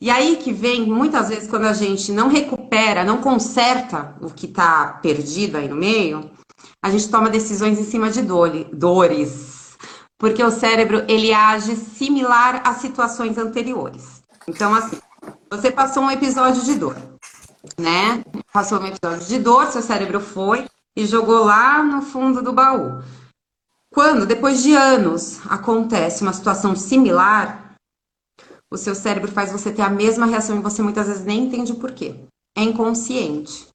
E 0.02 0.10
aí 0.10 0.36
que 0.38 0.52
vem, 0.52 0.86
muitas 0.86 1.30
vezes, 1.30 1.50
quando 1.50 1.66
a 1.66 1.74
gente 1.74 2.12
não 2.12 2.28
recupera, 2.28 3.06
não 3.06 3.22
conserta 3.22 4.16
o 4.22 4.30
que 4.30 4.46
está 4.46 5.00
perdido 5.02 5.56
aí 5.56 5.70
no 5.70 5.76
meio, 5.76 6.30
a 6.84 6.90
gente 6.90 7.10
toma 7.10 7.30
decisões 7.30 7.80
em 7.80 7.86
cima 7.86 8.10
de 8.10 8.22
dores. 8.22 9.55
Porque 10.18 10.44
o 10.44 10.52
cérebro, 10.52 11.04
ele 11.08 11.34
age 11.34 11.76
similar 11.76 12.62
a 12.66 12.74
situações 12.74 13.38
anteriores. 13.38 14.24
Então, 14.48 14.74
assim, 14.74 15.00
você 15.50 15.72
passou 15.72 16.04
um 16.04 16.12
episódio 16.12 16.64
de 16.64 16.76
dor, 16.76 16.96
né? 17.78 18.24
Passou 18.54 18.80
um 18.80 18.86
episódio 18.86 19.28
de 19.28 19.40
dor, 19.40 19.68
seu 19.68 19.82
cérebro 19.82 20.20
foi 20.20 20.66
e 20.96 21.06
jogou 21.06 21.44
lá 21.44 21.84
no 21.84 22.02
fundo 22.02 22.42
do 22.42 22.54
baú. 22.54 23.04
Quando, 23.94 24.26
depois 24.26 24.62
de 24.62 24.74
anos, 24.74 25.40
acontece 25.50 26.22
uma 26.22 26.34
situação 26.34 26.76
similar, 26.76 27.76
o 28.72 28.78
seu 28.78 28.96
cérebro 28.96 29.32
faz 29.32 29.52
você 29.52 29.72
ter 29.72 29.82
a 29.82 29.90
mesma 29.90 30.26
reação 30.26 30.58
e 30.58 30.62
você 30.62 30.82
muitas 30.82 31.08
vezes 31.08 31.26
nem 31.26 31.46
entende 31.46 31.72
o 31.72 31.80
porquê. 31.80 32.16
É 32.58 32.64
inconsciente. 32.64 33.68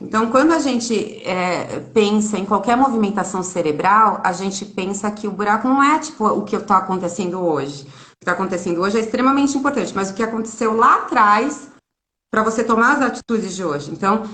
Então, 0.00 0.30
quando 0.30 0.52
a 0.52 0.58
gente 0.58 1.22
é, 1.24 1.80
pensa 1.94 2.38
em 2.38 2.44
qualquer 2.44 2.76
movimentação 2.76 3.42
cerebral, 3.42 4.20
a 4.22 4.32
gente 4.32 4.64
pensa 4.64 5.10
que 5.10 5.26
o 5.26 5.30
buraco 5.30 5.66
não 5.66 5.82
é 5.82 5.98
tipo 5.98 6.26
o 6.26 6.44
que 6.44 6.56
está 6.56 6.78
acontecendo 6.78 7.40
hoje. 7.40 7.82
O 7.82 7.84
que 7.84 8.22
está 8.22 8.32
acontecendo 8.32 8.80
hoje 8.80 8.98
é 8.98 9.00
extremamente 9.00 9.56
importante, 9.56 9.92
mas 9.94 10.10
o 10.10 10.14
que 10.14 10.22
aconteceu 10.22 10.76
lá 10.76 10.96
atrás 10.96 11.68
para 12.32 12.42
você 12.42 12.62
tomar 12.62 12.96
as 12.96 13.02
atitudes 13.02 13.54
de 13.54 13.64
hoje. 13.64 13.90
Então, 13.90 14.24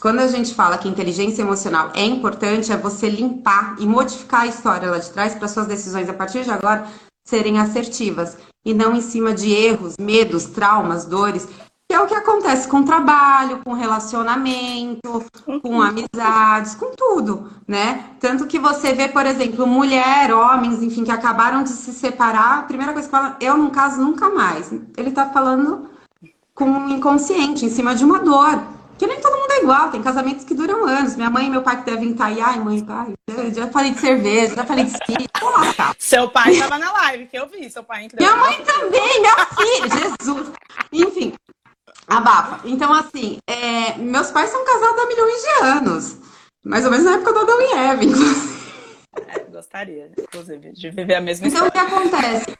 quando 0.00 0.18
a 0.18 0.26
gente 0.26 0.54
fala 0.54 0.78
que 0.78 0.88
inteligência 0.88 1.42
emocional 1.42 1.90
é 1.94 2.04
importante, 2.04 2.72
é 2.72 2.76
você 2.76 3.08
limpar 3.08 3.76
e 3.78 3.86
modificar 3.86 4.42
a 4.42 4.46
história 4.46 4.90
lá 4.90 4.98
de 4.98 5.10
trás 5.10 5.34
para 5.34 5.48
suas 5.48 5.66
decisões 5.66 6.08
a 6.08 6.14
partir 6.14 6.44
de 6.44 6.50
agora 6.50 6.86
serem 7.26 7.58
assertivas 7.58 8.36
e 8.64 8.74
não 8.74 8.94
em 8.94 9.00
cima 9.00 9.32
de 9.32 9.50
erros, 9.52 9.94
medos, 9.98 10.46
traumas, 10.46 11.04
dores, 11.04 11.48
é 11.96 12.00
o 12.00 12.06
que 12.06 12.14
acontece 12.14 12.68
com 12.68 12.82
trabalho, 12.82 13.60
com 13.64 13.72
relacionamento, 13.72 15.24
com 15.62 15.80
amizades, 15.80 16.74
com 16.74 16.92
tudo, 16.94 17.50
né? 17.66 18.04
Tanto 18.20 18.46
que 18.46 18.58
você 18.58 18.92
vê, 18.92 19.08
por 19.08 19.24
exemplo, 19.24 19.66
mulher, 19.66 20.32
homens, 20.32 20.82
enfim, 20.82 21.04
que 21.04 21.10
acabaram 21.10 21.62
de 21.62 21.70
se 21.70 21.92
separar, 21.92 22.58
a 22.58 22.62
primeira 22.62 22.92
coisa 22.92 23.08
que 23.08 23.14
fala, 23.14 23.36
eu 23.40 23.56
não 23.56 23.70
caso 23.70 24.00
nunca 24.00 24.28
mais. 24.28 24.70
Ele 24.96 25.10
tá 25.10 25.26
falando 25.30 25.88
com 26.54 26.66
um 26.66 26.90
inconsciente, 26.90 27.64
em 27.64 27.70
cima 27.70 27.94
de 27.94 28.04
uma 28.04 28.18
dor. 28.18 28.62
Que 28.98 29.06
nem 29.06 29.20
todo 29.20 29.38
mundo 29.38 29.50
é 29.50 29.62
igual, 29.62 29.90
tem 29.90 30.02
casamentos 30.02 30.44
que 30.44 30.54
duram 30.54 30.86
anos. 30.86 31.16
Minha 31.16 31.28
mãe 31.28 31.46
e 31.46 31.50
meu 31.50 31.62
pai 31.62 31.78
que 31.78 31.90
devem 31.90 32.12
estar 32.12 32.26
aí, 32.26 32.40
ai, 32.40 32.58
mãe, 32.58 32.82
pai, 32.82 33.12
já 33.54 33.68
falei 33.68 33.90
de 33.90 34.00
cerveja, 34.00 34.54
já 34.54 34.64
falei 34.64 34.84
de 34.84 34.92
ski, 34.92 35.28
Seu 35.98 36.30
pai 36.30 36.52
estava 36.52 36.78
na 36.78 36.92
live, 36.92 37.26
que 37.26 37.38
eu 37.38 37.46
vi, 37.46 37.70
seu 37.70 37.84
pai 37.84 38.04
entrou. 38.04 38.18
Minha 38.18 38.36
mãe 38.36 38.62
também, 38.64 39.20
minha 39.20 39.46
filha, 39.46 40.16
Jesus. 40.18 40.52
Enfim, 40.92 41.34
abafa. 42.06 42.60
Então, 42.64 42.92
assim, 42.92 43.38
é, 43.48 43.96
meus 43.98 44.30
pais 44.30 44.50
são 44.50 44.64
casados 44.64 44.98
há 44.98 45.06
milhões 45.06 45.42
de 45.42 45.64
anos. 45.64 46.16
Mais 46.64 46.84
ou 46.84 46.90
menos 46.90 47.06
na 47.06 47.14
época 47.14 47.32
do 47.32 47.38
Adão 47.40 47.60
e 47.60 47.72
Eva, 47.72 48.04
inclusive. 48.04 48.56
É, 49.28 49.38
gostaria, 49.50 50.10
inclusive, 50.18 50.72
de 50.72 50.90
viver 50.90 51.14
a 51.14 51.20
mesma 51.20 51.46
então, 51.46 51.66
história. 51.66 51.86
Então, 51.86 51.98
o 51.98 52.10
que 52.10 52.16
acontece? 52.16 52.58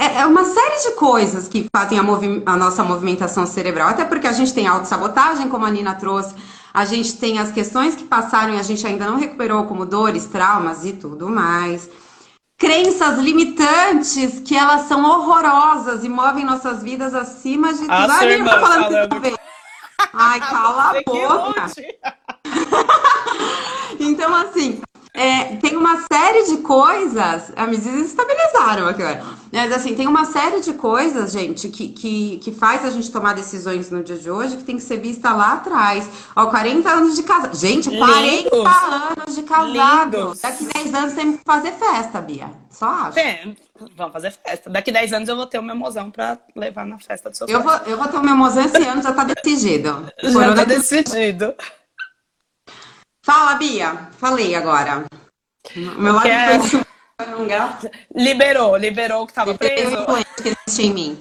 É, 0.00 0.20
é 0.20 0.26
uma 0.26 0.44
série 0.44 0.82
de 0.82 0.94
coisas 0.94 1.46
que 1.46 1.68
fazem 1.74 1.98
a, 1.98 2.02
a 2.02 2.56
nossa 2.56 2.82
movimentação 2.82 3.46
cerebral, 3.46 3.88
até 3.88 4.04
porque 4.04 4.26
a 4.26 4.32
gente 4.32 4.54
tem 4.54 4.66
autossabotagem, 4.66 5.48
como 5.48 5.66
a 5.66 5.70
Nina 5.70 5.94
trouxe, 5.94 6.34
a 6.72 6.84
gente 6.84 7.18
tem 7.18 7.38
as 7.38 7.52
questões 7.52 7.94
que 7.94 8.04
passaram 8.04 8.54
e 8.54 8.58
a 8.58 8.62
gente 8.62 8.86
ainda 8.86 9.06
não 9.06 9.18
recuperou, 9.18 9.64
como 9.66 9.84
dores, 9.84 10.24
traumas 10.26 10.84
e 10.84 10.92
tudo 10.92 11.28
mais. 11.28 11.90
Crenças 12.60 13.18
limitantes 13.18 14.40
que 14.44 14.54
elas 14.54 14.82
são 14.82 15.02
horrorosas 15.02 16.04
e 16.04 16.10
movem 16.10 16.44
nossas 16.44 16.82
vidas 16.82 17.14
acima 17.14 17.72
de 17.72 17.80
tudo. 17.80 17.90
Ah, 17.90 18.18
Ai, 18.20 18.32
irmã, 18.32 18.50
tá 18.50 18.60
falando, 18.60 19.08
falando. 19.08 19.40
Ai, 20.12 20.40
cala 20.40 20.90
a 20.90 21.02
boca. 21.02 21.66
então, 23.98 24.34
assim, 24.34 24.82
é, 25.12 25.56
tem 25.56 25.76
uma 25.76 26.04
série 26.10 26.44
de 26.44 26.58
coisas, 26.58 27.52
a 27.56 27.66
me 27.66 27.76
desestabilizaram 27.76 28.86
aqui, 28.86 29.02
mas 29.52 29.72
assim, 29.72 29.94
tem 29.94 30.06
uma 30.06 30.24
série 30.24 30.60
de 30.60 30.72
coisas, 30.74 31.32
gente, 31.32 31.68
que, 31.68 31.88
que, 31.88 32.38
que 32.38 32.52
faz 32.52 32.84
a 32.84 32.90
gente 32.90 33.10
tomar 33.10 33.34
decisões 33.34 33.90
no 33.90 34.04
dia 34.04 34.16
de 34.16 34.30
hoje 34.30 34.56
que 34.56 34.62
tem 34.62 34.76
que 34.76 34.82
ser 34.82 34.98
vista 34.98 35.32
lá 35.32 35.54
atrás. 35.54 36.08
Ó, 36.36 36.46
40 36.46 36.88
anos 36.88 37.16
de 37.16 37.24
casado. 37.24 37.56
Gente, 37.56 37.90
40 37.90 38.20
Lindos. 38.20 38.74
anos 38.82 39.34
de 39.34 39.42
casado. 39.42 40.16
Lindos. 40.16 40.40
Daqui 40.40 40.64
10 40.64 40.94
anos 40.94 41.12
tem 41.14 41.36
que 41.36 41.44
fazer 41.44 41.72
festa, 41.72 42.20
Bia. 42.20 42.50
Só 42.70 42.86
acho. 42.86 43.18
Vamos 43.96 44.12
fazer 44.12 44.32
festa. 44.32 44.70
Daqui 44.70 44.92
10 44.92 45.12
anos 45.12 45.28
eu 45.28 45.36
vou 45.36 45.46
ter 45.46 45.58
o 45.58 45.62
meu 45.62 45.74
mozão 45.74 46.10
pra 46.10 46.38
levar 46.54 46.86
na 46.86 46.98
festa 46.98 47.30
do 47.30 47.36
seu 47.36 47.48
eu 47.48 47.62
vou, 47.62 47.72
eu 47.86 47.96
vou 47.96 48.06
ter 48.06 48.16
o 48.16 48.22
meu 48.22 48.36
mozão 48.36 48.64
esse 48.64 48.82
ano, 48.84 49.02
já 49.02 49.12
tá 49.12 49.24
decidido. 49.24 50.06
já 50.22 50.54
tá 50.54 50.64
decidido. 50.64 51.54
Fala, 53.22 53.54
Bia. 53.54 54.08
Falei 54.12 54.54
agora. 54.54 55.04
Meu 55.76 56.14
lado 56.14 56.28
é... 56.28 56.58
Liberou, 58.14 58.76
liberou 58.76 59.22
o 59.22 59.26
que 59.26 59.32
estava 59.32 59.54
preso. 59.56 59.96
em 60.80 60.92
mim. 60.92 61.18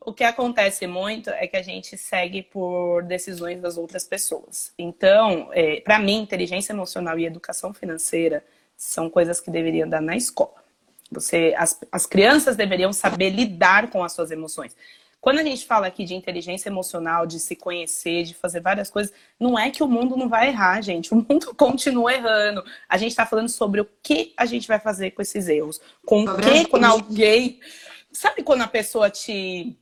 O 0.00 0.12
que 0.12 0.24
acontece 0.24 0.86
muito 0.86 1.28
é 1.28 1.46
que 1.46 1.56
a 1.56 1.62
gente 1.62 1.98
segue 1.98 2.42
por 2.42 3.02
decisões 3.02 3.60
das 3.60 3.76
outras 3.76 4.04
pessoas. 4.04 4.72
Então, 4.78 5.50
é, 5.52 5.82
para 5.82 5.98
mim, 5.98 6.22
inteligência 6.22 6.72
emocional 6.72 7.18
e 7.18 7.26
educação 7.26 7.74
financeira 7.74 8.42
são 8.74 9.10
coisas 9.10 9.38
que 9.38 9.50
deveriam 9.50 9.86
dar 9.86 10.00
na 10.00 10.16
escola. 10.16 10.54
Você, 11.10 11.54
as, 11.58 11.78
as 11.92 12.06
crianças 12.06 12.56
deveriam 12.56 12.92
saber 12.92 13.30
lidar 13.30 13.90
com 13.90 14.02
as 14.02 14.12
suas 14.12 14.30
emoções. 14.30 14.74
Quando 15.20 15.40
a 15.40 15.42
gente 15.42 15.66
fala 15.66 15.86
aqui 15.86 16.04
de 16.04 16.14
inteligência 16.14 16.68
emocional, 16.68 17.26
de 17.26 17.40
se 17.40 17.56
conhecer, 17.56 18.22
de 18.22 18.34
fazer 18.34 18.60
várias 18.60 18.88
coisas, 18.88 19.12
não 19.38 19.58
é 19.58 19.70
que 19.70 19.82
o 19.82 19.88
mundo 19.88 20.16
não 20.16 20.28
vai 20.28 20.48
errar, 20.48 20.80
gente. 20.80 21.12
O 21.14 21.16
mundo 21.16 21.54
continua 21.54 22.12
errando. 22.12 22.64
A 22.88 22.96
gente 22.96 23.10
está 23.10 23.26
falando 23.26 23.48
sobre 23.48 23.80
o 23.80 23.88
que 24.02 24.32
a 24.36 24.46
gente 24.46 24.68
vai 24.68 24.78
fazer 24.78 25.10
com 25.10 25.20
esses 25.20 25.48
erros. 25.48 25.80
Com 26.06 26.24
o 26.24 26.36
que, 26.36 26.66
quando 26.66 26.84
alguém. 26.84 27.60
Sabe 28.12 28.42
quando 28.42 28.62
a 28.62 28.68
pessoa 28.68 29.10
te 29.10 29.76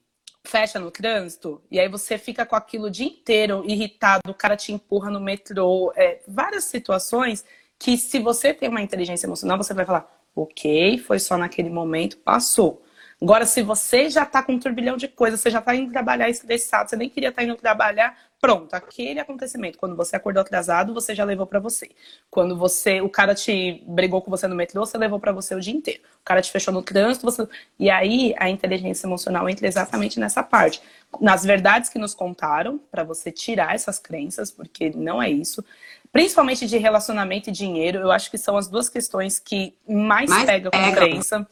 fecha 0.47 0.79
no 0.79 0.91
trânsito 0.91 1.61
e 1.71 1.79
aí 1.79 1.89
você 1.89 2.17
fica 2.17 2.47
com 2.47 2.55
aquilo 2.55 2.87
o 2.87 2.91
dia 2.91 3.07
inteiro 3.07 3.65
irritado, 3.67 4.31
o 4.31 4.35
cara 4.35 4.57
te 4.57 4.73
empurra 4.73 5.11
no 5.11 5.21
metrô, 5.21 5.93
é, 5.97 6.21
várias 6.27 6.65
situações 6.65 7.45
que 7.79 7.99
se 7.99 8.19
você 8.21 8.55
tem 8.55 8.69
uma 8.69 8.81
inteligência 8.81 9.27
emocional, 9.27 9.59
você 9.59 9.75
vai 9.75 9.85
falar, 9.85 10.09
ok, 10.35 10.99
foi 10.99 11.19
só 11.19 11.37
naquele 11.37 11.69
momento, 11.69 12.17
passou. 12.19 12.83
Agora, 13.21 13.47
se 13.47 13.63
você 13.63 14.11
já 14.11 14.25
está 14.25 14.43
com 14.43 14.53
um 14.53 14.59
turbilhão 14.59 14.95
de 14.97 15.09
coisas, 15.09 15.41
você 15.41 15.51
já 15.51 15.59
está 15.59 15.75
indo 15.75 15.91
trabalhar 15.91 16.29
estressado, 16.29 16.91
você 16.91 16.97
nem 16.97 17.09
queria 17.09 17.31
estar 17.31 17.41
tá 17.41 17.49
indo 17.49 17.57
trabalhar, 17.57 18.15
pronto, 18.39 18.75
aquele 18.75 19.19
acontecimento. 19.19 19.79
Quando 19.79 19.97
você 19.97 20.17
acordou 20.17 20.43
atrasado, 20.43 20.93
você 20.93 21.15
já 21.15 21.25
levou 21.25 21.47
para 21.47 21.59
você. 21.59 21.91
Quando 22.31 22.59
você, 22.59 23.01
o 23.01 23.09
cara 23.09 23.35
te 23.35 23.83
brigou 23.87 24.21
com 24.21 24.31
você 24.31 24.47
no 24.47 24.55
metrô, 24.55 24.85
você 24.85 24.99
levou 24.99 25.19
para 25.19 25.33
você 25.33 25.55
o 25.55 25.61
dia 25.61 25.73
inteiro. 25.73 26.03
O 26.21 26.25
cara 26.25 26.43
te 26.43 26.53
fechou 26.53 26.75
no 26.75 26.83
trânsito, 26.83 27.25
você... 27.25 27.49
E 27.79 27.89
aí, 27.89 28.35
a 28.37 28.51
inteligência 28.51 29.07
emocional 29.07 29.49
entra 29.49 29.67
exatamente 29.67 30.21
nessa 30.21 30.43
parte. 30.43 30.83
Nas 31.19 31.43
verdades 31.43 31.89
que 31.89 31.99
nos 31.99 32.15
contaram, 32.15 32.79
para 32.91 33.03
você 33.03 33.33
tirar 33.33 33.75
essas 33.75 33.99
crenças, 33.99 34.51
porque 34.51 34.91
não 34.91 35.23
é 35.23 35.31
isso 35.31 35.65
principalmente 36.13 36.67
de 36.67 36.79
relacionamento 36.79 37.51
e 37.51 37.53
dinheiro, 37.53 37.99
eu 37.99 38.11
acho 38.11 38.31
que 38.31 38.39
são 38.39 38.57
as 38.57 38.69
duas 38.69 38.89
questões 38.89 39.39
que 39.39 39.75
mais, 39.87 40.31
mais 40.31 40.47
pegam 40.47 40.71
com 40.71 40.93
crença. 40.93 41.47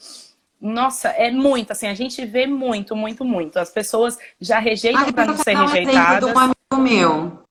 Nossa, 0.60 1.08
é 1.08 1.30
muito, 1.30 1.72
assim, 1.72 1.86
a 1.86 1.94
gente 1.94 2.24
vê 2.24 2.46
muito, 2.46 2.96
muito, 2.96 3.24
muito. 3.24 3.58
As 3.58 3.70
pessoas 3.70 4.18
já 4.40 4.58
rejeitam 4.58 5.08
ah, 5.08 5.12
para 5.12 5.26
não 5.26 5.36
ser 5.36 5.56
rejeitadas. 5.56 6.34
Um 6.34 6.38
amigo 6.38 6.54
meu. 6.78 7.42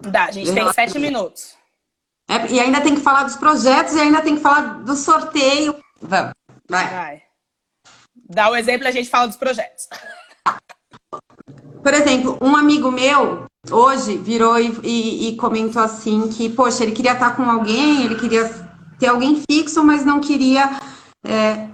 Dá, 0.00 0.26
a 0.26 0.30
gente 0.30 0.52
tem 0.52 0.72
sete 0.72 0.98
minutos. 0.98 1.56
É, 2.28 2.46
e 2.52 2.60
ainda 2.60 2.80
tem 2.82 2.94
que 2.94 3.00
falar 3.00 3.24
dos 3.24 3.36
projetos 3.36 3.94
e 3.94 4.00
ainda 4.00 4.20
tem 4.20 4.36
que 4.36 4.42
falar 4.42 4.82
do 4.84 4.94
sorteio. 4.94 5.74
Vamos, 6.00 6.32
vai. 6.68 6.86
Vai. 6.88 7.22
Dá 8.28 8.50
o 8.50 8.56
exemplo 8.56 8.86
e 8.86 8.88
a 8.88 8.92
gente 8.92 9.08
fala 9.08 9.26
dos 9.26 9.36
projetos. 9.38 9.88
Por 11.82 11.94
exemplo, 11.94 12.38
um 12.42 12.54
amigo 12.54 12.90
meu 12.90 13.46
hoje 13.70 14.18
virou 14.18 14.58
e, 14.58 14.68
e- 14.82 15.28
e 15.30 15.36
comentou 15.36 15.80
assim 15.80 16.28
que, 16.28 16.50
poxa, 16.50 16.82
ele 16.82 16.92
queria 16.92 17.12
estar 17.12 17.34
com 17.34 17.42
alguém, 17.50 18.04
ele 18.04 18.16
queria 18.16 18.48
ter 18.98 19.06
alguém 19.06 19.42
fixo, 19.50 19.82
mas 19.82 20.04
não 20.04 20.20
queria. 20.20 20.68
é, 21.24 21.66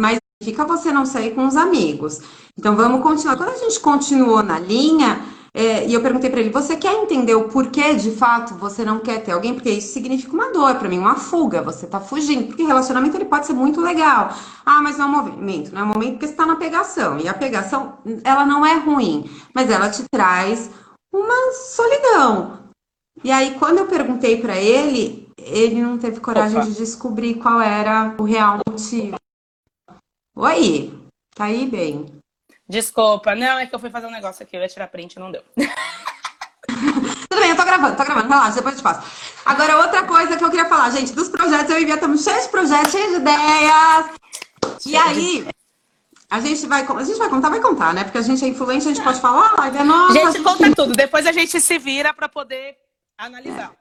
mas 0.00 0.18
fica 0.42 0.64
você 0.64 0.90
não 0.90 1.04
sair 1.04 1.34
com 1.34 1.46
os 1.46 1.56
amigos. 1.56 2.20
Então 2.58 2.74
vamos 2.74 3.02
continuar. 3.02 3.36
Quando 3.36 3.50
a 3.50 3.58
gente 3.58 3.78
continuou 3.78 4.42
na 4.42 4.58
linha, 4.58 5.20
é, 5.52 5.86
e 5.86 5.92
eu 5.92 6.00
perguntei 6.00 6.30
para 6.30 6.40
ele: 6.40 6.50
você 6.50 6.76
quer 6.76 6.94
entender 6.94 7.34
o 7.34 7.48
porquê 7.48 7.94
de 7.94 8.10
fato 8.12 8.54
você 8.54 8.84
não 8.84 9.00
quer 9.00 9.22
ter 9.22 9.32
alguém? 9.32 9.52
Porque 9.52 9.70
isso 9.70 9.92
significa 9.92 10.32
uma 10.32 10.52
dor 10.52 10.76
para 10.76 10.88
mim, 10.88 10.98
uma 10.98 11.16
fuga. 11.16 11.60
Você 11.62 11.86
tá 11.86 12.00
fugindo. 12.00 12.46
Porque 12.46 12.62
relacionamento 12.62 13.16
ele 13.16 13.26
pode 13.26 13.46
ser 13.46 13.52
muito 13.52 13.80
legal. 13.80 14.34
Ah, 14.64 14.80
mas 14.80 14.96
não 14.96 15.04
é 15.04 15.08
um 15.08 15.22
movimento, 15.24 15.74
não 15.74 15.82
é 15.82 15.84
um 15.84 15.88
momento 15.88 16.12
porque 16.12 16.26
você 16.26 16.32
está 16.32 16.46
na 16.46 16.56
pegação. 16.56 17.18
E 17.18 17.28
a 17.28 17.34
pegação, 17.34 17.98
ela 18.24 18.46
não 18.46 18.64
é 18.64 18.74
ruim, 18.76 19.28
mas 19.54 19.70
ela 19.70 19.90
te 19.90 20.04
traz 20.10 20.70
uma 21.12 21.52
solidão. 21.52 22.60
E 23.22 23.30
aí, 23.30 23.56
quando 23.58 23.78
eu 23.78 23.86
perguntei 23.86 24.40
para 24.40 24.56
ele, 24.56 25.28
ele 25.36 25.82
não 25.82 25.98
teve 25.98 26.20
coragem 26.20 26.56
Opa. 26.56 26.66
de 26.66 26.76
descobrir 26.76 27.34
qual 27.34 27.60
era 27.60 28.14
o 28.18 28.22
real 28.22 28.60
motivo. 28.66 29.16
Oi, 30.42 30.90
tá 31.34 31.44
aí 31.44 31.66
bem? 31.66 32.06
Desculpa, 32.66 33.34
não, 33.34 33.58
é 33.58 33.66
que 33.66 33.74
eu 33.74 33.78
fui 33.78 33.90
fazer 33.90 34.06
um 34.06 34.10
negócio 34.10 34.42
aqui, 34.42 34.56
eu 34.56 34.62
ia 34.62 34.68
tirar 34.68 34.86
print 34.86 35.12
e 35.12 35.18
não 35.18 35.30
deu. 35.30 35.42
Tudo 37.28 37.40
bem, 37.42 37.50
eu 37.50 37.56
tô 37.56 37.62
gravando, 37.62 37.94
tô 37.94 38.02
gravando, 38.02 38.26
relaxa, 38.26 38.54
depois 38.54 38.74
eu 38.74 38.80
te 38.80 38.82
passo. 38.82 39.06
Agora, 39.44 39.76
outra 39.76 40.02
coisa 40.04 40.38
que 40.38 40.42
eu 40.42 40.48
queria 40.48 40.64
falar, 40.64 40.88
gente, 40.92 41.12
dos 41.12 41.28
projetos, 41.28 41.70
eu 41.70 41.78
e 41.78 41.84
Bia 41.84 41.96
estamos 41.96 42.24
cheios 42.24 42.44
de 42.44 42.48
projetos, 42.48 42.90
cheios 42.90 43.10
de 43.10 43.16
ideias. 43.16 44.06
E 44.86 44.96
aí, 44.96 45.46
a 46.30 46.40
gente 46.40 46.66
vai, 46.66 46.86
a 46.86 47.04
gente 47.04 47.18
vai 47.18 47.28
contar, 47.28 47.50
vai 47.50 47.60
contar, 47.60 47.92
né? 47.92 48.04
Porque 48.04 48.16
a 48.16 48.22
gente 48.22 48.42
é 48.42 48.48
influente, 48.48 48.88
a 48.88 48.94
gente 48.94 49.04
pode 49.04 49.20
falar, 49.20 49.54
ah, 49.58 49.68
é 49.68 49.84
nossa, 49.84 50.14
gente, 50.14 50.42
conta 50.42 50.74
tudo, 50.74 50.94
depois 50.94 51.26
a 51.26 51.32
gente 51.32 51.60
se 51.60 51.78
vira 51.78 52.14
pra 52.14 52.30
poder 52.30 52.78
analisar. 53.18 53.72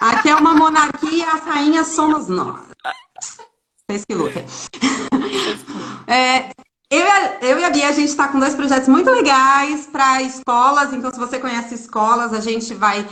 Aqui 0.00 0.30
é 0.30 0.34
uma 0.34 0.52
monarquia, 0.52 1.30
as 1.30 1.42
rainhas 1.42 1.86
somos 1.86 2.26
nós. 2.26 2.60
Vocês 3.88 4.04
que 4.04 4.14
lutem. 4.14 4.44
É, 6.08 6.50
eu, 6.90 7.04
e 7.04 7.08
a, 7.08 7.38
eu 7.40 7.58
e 7.58 7.64
a 7.64 7.70
Bia, 7.70 7.88
a 7.88 7.92
gente 7.92 8.08
está 8.08 8.28
com 8.28 8.38
dois 8.38 8.54
projetos 8.54 8.88
muito 8.88 9.10
legais 9.10 9.86
para 9.86 10.22
escolas. 10.22 10.92
Então, 10.92 11.12
se 11.12 11.18
você 11.18 11.38
conhece 11.38 11.74
escolas, 11.74 12.32
a 12.32 12.40
gente 12.40 12.74
vai 12.74 13.06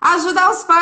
ajudar 0.00 0.50
os 0.50 0.62
pais. 0.64 0.78